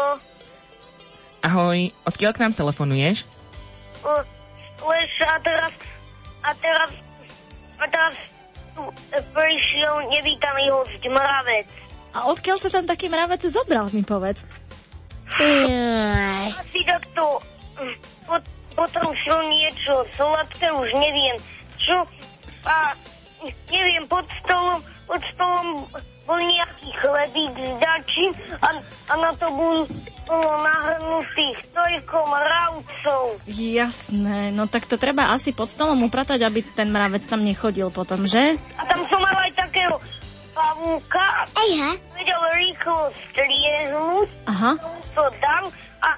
Ahoj, 1.40 1.78
odkiaľ 2.04 2.32
k 2.34 2.42
nám 2.44 2.52
telefonuješ? 2.52 3.24
Lež 4.78 5.12
a 5.26 5.36
teraz, 5.42 5.72
a 6.44 6.50
teraz, 6.54 6.90
a 7.78 7.84
teraz 7.86 8.14
prišiel 9.32 9.94
nevítaný 10.10 10.64
host, 10.72 11.02
mravec. 11.04 11.68
A 12.16 12.26
odkiaľ 12.32 12.56
sa 12.56 12.68
tam 12.72 12.84
taký 12.88 13.06
mravec 13.12 13.42
zobral, 13.46 13.86
mi 13.92 14.02
povedz? 14.02 14.42
Asi 16.56 16.80
takto 16.88 17.38
mm, 17.76 17.96
pot, 18.24 18.42
potrúsil 18.72 19.38
niečo 19.52 20.02
sladké, 20.16 20.72
už 20.72 20.90
neviem. 20.96 21.36
čo 21.76 21.94
a 22.66 22.96
neviem, 23.70 24.04
pod 24.10 24.26
stolom, 24.42 24.78
pod 25.06 25.22
stolom 25.34 25.86
bol 26.28 26.38
nejaký 26.38 26.88
chlebík 27.00 27.54
s 27.56 27.72
dačím 27.80 28.30
a, 28.60 28.68
a 29.08 29.12
na 29.16 29.30
to 29.32 29.48
bol 29.48 29.88
bolo 30.28 30.52
nahrnutých 30.60 31.56
toľko 31.72 32.16
mravcov. 32.28 33.22
Jasné, 33.48 34.52
no 34.52 34.68
tak 34.68 34.84
to 34.84 35.00
treba 35.00 35.32
asi 35.32 35.56
pod 35.56 35.72
stolom 35.72 36.04
upratať, 36.04 36.44
aby 36.44 36.60
ten 36.76 36.92
mravec 36.92 37.24
tam 37.24 37.40
nechodil 37.40 37.88
potom, 37.88 38.28
že? 38.28 38.60
A 38.76 38.82
tam 38.84 39.00
som 39.08 39.24
mal 39.24 39.32
aj 39.40 39.56
takého 39.56 39.96
pavúka. 40.52 41.48
Ejha. 41.64 41.96
Vedel 42.12 42.42
rýchlo 42.60 43.08
striehnúť. 43.32 44.28
Aha. 44.52 44.72
To 45.16 45.24
dal 45.40 45.64
a, 46.04 46.10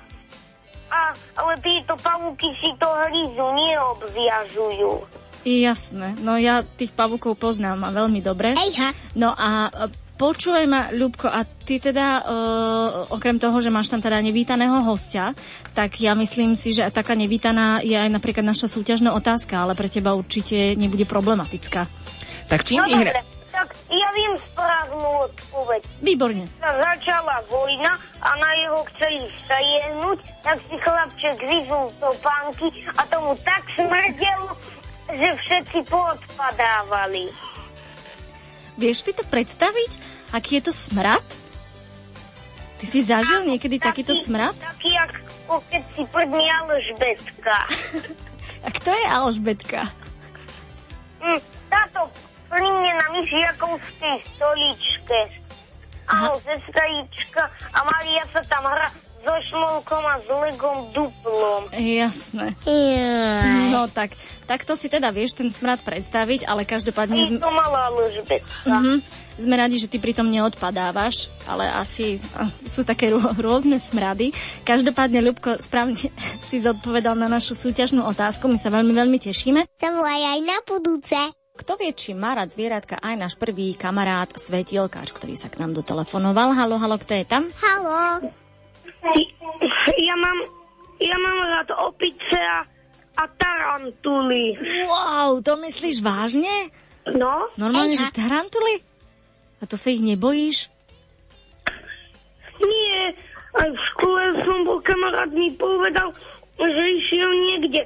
a 0.90 1.00
ale 1.38 1.54
títo 1.62 1.94
pavúky 2.02 2.50
si 2.58 2.70
to 2.82 2.88
hryzu 3.06 3.46
neobviažujú. 3.46 4.92
Jasné, 5.40 6.20
no 6.20 6.36
ja 6.36 6.60
tých 6.60 6.92
pavúkov 6.92 7.40
poznám 7.40 7.88
a 7.88 7.90
veľmi 7.94 8.20
dobre. 8.20 8.52
Ejha. 8.52 8.92
No 9.16 9.32
a 9.32 9.72
e, 9.72 9.88
počúvaj 10.20 10.64
ma, 10.68 10.92
Ľubko, 10.92 11.32
a 11.32 11.48
ty 11.48 11.80
teda, 11.80 12.28
uh, 12.28 13.08
okrem 13.08 13.40
toho, 13.40 13.56
že 13.64 13.72
máš 13.72 13.88
tam 13.88 14.04
teda 14.04 14.20
nevítaného 14.20 14.84
hostia, 14.84 15.32
tak 15.72 15.96
ja 15.96 16.12
myslím 16.12 16.60
si, 16.60 16.76
že 16.76 16.84
taká 16.92 17.16
nevítaná 17.16 17.80
je 17.80 17.96
aj 17.96 18.12
napríklad 18.12 18.44
naša 18.44 18.68
súťažná 18.68 19.16
otázka, 19.16 19.64
ale 19.64 19.72
pre 19.72 19.88
teba 19.88 20.12
určite 20.12 20.76
nebude 20.76 21.08
problematická. 21.08 21.88
Tak 22.52 22.68
čím 22.68 22.84
no 22.84 22.92
vyhra... 22.92 23.24
tak 23.48 23.72
ja 23.88 24.08
viem 24.12 24.34
správnu 24.52 25.08
odpoveď. 25.24 25.82
Výborne. 26.04 26.44
Začala 26.60 27.40
vojna 27.48 27.92
a 28.20 28.28
na 28.36 28.50
jeho 28.60 28.80
chceli 28.92 29.24
sa 29.48 29.56
jehnúť, 29.56 30.18
tak 30.44 30.58
si 30.68 30.76
chlapček 30.76 31.36
vyzul 31.48 31.88
topánky 31.96 32.68
a 32.92 33.08
tomu 33.08 33.32
tak 33.40 33.64
smrdelo, 33.72 34.52
že 35.14 35.28
všetci 35.42 35.78
poodpadávali. 35.90 37.30
Vieš 38.80 38.98
si 39.04 39.12
to 39.12 39.24
predstaviť? 39.26 39.90
Aký 40.32 40.62
je 40.62 40.70
to 40.70 40.72
smrad? 40.72 41.24
Ty 42.80 42.84
si 42.88 43.04
zažil 43.04 43.44
niekedy 43.44 43.76
takýto 43.76 44.16
smrad? 44.16 44.56
Taký, 44.56 44.96
ako 44.96 45.60
keď 45.68 45.82
si 45.92 46.02
prdne 46.08 46.46
Alžbetka. 46.64 47.56
A 48.66 48.68
kto 48.72 48.90
je 48.92 49.06
Alžbetka? 49.08 49.88
Mm, 51.20 51.40
táto 51.68 52.08
plíne 52.48 52.90
na 52.96 53.06
myšiakovskej 53.12 54.16
stoličke. 54.36 55.20
Sestrička. 56.42 57.46
A 57.70 57.78
Maria 57.86 58.24
sa 58.34 58.42
tam 58.50 58.66
hrá 58.66 58.90
so 59.22 59.34
šmolkom 59.46 60.02
a 60.08 60.16
s 60.18 60.26
legom 60.26 60.78
duplom. 60.90 61.62
Jasné. 61.76 62.56
Jaj. 62.66 63.49
No 63.80 63.88
tak, 63.88 64.12
takto 64.44 64.76
si 64.76 64.92
teda 64.92 65.08
vieš 65.08 65.40
ten 65.40 65.48
smrad 65.48 65.80
predstaviť, 65.80 66.44
ale 66.44 66.68
každopádne... 66.68 67.32
Ty 67.32 67.40
to 67.40 67.48
mala 67.48 67.88
Alžbetka. 67.88 68.68
Mhm. 68.68 69.00
Sme 69.40 69.56
radi, 69.56 69.80
že 69.80 69.88
ty 69.88 69.96
pritom 69.96 70.28
neodpadávaš, 70.28 71.32
ale 71.48 71.64
asi 71.64 72.20
sú 72.60 72.84
také 72.84 73.08
rô- 73.08 73.32
rôzne 73.40 73.80
smrady. 73.80 74.36
Každopádne, 74.68 75.24
Ľubko, 75.24 75.56
správne 75.56 75.96
si 76.48 76.60
zodpovedal 76.60 77.16
na 77.16 77.24
našu 77.24 77.56
súťažnú 77.56 78.04
otázku. 78.04 78.52
My 78.52 78.60
sa 78.60 78.68
veľmi, 78.68 78.92
veľmi 78.92 79.16
tešíme. 79.16 79.64
Zavolaj 79.80 80.36
aj 80.36 80.40
na 80.44 80.60
budúce. 80.60 81.16
Kto 81.56 81.80
vie, 81.80 81.96
či 81.96 82.12
má 82.12 82.36
rád 82.36 82.52
zvieratka 82.52 83.00
aj 83.00 83.16
náš 83.16 83.34
prvý 83.40 83.72
kamarát 83.72 84.28
Svetielkáč, 84.36 85.16
ktorý 85.16 85.40
sa 85.40 85.48
k 85.48 85.64
nám 85.64 85.72
dotelefonoval. 85.72 86.52
Halo, 86.52 86.76
halo, 86.76 87.00
kto 87.00 87.16
je 87.16 87.24
tam? 87.24 87.48
Halo. 87.64 88.28
Ja 89.96 90.16
mám, 90.20 90.38
ja 91.00 91.16
mám 91.16 91.38
rád 91.48 91.68
opice 91.80 92.36
a, 92.36 92.64
a 93.20 93.28
tarantuly. 93.36 94.56
Wow, 94.88 95.44
to 95.44 95.60
myslíš 95.60 96.00
vážne? 96.00 96.72
No? 97.12 97.52
Normálne, 97.60 98.00
že 98.00 98.08
tarantuly? 98.08 98.80
A 99.60 99.68
to 99.68 99.76
sa 99.76 99.92
ich 99.92 100.00
nebojíš? 100.00 100.72
Nie, 102.60 103.12
aj 103.60 103.68
v 103.68 103.80
škole 103.92 104.22
som 104.44 104.58
bol 104.64 104.80
kamarát 104.80 105.28
mi 105.32 105.52
povedal, 105.56 106.12
že 106.56 106.82
išiel 107.00 107.28
niekde 107.28 107.84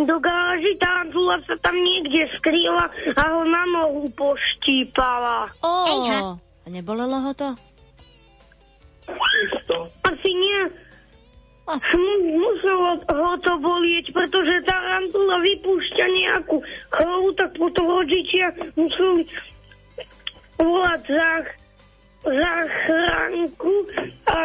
do 0.00 0.16
garáži, 0.16 0.72
tarantula 0.80 1.36
sa 1.44 1.52
tam 1.60 1.76
niekde 1.76 2.24
skrýla 2.40 2.88
a 3.20 3.22
ho 3.36 3.44
na 3.44 3.64
nohu 3.68 4.08
poštípala. 4.16 5.52
Ó, 5.60 5.84
a 6.40 6.66
nebolelo 6.72 7.20
ho 7.20 7.32
to? 7.36 7.52
Asi 10.08 10.30
nie. 10.32 10.60
Asi. 11.70 11.94
Muselo 12.26 12.98
ho 12.98 13.34
to 13.38 13.52
bolieť, 13.62 14.10
pretože 14.10 14.66
tarantula 14.66 15.38
vypúšťa 15.38 16.06
nejakú 16.10 16.56
chorobu, 16.90 17.28
tak 17.38 17.50
potom 17.54 17.86
rodičia 17.86 18.50
museli 18.74 19.22
volať 20.58 21.02
za, 21.06 21.30
záchranku 22.26 23.74
a 24.26 24.38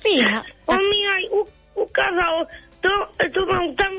Fíha. 0.00 0.40
on 0.66 0.80
mi 0.80 1.00
aj 1.04 1.22
u- 1.36 1.50
ukázal 1.78 2.34
to, 2.80 2.92
to 3.20 3.40
mám 3.46 3.68
tam 3.76 3.92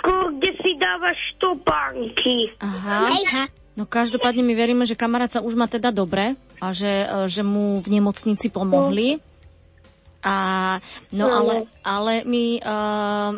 skôr, 0.00 0.32
kde 0.40 0.50
si 0.60 0.70
dávaš 0.80 1.20
topánky. 1.36 2.52
Aha. 2.60 3.08
No 3.78 3.86
každopádne 3.88 4.42
my 4.44 4.54
veríme, 4.56 4.84
že 4.84 4.98
kamarát 4.98 5.30
sa 5.30 5.40
už 5.40 5.56
má 5.56 5.70
teda 5.70 5.94
dobre 5.94 6.36
a 6.60 6.74
že, 6.74 7.06
e, 7.06 7.06
že 7.32 7.40
mu 7.40 7.80
v 7.80 7.86
nemocnici 8.00 8.52
pomohli. 8.52 9.22
A, 10.20 10.76
no 11.16 11.32
ale, 11.32 11.64
ale 11.80 12.28
my 12.28 12.60
uh, 12.60 13.32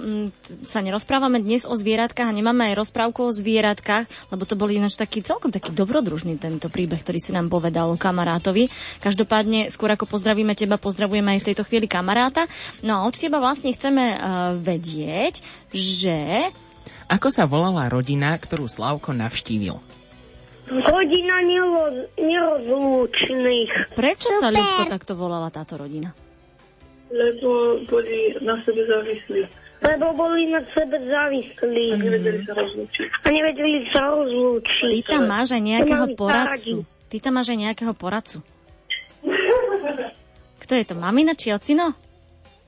sa 0.66 0.83
nerozprávame 0.83 1.39
dnes 1.39 1.62
o 1.62 1.78
zvieratkách 1.78 2.26
a 2.26 2.35
nemáme 2.35 2.74
aj 2.74 2.83
rozprávku 2.83 3.30
o 3.30 3.30
zvieratkách, 3.30 4.11
lebo 4.35 4.43
to 4.43 4.59
bol 4.59 4.66
ináč 4.66 4.99
taký 4.99 5.22
celkom 5.22 5.55
taký 5.55 5.70
dobrodružný 5.70 6.43
tento 6.43 6.66
príbeh, 6.66 6.99
ktorý 6.99 7.22
si 7.22 7.30
nám 7.30 7.55
povedal 7.55 7.87
o 7.87 7.95
kamarátovi. 7.95 8.66
Každopádne, 8.99 9.70
skôr 9.70 9.95
ako 9.95 10.11
pozdravíme 10.11 10.59
teba, 10.59 10.74
pozdravujeme 10.74 11.39
aj 11.39 11.41
v 11.47 11.49
tejto 11.55 11.62
chvíli 11.62 11.87
kamaráta. 11.87 12.51
No 12.83 12.99
a 12.99 13.07
od 13.07 13.14
teba 13.14 13.39
vlastne 13.39 13.70
chceme 13.70 14.18
uh, 14.18 14.18
vedieť, 14.59 15.39
že... 15.70 16.51
Ako 17.07 17.30
sa 17.30 17.47
volala 17.47 17.87
rodina, 17.87 18.35
ktorú 18.35 18.66
Slavko 18.66 19.14
navštívil? 19.14 19.78
Hodina 20.72 21.37
nelo- 21.47 22.11
nerozlúčných. 22.16 23.95
Prečo 23.95 24.35
sa 24.35 24.49
Ľubko 24.49 24.89
takto 24.91 25.12
volala 25.14 25.53
táto 25.53 25.78
rodina? 25.78 26.11
Lebo 27.13 27.77
boli 27.85 28.33
na 28.41 28.57
sebe 28.65 28.89
závislí. 28.89 29.45
Lebo 29.83 30.07
boli 30.17 30.49
na 30.49 30.65
sebe 30.73 30.97
závislí. 30.97 31.85
A 31.93 31.97
nevedeli 32.01 32.41
sa 32.49 32.57
rozlúčiť. 32.57 33.09
A 33.23 33.29
nevedeli 33.29 33.81
sa 33.93 34.01
rozlúčiť. 34.09 34.91
Ty 34.97 35.01
tam 35.19 35.23
máš 35.29 35.49
aj 35.53 35.63
nejakého 35.63 36.07
poradcu. 36.17 36.77
Ty 37.13 37.17
tam 37.21 37.33
máš 37.37 37.49
aj 37.53 37.59
nejakého 37.61 37.93
poradcu. 37.93 38.39
Kto 40.63 40.73
je 40.73 40.85
to, 40.89 40.95
mamina 40.97 41.37
či 41.37 41.53
ocino? 41.53 41.93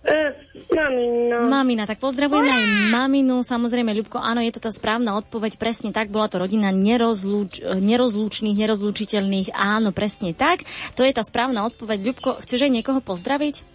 E, 0.05 0.37
mamina. 0.69 1.49
Mamina, 1.49 1.83
tak 1.89 1.97
pozdravujeme 1.97 2.53
aj 2.53 2.65
maminu. 2.93 3.41
Samozrejme, 3.41 3.97
Ľubko, 3.97 4.21
áno, 4.21 4.45
je 4.45 4.53
to 4.53 4.61
tá 4.61 4.69
správna 4.69 5.17
odpoveď. 5.17 5.57
Presne 5.57 5.97
tak, 5.97 6.13
bola 6.13 6.29
to 6.29 6.45
rodina 6.45 6.69
nerozlúč, 6.69 7.65
nerozlúčných, 7.65 8.53
nerozlúčiteľných. 8.53 9.57
Áno, 9.57 9.97
presne 9.97 10.37
tak. 10.37 10.69
To 11.01 11.09
je 11.09 11.13
tá 11.17 11.25
správna 11.25 11.65
odpoveď. 11.65 12.05
Ľubko, 12.05 12.45
chceš 12.45 12.69
aj 12.69 12.73
niekoho 12.77 13.01
pozdraviť? 13.01 13.74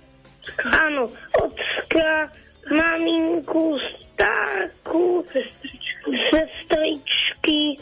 Áno, 0.65 1.09
ocka, 1.37 2.29
maminku, 2.69 3.77
starku, 4.13 5.23
sestričky, 6.29 7.77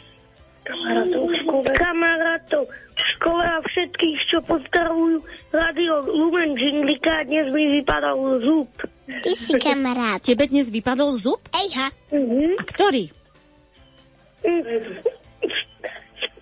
kamarátov 0.67 1.23
v 1.23 1.33
škole, 1.43 1.69
kamarátov 1.75 2.63
v 2.67 3.01
škole 3.15 3.43
a 3.45 3.57
všetkých, 3.63 4.19
čo 4.27 4.37
pozdravujú 4.43 5.17
Radio 5.55 6.03
Lumen 6.05 6.59
Jinglika. 6.59 7.23
Dnes 7.23 7.49
mi 7.55 7.79
vypadal 7.79 8.15
zub. 8.43 8.69
Ty 9.07 9.31
si 9.39 9.55
kamarát. 9.55 10.19
Tebe 10.19 10.51
dnes 10.51 10.67
vypadol 10.67 11.15
zub? 11.15 11.39
Ejha. 11.55 11.87
Mhm. 12.11 12.59
A 12.59 12.63
ktorý? 12.67 13.03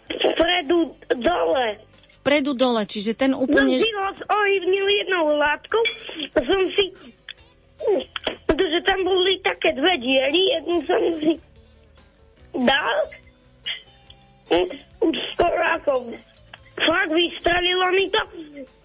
Vpredu 0.10 0.80
dole. 1.22 1.68
Vpredu 2.26 2.58
dole, 2.58 2.90
čiže 2.90 3.14
ten 3.14 3.38
No, 3.38 3.46
úplne... 3.46 3.78
si 3.78 3.86
ho 3.86 4.10
ohybnil 4.34 4.88
jednou 4.90 5.38
látkou 5.38 5.78
som 6.34 6.62
si... 6.74 6.90
Pretože 8.50 8.82
tam 8.82 9.06
boli 9.06 9.38
také 9.46 9.78
dve 9.78 9.94
diery, 10.02 10.42
jednu 10.58 10.82
som 10.90 11.02
si 11.22 11.38
dal. 12.58 12.98
Už 15.06 15.16
skoro 15.38 15.62
ako 15.78 15.94
fakt 16.82 17.14
vystrelilo 17.14 17.94
mi 17.94 18.10
to. 18.10 18.22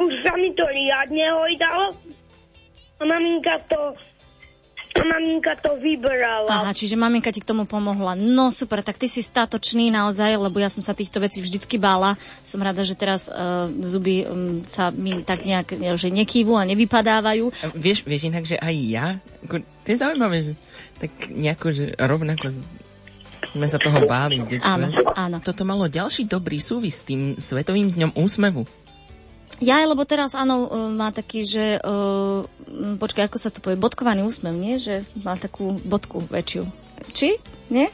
Už 0.05 0.13
sa 0.21 0.37
mi 0.37 0.53
to 0.53 0.69
riadne 0.69 1.25
hojdalo. 1.33 1.97
A 3.01 3.03
maminka 3.09 3.57
to 3.73 3.97
Maminka 4.91 5.55
to 5.55 5.79
vybrala. 5.79 6.51
Aha, 6.51 6.73
čiže 6.75 6.99
maminka 6.99 7.31
ti 7.31 7.39
k 7.39 7.47
tomu 7.47 7.63
pomohla. 7.63 8.19
No 8.19 8.51
super, 8.51 8.83
tak 8.83 8.99
ty 8.99 9.07
si 9.07 9.23
statočný 9.23 9.89
naozaj, 9.95 10.35
lebo 10.35 10.59
ja 10.59 10.67
som 10.67 10.83
sa 10.83 10.97
týchto 10.97 11.23
vecí 11.23 11.39
vždycky 11.39 11.79
bála. 11.79 12.19
Som 12.43 12.59
rada, 12.61 12.83
že 12.83 12.99
teraz 12.99 13.31
uh, 13.31 13.71
zuby 13.81 14.27
um, 14.27 14.67
sa 14.67 14.91
mi 14.91 15.23
tak 15.23 15.47
nejak, 15.47 15.79
že 15.95 16.11
nekývu 16.11 16.59
a 16.59 16.67
nevypadávajú. 16.67 17.55
A 17.63 17.67
vieš, 17.75 18.03
vieš 18.03 18.29
inak, 18.29 18.45
že 18.45 18.59
aj 18.59 18.75
ja, 18.77 19.07
ako, 19.47 19.63
to 19.63 19.89
je 19.95 19.99
zaujímavé, 19.99 20.37
že 20.43 20.53
tak 20.99 21.11
nejako, 21.31 21.67
že 21.71 21.85
rovnako 21.95 22.47
sme 23.51 23.67
sa 23.67 23.79
toho 23.81 24.05
báli 24.07 24.39
v 24.43 24.59
detstve. 24.59 24.69
Áno, 24.69 24.89
áno. 25.17 25.37
Toto 25.43 25.65
malo 25.65 25.91
ďalší 25.91 26.29
dobrý 26.29 26.61
súvis 26.63 27.03
s 27.03 27.07
tým 27.09 27.35
Svetovým 27.41 27.91
dňom 27.95 28.13
úsmevu. 28.15 28.69
Ja, 29.61 29.85
lebo 29.85 30.09
teraz 30.09 30.33
áno, 30.33 30.67
e, 30.67 30.69
má 30.97 31.13
taký, 31.13 31.45
že 31.45 31.77
uh, 31.85 32.49
počkaj, 32.97 33.29
ako 33.29 33.37
sa 33.37 33.53
to 33.53 33.61
povie, 33.61 33.77
bodkovaný 33.77 34.25
úsmev, 34.25 34.57
nie? 34.57 34.81
Že 34.81 35.05
má 35.21 35.37
takú 35.37 35.77
bodku 35.85 36.25
väčšiu. 36.33 36.65
Či? 37.13 37.37
Nie? 37.69 37.93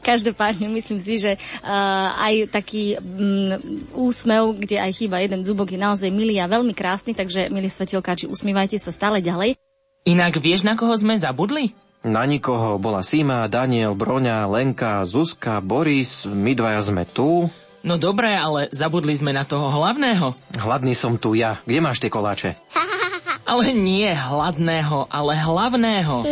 Každopádne 0.06 0.70
myslím 0.70 1.02
si, 1.02 1.18
že 1.18 1.42
uh, 1.42 2.14
aj 2.22 2.54
taký 2.54 3.02
um, 3.02 3.58
úsmev, 3.98 4.62
kde 4.62 4.78
aj 4.78 4.94
chýba 4.94 5.18
jeden 5.26 5.42
zubok, 5.42 5.74
je 5.74 5.82
naozaj 5.82 6.14
milý 6.14 6.38
a 6.38 6.46
veľmi 6.46 6.78
krásny, 6.78 7.18
takže 7.18 7.50
milí 7.50 7.66
svetelkáči, 7.66 8.30
usmívajte 8.30 8.78
sa 8.78 8.94
stále 8.94 9.26
ďalej. 9.26 9.58
Inak 10.06 10.38
vieš, 10.38 10.70
na 10.70 10.78
koho 10.78 10.94
sme 10.94 11.18
zabudli? 11.18 11.74
Na 12.06 12.22
nikoho 12.30 12.78
bola 12.78 13.02
Sima, 13.02 13.50
Daniel, 13.50 13.98
Broňa, 13.98 14.46
Lenka, 14.46 15.02
Zuzka, 15.10 15.58
Boris, 15.58 16.30
my 16.30 16.54
dvaja 16.54 16.86
sme 16.86 17.10
tu. 17.10 17.50
No 17.86 18.02
dobré, 18.02 18.34
ale 18.34 18.66
zabudli 18.74 19.14
sme 19.14 19.30
na 19.30 19.46
toho 19.46 19.70
hlavného. 19.70 20.34
Hladný 20.58 20.98
som 20.98 21.22
tu 21.22 21.38
ja. 21.38 21.62
Kde 21.70 21.86
máš 21.86 22.02
tie 22.02 22.10
koláče? 22.10 22.58
Ale 23.46 23.78
nie 23.78 24.10
hladného, 24.10 25.06
ale 25.06 25.38
hlavného. 25.38 26.26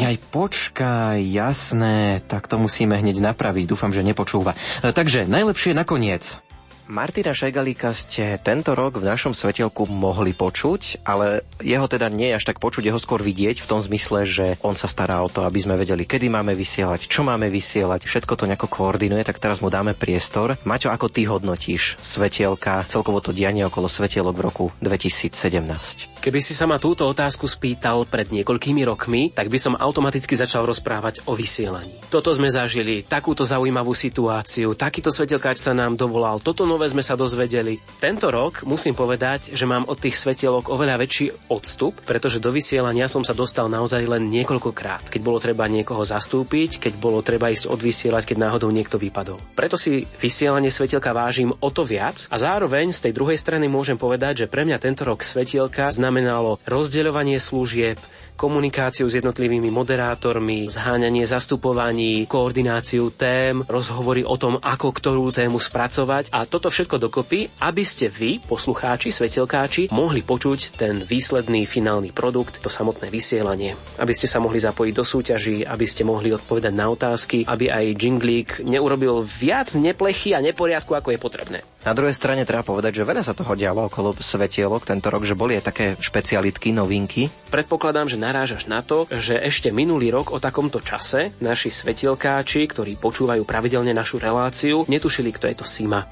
Jaj, 0.00 0.16
počkaj, 0.32 1.20
jasné. 1.20 2.24
Tak 2.24 2.48
to 2.48 2.56
musíme 2.56 2.96
hneď 2.96 3.20
napraviť. 3.20 3.68
Dúfam, 3.68 3.92
že 3.92 4.00
nepočúva. 4.00 4.56
E, 4.80 4.96
Takže 4.96 5.28
najlepšie 5.28 5.76
nakoniec. 5.76 6.40
Martina 6.86 7.34
Šajgalíka 7.34 7.90
ste 7.90 8.38
tento 8.38 8.70
rok 8.70 9.02
v 9.02 9.10
našom 9.10 9.34
svetelku 9.34 9.90
mohli 9.90 10.30
počuť, 10.30 11.02
ale 11.02 11.42
jeho 11.58 11.82
teda 11.90 12.06
nie 12.06 12.30
je 12.30 12.38
až 12.38 12.46
tak 12.46 12.62
počuť, 12.62 12.86
jeho 12.86 13.02
skôr 13.02 13.26
vidieť 13.26 13.58
v 13.58 13.66
tom 13.66 13.82
zmysle, 13.82 14.22
že 14.22 14.46
on 14.62 14.78
sa 14.78 14.86
stará 14.86 15.18
o 15.18 15.26
to, 15.26 15.42
aby 15.42 15.58
sme 15.58 15.74
vedeli, 15.74 16.06
kedy 16.06 16.30
máme 16.30 16.54
vysielať, 16.54 17.10
čo 17.10 17.26
máme 17.26 17.50
vysielať, 17.50 18.06
všetko 18.06 18.38
to 18.38 18.46
nejako 18.46 18.70
koordinuje, 18.70 19.26
tak 19.26 19.42
teraz 19.42 19.58
mu 19.58 19.66
dáme 19.66 19.98
priestor. 19.98 20.54
Maťo, 20.62 20.94
ako 20.94 21.10
ty 21.10 21.26
hodnotíš 21.26 21.98
svetielka, 21.98 22.86
celkovo 22.86 23.18
to 23.18 23.34
dianie 23.34 23.66
okolo 23.66 23.90
svetielok 23.90 24.38
v 24.38 24.44
roku 24.46 24.64
2017? 24.78 26.22
Keby 26.22 26.38
si 26.38 26.54
sa 26.54 26.70
ma 26.70 26.78
túto 26.78 27.06
otázku 27.06 27.50
spýtal 27.50 28.06
pred 28.06 28.30
niekoľkými 28.30 28.82
rokmi, 28.86 29.34
tak 29.34 29.50
by 29.50 29.58
som 29.58 29.74
automaticky 29.74 30.38
začal 30.38 30.62
rozprávať 30.66 31.26
o 31.26 31.34
vysielaní. 31.34 31.98
Toto 32.10 32.30
sme 32.30 32.46
zažili, 32.46 33.02
takúto 33.02 33.42
zaujímavú 33.42 33.90
situáciu, 33.90 34.78
takýto 34.78 35.10
svetelkáč 35.10 35.58
sa 35.58 35.74
nám 35.74 35.98
dovolal, 35.98 36.38
toto 36.38 36.62
nové 36.76 36.92
sme 36.92 37.00
sa 37.00 37.16
dozvedeli. 37.16 37.80
Tento 37.96 38.28
rok 38.28 38.60
musím 38.68 38.92
povedať, 38.92 39.56
že 39.56 39.64
mám 39.64 39.88
od 39.88 39.96
tých 39.96 40.20
svetielok 40.20 40.68
oveľa 40.68 41.00
väčší 41.00 41.48
odstup, 41.48 41.96
pretože 42.04 42.36
do 42.36 42.52
vysielania 42.52 43.08
som 43.08 43.24
sa 43.24 43.32
dostal 43.32 43.72
naozaj 43.72 44.04
len 44.04 44.28
niekoľkokrát, 44.28 45.08
keď 45.08 45.20
bolo 45.24 45.40
treba 45.40 45.64
niekoho 45.72 46.04
zastúpiť, 46.04 46.76
keď 46.76 47.00
bolo 47.00 47.24
treba 47.24 47.48
ísť 47.48 47.72
odvysielať, 47.72 48.28
keď 48.28 48.36
náhodou 48.44 48.68
niekto 48.68 49.00
vypadol. 49.00 49.40
Preto 49.56 49.80
si 49.80 50.04
vysielanie 50.20 50.68
svetielka 50.68 51.16
vážim 51.16 51.48
o 51.48 51.68
to 51.72 51.80
viac 51.80 52.28
a 52.28 52.36
zároveň 52.36 52.92
z 52.92 53.08
tej 53.08 53.12
druhej 53.16 53.40
strany 53.40 53.72
môžem 53.72 53.96
povedať, 53.96 54.44
že 54.44 54.50
pre 54.52 54.68
mňa 54.68 54.76
tento 54.76 55.08
rok 55.08 55.24
svetielka 55.24 55.88
znamenalo 55.88 56.60
rozdeľovanie 56.68 57.40
služieb, 57.40 57.96
komunikáciu 58.36 59.08
s 59.08 59.16
jednotlivými 59.16 59.72
moderátormi, 59.72 60.68
zháňanie 60.68 61.24
zastupovaní, 61.24 62.28
koordináciu 62.28 63.10
tém, 63.16 63.64
rozhovory 63.64 64.22
o 64.22 64.36
tom, 64.36 64.60
ako 64.60 64.92
ktorú 64.92 65.32
tému 65.32 65.56
spracovať 65.56 66.30
a 66.30 66.44
toto 66.44 66.68
všetko 66.68 67.00
dokopy, 67.00 67.48
aby 67.64 67.82
ste 67.82 68.12
vy, 68.12 68.44
poslucháči, 68.44 69.08
svetelkáči, 69.08 69.88
mohli 69.90 70.20
počuť 70.20 70.76
ten 70.76 71.02
výsledný 71.02 71.64
finálny 71.64 72.12
produkt, 72.12 72.60
to 72.60 72.68
samotné 72.68 73.08
vysielanie. 73.08 73.74
Aby 73.96 74.12
ste 74.12 74.28
sa 74.28 74.38
mohli 74.38 74.60
zapojiť 74.60 74.92
do 74.92 75.02
súťaží, 75.02 75.64
aby 75.64 75.88
ste 75.88 76.04
mohli 76.04 76.30
odpovedať 76.30 76.72
na 76.76 76.92
otázky, 76.92 77.48
aby 77.48 77.72
aj 77.72 77.96
jinglík 77.96 78.50
neurobil 78.62 79.24
viac 79.24 79.72
neplechy 79.72 80.36
a 80.36 80.44
neporiadku, 80.44 80.92
ako 80.92 81.16
je 81.16 81.18
potrebné. 81.18 81.60
Na 81.86 81.94
druhej 81.94 82.18
strane 82.18 82.42
treba 82.42 82.66
povedať, 82.66 82.98
že 82.98 83.06
veľa 83.06 83.22
sa 83.22 83.30
toho 83.30 83.54
dialo 83.54 83.86
okolo 83.86 84.10
svetielok 84.18 84.82
tento 84.82 85.06
rok, 85.06 85.22
že 85.22 85.38
boli 85.38 85.54
aj 85.54 85.70
také 85.70 85.86
špecialitky, 85.94 86.74
novinky. 86.74 87.30
Predpokladám, 87.54 88.10
že 88.10 88.18
narážaš 88.18 88.66
na 88.66 88.82
to, 88.82 89.06
že 89.06 89.38
ešte 89.38 89.70
minulý 89.70 90.10
rok 90.10 90.34
o 90.34 90.42
takomto 90.42 90.82
čase 90.82 91.30
naši 91.38 91.70
svetielkáči, 91.70 92.66
ktorí 92.66 92.98
počúvajú 92.98 93.46
pravidelne 93.46 93.94
našu 93.94 94.18
reláciu, 94.18 94.82
netušili, 94.90 95.30
kto 95.30 95.46
je 95.46 95.56
to 95.62 95.66
Sima 95.66 96.02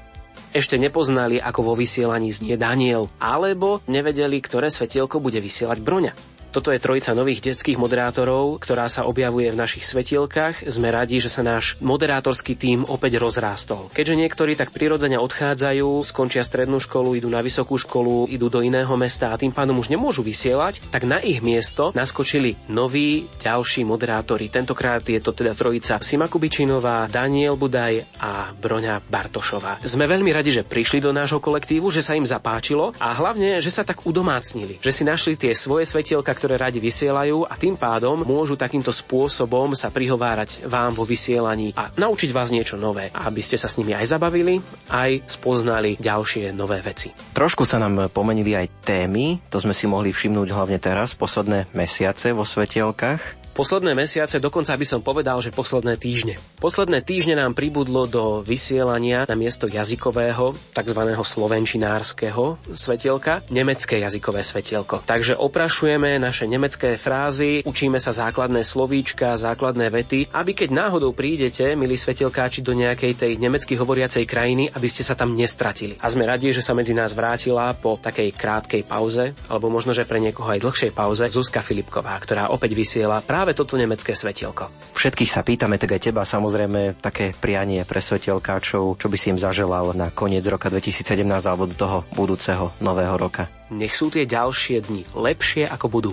ešte 0.55 0.79
nepoznali, 0.79 1.35
ako 1.35 1.67
vo 1.67 1.73
vysielaní 1.75 2.31
znie 2.31 2.55
Daniel, 2.55 3.11
alebo 3.19 3.83
nevedeli, 3.91 4.39
ktoré 4.39 4.71
svetielko 4.71 5.19
bude 5.19 5.43
vysielať 5.43 5.83
Broňa. 5.83 6.34
Toto 6.55 6.71
je 6.71 6.79
trojica 6.79 7.11
nových 7.11 7.51
detských 7.51 7.75
moderátorov, 7.75 8.63
ktorá 8.63 8.87
sa 8.87 9.03
objavuje 9.03 9.51
v 9.51 9.59
našich 9.59 9.83
svetielkach. 9.83 10.63
Sme 10.63 10.87
radi, 10.87 11.19
že 11.19 11.27
sa 11.27 11.43
náš 11.43 11.75
moderátorský 11.83 12.55
tím 12.55 12.87
opäť 12.87 13.19
rozrástol. 13.19 13.91
Keďže 13.91 14.15
niektorí 14.15 14.55
tak 14.55 14.71
prirodzene 14.71 15.19
odchádzajú, 15.19 16.07
skončia 16.07 16.47
strednú 16.47 16.79
školu, 16.79 17.19
idú 17.19 17.27
na 17.27 17.43
vysokú 17.43 17.75
školu, 17.75 18.31
idú 18.31 18.47
do 18.47 18.63
iného 18.63 18.87
mesta 18.95 19.35
a 19.35 19.39
tým 19.39 19.51
pádom 19.51 19.83
už 19.83 19.91
nemôžu 19.91 20.23
vysielať, 20.23 20.79
tak 20.95 21.03
na 21.03 21.19
ich 21.19 21.43
miesto 21.43 21.91
naskočili 21.91 22.55
noví 22.71 23.27
ďalší 23.43 23.83
moderátori. 23.83 24.47
Tentokrát 24.47 25.03
je 25.03 25.19
to 25.19 25.35
teda 25.35 25.51
trojica 25.51 25.99
Sima 25.99 26.31
Kubičinová, 26.31 27.11
Daniel 27.11 27.59
Budaj 27.59 28.15
a 28.23 28.55
Broňa 28.55 29.03
Bartošová. 29.03 29.83
Sme 29.83 30.07
veľmi 30.07 30.31
radi, 30.31 30.55
že 30.55 30.63
prišli 30.63 31.03
do 31.03 31.11
nášho 31.11 31.43
kolektívu, 31.43 31.91
že 31.91 31.99
sa 31.99 32.15
im 32.15 32.23
zapáčilo 32.23 32.95
a 32.95 33.11
hlavne, 33.11 33.59
že 33.59 33.75
sa 33.75 33.83
tak 33.83 34.07
udomácnili, 34.07 34.79
že 34.79 34.95
si 34.95 35.03
našli 35.03 35.35
tie 35.35 35.51
svoje 35.51 35.83
svetielka, 35.83 36.44
ktoré 36.45 36.61
radi 36.61 36.77
vysielajú 36.77 37.49
a 37.49 37.57
tým 37.57 37.73
pádom 37.73 38.21
môžu 38.21 38.53
takýmto 38.53 38.93
spôsobom 38.93 39.73
sa 39.73 39.89
prihovárať 39.89 40.69
vám 40.69 40.93
vo 40.93 41.01
vysielaní 41.01 41.73
a 41.73 41.89
naučiť 41.89 42.29
vás 42.29 42.53
niečo 42.53 42.77
nové, 42.77 43.09
aby 43.09 43.41
ste 43.41 43.57
sa 43.57 43.65
s 43.65 43.81
nimi 43.81 43.97
aj 43.97 44.13
zabavili, 44.13 44.61
aj 44.93 45.25
spoznali 45.25 45.97
ďalšie 45.97 46.53
nové 46.53 46.85
veci. 46.85 47.09
Trošku 47.33 47.65
sa 47.65 47.81
nám 47.81 48.13
pomenili 48.13 48.53
aj 48.53 48.85
témy, 48.85 49.41
to 49.49 49.57
sme 49.57 49.73
si 49.73 49.89
mohli 49.89 50.13
všimnúť 50.13 50.53
hlavne 50.53 50.77
teraz, 50.77 51.17
posledné 51.17 51.65
mesiace 51.73 52.29
vo 52.29 52.45
svetielkach. 52.45 53.44
Posledné 53.55 53.95
mesiace, 53.95 54.43
dokonca 54.43 54.75
by 54.75 54.83
som 54.83 54.99
povedal, 54.99 55.39
že 55.39 55.55
posledné 55.55 55.95
týždne. 55.95 56.35
Posledné 56.59 56.99
týždne 56.99 57.39
nám 57.39 57.55
pribudlo 57.55 58.03
do 58.03 58.43
vysielania 58.43 59.23
na 59.23 59.39
miesto 59.39 59.71
jazykového, 59.71 60.51
tzv. 60.75 61.01
slovenčinárskeho 61.15 62.59
svetielka, 62.75 63.47
nemecké 63.55 64.03
jazykové 64.03 64.43
svetielko. 64.43 65.07
Takže 65.07 65.39
oprašujeme 65.39 66.19
naše 66.19 66.51
nemecké 66.51 66.99
frázy, 66.99 67.63
učíme 67.63 67.95
sa 67.95 68.11
základné 68.11 68.59
slovíčka, 68.67 69.39
základné 69.39 69.87
vety, 69.87 70.35
aby 70.35 70.51
keď 70.51 70.75
náhodou 70.75 71.15
prídete, 71.15 71.79
milí 71.79 71.95
svetielkáči, 71.95 72.59
do 72.59 72.75
nejakej 72.75 73.15
tej 73.15 73.31
nemecky 73.39 73.79
hovoriacej 73.79 74.27
krajiny, 74.27 74.67
aby 74.75 74.87
ste 74.91 75.07
sa 75.07 75.15
tam 75.15 75.31
nestratili. 75.31 75.95
A 76.03 76.11
sme 76.11 76.27
radi, 76.27 76.51
že 76.51 76.59
sa 76.59 76.75
medzi 76.75 76.91
nás 76.91 77.15
vrátila 77.15 77.71
po 77.71 77.95
takej 77.95 78.35
krátkej 78.35 78.83
pauze, 78.83 79.31
alebo 79.47 79.71
možno, 79.71 79.95
že 79.95 80.03
pre 80.03 80.19
niekoho 80.19 80.51
aj 80.51 80.59
dlhšej 80.59 80.91
pauze, 80.91 81.23
Zuzka 81.31 81.63
Filipková, 81.63 82.19
ktorá 82.19 82.51
opäť 82.51 82.75
vysiela 82.75 83.23
práve 83.23 83.44
práve 83.45 83.61
toto 83.61 83.77
nemecké 83.77 84.17
svetielko. 84.17 84.73
Všetkých 84.97 85.29
sa 85.29 85.45
pýtame, 85.45 85.77
tak 85.77 85.93
aj 85.93 86.09
teba 86.09 86.25
samozrejme 86.25 86.97
také 86.97 87.29
prianie 87.37 87.85
pre 87.85 88.01
svetelkáčov, 88.01 88.97
čo 88.97 89.05
by 89.05 89.17
si 89.21 89.29
im 89.29 89.37
zaželal 89.37 89.93
na 89.93 90.09
koniec 90.09 90.41
roka 90.49 90.73
2017 90.73 91.21
alebo 91.45 91.69
do 91.69 91.77
toho 91.77 92.01
budúceho 92.17 92.73
nového 92.81 93.13
roka. 93.13 93.45
Nech 93.69 93.93
sú 93.93 94.09
tie 94.09 94.25
ďalšie 94.25 94.81
dni 94.81 95.05
lepšie 95.13 95.69
ako 95.69 95.85
budú. 95.93 96.11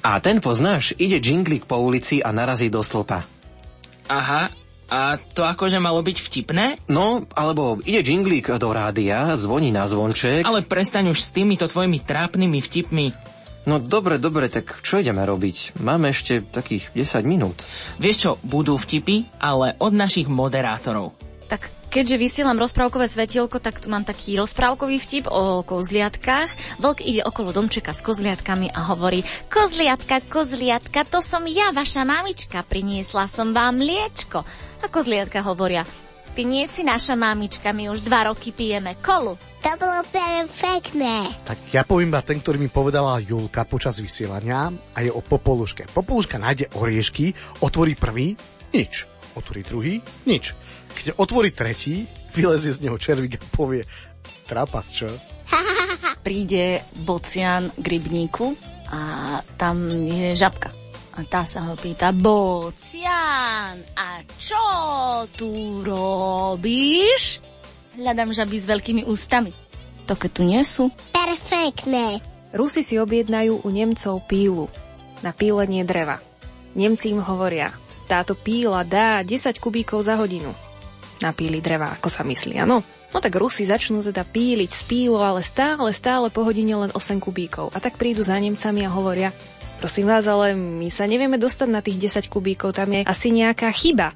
A 0.00 0.24
ten 0.24 0.40
poznáš, 0.40 0.96
ide 0.96 1.20
džinglik 1.20 1.68
po 1.68 1.76
ulici 1.76 2.24
a 2.24 2.32
narazí 2.32 2.72
do 2.72 2.80
stĺpa. 2.80 3.28
Aha, 4.08 4.48
a 4.88 5.20
to 5.20 5.44
akože 5.44 5.76
malo 5.84 6.00
byť 6.00 6.16
vtipné? 6.16 6.80
No, 6.88 7.28
alebo 7.36 7.76
ide 7.84 8.00
džinglík 8.00 8.56
do 8.56 8.72
rádia, 8.72 9.36
zvoní 9.36 9.68
na 9.68 9.84
zvonček. 9.84 10.48
Ale 10.48 10.64
prestaň 10.64 11.12
už 11.12 11.20
s 11.20 11.28
týmito 11.28 11.68
tvojimi 11.68 12.00
trápnymi 12.00 12.58
vtipmi. 12.64 13.12
No 13.70 13.78
dobre, 13.78 14.18
dobre, 14.18 14.50
tak 14.50 14.82
čo 14.82 14.98
ideme 14.98 15.22
robiť? 15.22 15.78
Máme 15.78 16.10
ešte 16.10 16.42
takých 16.42 16.90
10 16.90 17.22
minút. 17.22 17.62
Vieš 18.02 18.16
čo, 18.18 18.30
budú 18.42 18.74
vtipy, 18.74 19.30
ale 19.38 19.78
od 19.78 19.94
našich 19.94 20.26
moderátorov. 20.26 21.14
Tak 21.46 21.70
keďže 21.86 22.18
vysielam 22.18 22.58
rozprávkové 22.58 23.06
svetielko, 23.06 23.62
tak 23.62 23.78
tu 23.78 23.86
mám 23.86 24.02
taký 24.02 24.34
rozprávkový 24.42 24.98
vtip 24.98 25.30
o 25.30 25.62
kozliatkách. 25.62 26.82
Vlk 26.82 26.98
ide 26.98 27.22
okolo 27.22 27.54
domčeka 27.54 27.94
s 27.94 28.02
kozliatkami 28.02 28.74
a 28.74 28.90
hovorí 28.90 29.22
Kozliatka, 29.46 30.18
kozliatka, 30.26 31.06
to 31.06 31.22
som 31.22 31.46
ja, 31.46 31.70
vaša 31.70 32.02
mamička, 32.02 32.66
priniesla 32.66 33.30
som 33.30 33.54
vám 33.54 33.78
mliečko. 33.78 34.42
A 34.82 34.90
kozliatka 34.90 35.46
hovoria 35.46 35.86
Ty 36.30 36.42
nie 36.46 36.64
si 36.70 36.86
naša 36.86 37.18
mamička, 37.18 37.74
my 37.74 37.90
už 37.90 38.06
dva 38.06 38.30
roky 38.30 38.54
pijeme 38.54 38.94
kolu. 39.02 39.34
To 39.60 39.70
bolo 39.76 40.00
perfektné. 40.08 41.28
Tak 41.44 41.58
ja 41.74 41.84
poviem 41.84 42.08
iba 42.14 42.24
ten, 42.24 42.40
ktorý 42.40 42.56
mi 42.56 42.72
povedala 42.72 43.20
Julka 43.20 43.68
počas 43.68 44.00
vysielania 44.00 44.72
a 44.72 44.98
je 45.04 45.12
o 45.12 45.20
popoluške. 45.20 45.90
Popoluška 45.92 46.40
nájde 46.40 46.72
oriešky, 46.78 47.34
otvorí 47.60 47.92
prvý, 47.98 48.38
nič. 48.72 49.04
Otvorí 49.36 49.60
druhý, 49.66 50.00
nič. 50.24 50.56
Keď 50.96 51.20
otvorí 51.20 51.52
tretí, 51.52 52.08
vylezie 52.32 52.72
z 52.72 52.88
neho 52.88 52.96
červík 52.96 53.36
a 53.36 53.42
povie, 53.52 53.84
trapas, 54.46 54.94
čo? 54.94 55.06
Príde 56.26 56.80
bocian 57.04 57.74
k 57.74 57.84
rybníku 57.84 58.54
a 58.90 59.38
tam 59.58 59.86
je 60.08 60.34
žabka. 60.34 60.89
A 61.18 61.26
tá 61.26 61.42
sa 61.42 61.66
ho 61.66 61.74
pýta, 61.74 62.14
Bocian, 62.14 63.82
a 63.98 64.22
čo 64.38 64.62
tu 65.34 65.82
robíš? 65.82 67.42
Hľadám 67.98 68.30
žaby 68.30 68.56
s 68.56 68.66
veľkými 68.70 69.02
ústami. 69.10 69.50
To 70.06 70.14
keď 70.14 70.30
tu 70.30 70.42
nie 70.46 70.62
sú. 70.62 70.90
Perfektné. 71.10 72.22
Rusi 72.54 72.82
si 72.82 72.98
objednajú 72.98 73.62
u 73.62 73.68
Nemcov 73.70 74.26
pílu 74.26 74.66
na 75.22 75.30
pílenie 75.34 75.86
dreva. 75.86 76.18
Nemci 76.74 77.10
im 77.10 77.22
hovoria, 77.22 77.74
táto 78.10 78.34
píla 78.34 78.82
dá 78.82 79.22
10 79.22 79.58
kubíkov 79.62 80.02
za 80.02 80.18
hodinu. 80.18 80.50
Na 81.20 81.30
píli 81.30 81.60
dreva, 81.60 81.94
ako 81.94 82.08
sa 82.08 82.24
myslí, 82.24 82.58
áno? 82.58 82.82
No 83.10 83.18
tak 83.18 83.34
Rusi 83.38 83.66
začnú 83.66 84.00
teda 84.00 84.22
píliť 84.22 84.70
z 84.70 84.82
pílu, 84.86 85.18
ale 85.18 85.42
stále, 85.42 85.90
stále 85.90 86.30
po 86.30 86.46
hodine 86.46 86.74
len 86.78 86.90
8 86.94 87.20
kubíkov. 87.22 87.74
A 87.74 87.78
tak 87.82 87.98
prídu 87.98 88.22
za 88.22 88.38
Nemcami 88.38 88.86
a 88.86 88.90
hovoria, 88.90 89.34
prosím 89.80 90.12
vás, 90.12 90.28
ale 90.28 90.52
my 90.52 90.92
sa 90.92 91.08
nevieme 91.08 91.40
dostať 91.40 91.68
na 91.72 91.80
tých 91.80 92.12
10 92.12 92.28
kubíkov, 92.28 92.76
tam 92.76 92.92
je 92.92 93.08
asi 93.08 93.32
nejaká 93.32 93.72
chyba. 93.72 94.12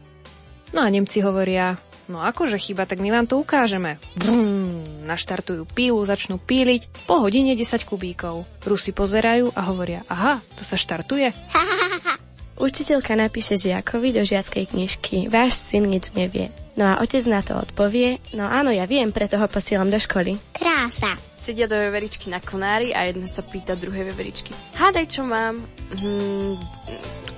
No 0.76 0.84
a 0.84 0.92
Nemci 0.92 1.24
hovoria, 1.24 1.80
no 2.12 2.20
akože 2.20 2.60
chyba, 2.60 2.84
tak 2.84 3.00
my 3.00 3.08
vám 3.08 3.24
to 3.24 3.40
ukážeme. 3.40 3.96
Vrum, 4.20 4.84
naštartujú 5.08 5.64
pílu, 5.64 6.04
začnú 6.04 6.36
píliť, 6.36 7.08
po 7.08 7.24
hodine 7.24 7.56
10 7.56 7.88
kubíkov. 7.88 8.44
Rusi 8.68 8.92
pozerajú 8.92 9.56
a 9.56 9.60
hovoria, 9.72 10.04
aha, 10.12 10.44
to 10.52 10.62
sa 10.68 10.76
štartuje? 10.76 11.32
Učiteľka 12.54 13.18
napíše 13.18 13.58
žiakovi 13.58 14.14
do 14.14 14.22
žiackej 14.22 14.70
knižky, 14.70 15.26
váš 15.26 15.58
syn 15.58 15.90
nič 15.90 16.14
nevie. 16.14 16.54
No 16.78 16.86
a 16.86 17.02
otec 17.02 17.26
na 17.26 17.42
to 17.42 17.58
odpovie, 17.58 18.22
no 18.30 18.46
áno, 18.46 18.70
ja 18.70 18.86
viem, 18.86 19.10
preto 19.10 19.42
ho 19.42 19.46
posielam 19.50 19.90
do 19.90 19.98
školy. 19.98 20.38
Krása. 20.84 21.16
Sedia 21.32 21.64
do 21.64 21.80
veveričky 21.80 22.28
na 22.28 22.44
konári 22.44 22.92
a 22.92 23.08
jedna 23.08 23.24
sa 23.24 23.40
pýta 23.40 23.72
druhej 23.72 24.04
veveričky. 24.12 24.52
Hádaj, 24.76 25.16
čo 25.16 25.24
mám? 25.24 25.64
Hmm, 25.96 26.60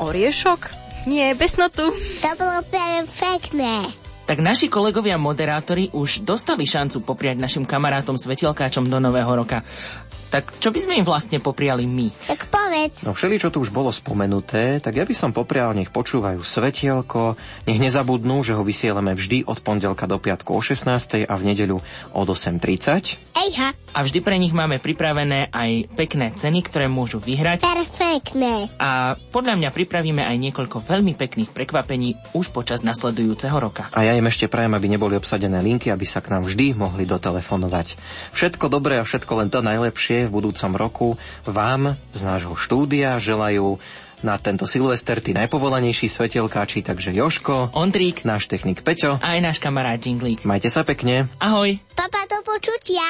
oriešok? 0.03 0.67
Nie, 1.07 1.31
besnotu. 1.39 1.95
To 1.95 2.31
bolo 2.35 2.67
perfektné. 2.67 3.87
Tak 4.27 4.43
naši 4.43 4.67
kolegovia 4.67 5.15
moderátori 5.15 5.95
už 5.95 6.27
dostali 6.27 6.67
šancu 6.67 7.07
popriať 7.07 7.39
našim 7.39 7.63
kamarátom 7.63 8.19
svetelkáčom 8.19 8.91
do 8.91 8.99
nového 8.99 9.31
roka. 9.31 9.63
Tak 10.35 10.59
čo 10.59 10.75
by 10.75 10.83
sme 10.83 10.99
im 10.99 11.07
vlastne 11.07 11.39
popriali 11.39 11.87
my? 11.87 12.11
Tak 12.27 12.51
povedz. 12.87 13.03
No 13.03 13.13
všeli, 13.13 13.37
čo 13.43 13.51
tu 13.51 13.59
už 13.63 13.75
bolo 13.75 13.91
spomenuté, 13.91 14.79
tak 14.79 14.95
ja 14.95 15.05
by 15.05 15.15
som 15.15 15.31
poprial, 15.35 15.75
nech 15.75 15.91
počúvajú 15.91 16.41
svetielko, 16.41 17.35
nech 17.67 17.79
nezabudnú, 17.83 18.47
že 18.47 18.55
ho 18.55 18.63
vysielame 18.63 19.13
vždy 19.19 19.47
od 19.47 19.59
pondelka 19.61 20.07
do 20.07 20.19
piatku 20.23 20.55
o 20.55 20.63
16. 20.63 21.27
a 21.27 21.35
v 21.35 21.43
nedeľu 21.43 21.83
od 22.15 22.27
8.30. 22.27 23.19
Ejha. 23.35 23.75
A 23.97 24.05
vždy 24.05 24.21
pre 24.21 24.37
nich 24.37 24.53
máme 24.53 24.77
pripravené 24.77 25.49
aj 25.49 25.89
pekné 25.97 26.29
ceny, 26.37 26.61
ktoré 26.69 26.85
môžu 26.85 27.17
vyhrať. 27.17 27.65
Perfektné. 27.65 28.69
A 28.77 29.17
podľa 29.33 29.57
mňa 29.57 29.73
pripravíme 29.73 30.21
aj 30.21 30.37
niekoľko 30.37 30.85
veľmi 30.85 31.17
pekných 31.17 31.49
prekvapení 31.49 32.13
už 32.37 32.53
počas 32.53 32.85
nasledujúceho 32.85 33.57
roka. 33.57 33.89
A 33.97 34.05
ja 34.05 34.13
im 34.13 34.29
ešte 34.29 34.53
prajem, 34.53 34.77
aby 34.77 34.93
neboli 34.93 35.17
obsadené 35.17 35.65
linky, 35.65 35.89
aby 35.89 36.05
sa 36.05 36.21
k 36.21 36.29
nám 36.29 36.45
vždy 36.45 36.77
mohli 36.77 37.09
dotelefonovať. 37.09 37.97
Všetko 38.37 38.69
dobré 38.69 39.01
a 39.01 39.07
všetko 39.09 39.33
len 39.41 39.49
to 39.49 39.65
najlepšie 39.65 40.29
v 40.29 40.35
budúcom 40.45 40.73
roku 40.77 41.09
vám 41.49 41.97
z 42.13 42.21
nášho 42.21 42.53
štúdia 42.77 43.17
želajú 43.17 43.81
na 44.21 44.37
tento 44.37 44.69
Silvester 44.69 45.25
tí 45.25 45.33
najpovolanejší 45.33 46.13
svetelkáči, 46.13 46.85
takže 46.85 47.09
Joško, 47.17 47.73
Ondrík, 47.73 48.29
náš 48.29 48.53
technik 48.53 48.85
Peťo 48.85 49.17
a 49.17 49.33
aj 49.33 49.41
náš 49.41 49.57
kamarát 49.65 49.97
Jinglík. 49.97 50.45
Majte 50.45 50.69
sa 50.69 50.85
pekne. 50.85 51.25
Ahoj. 51.41 51.81
Papa, 51.97 52.29
do 52.29 52.45
počutia. 52.45 53.01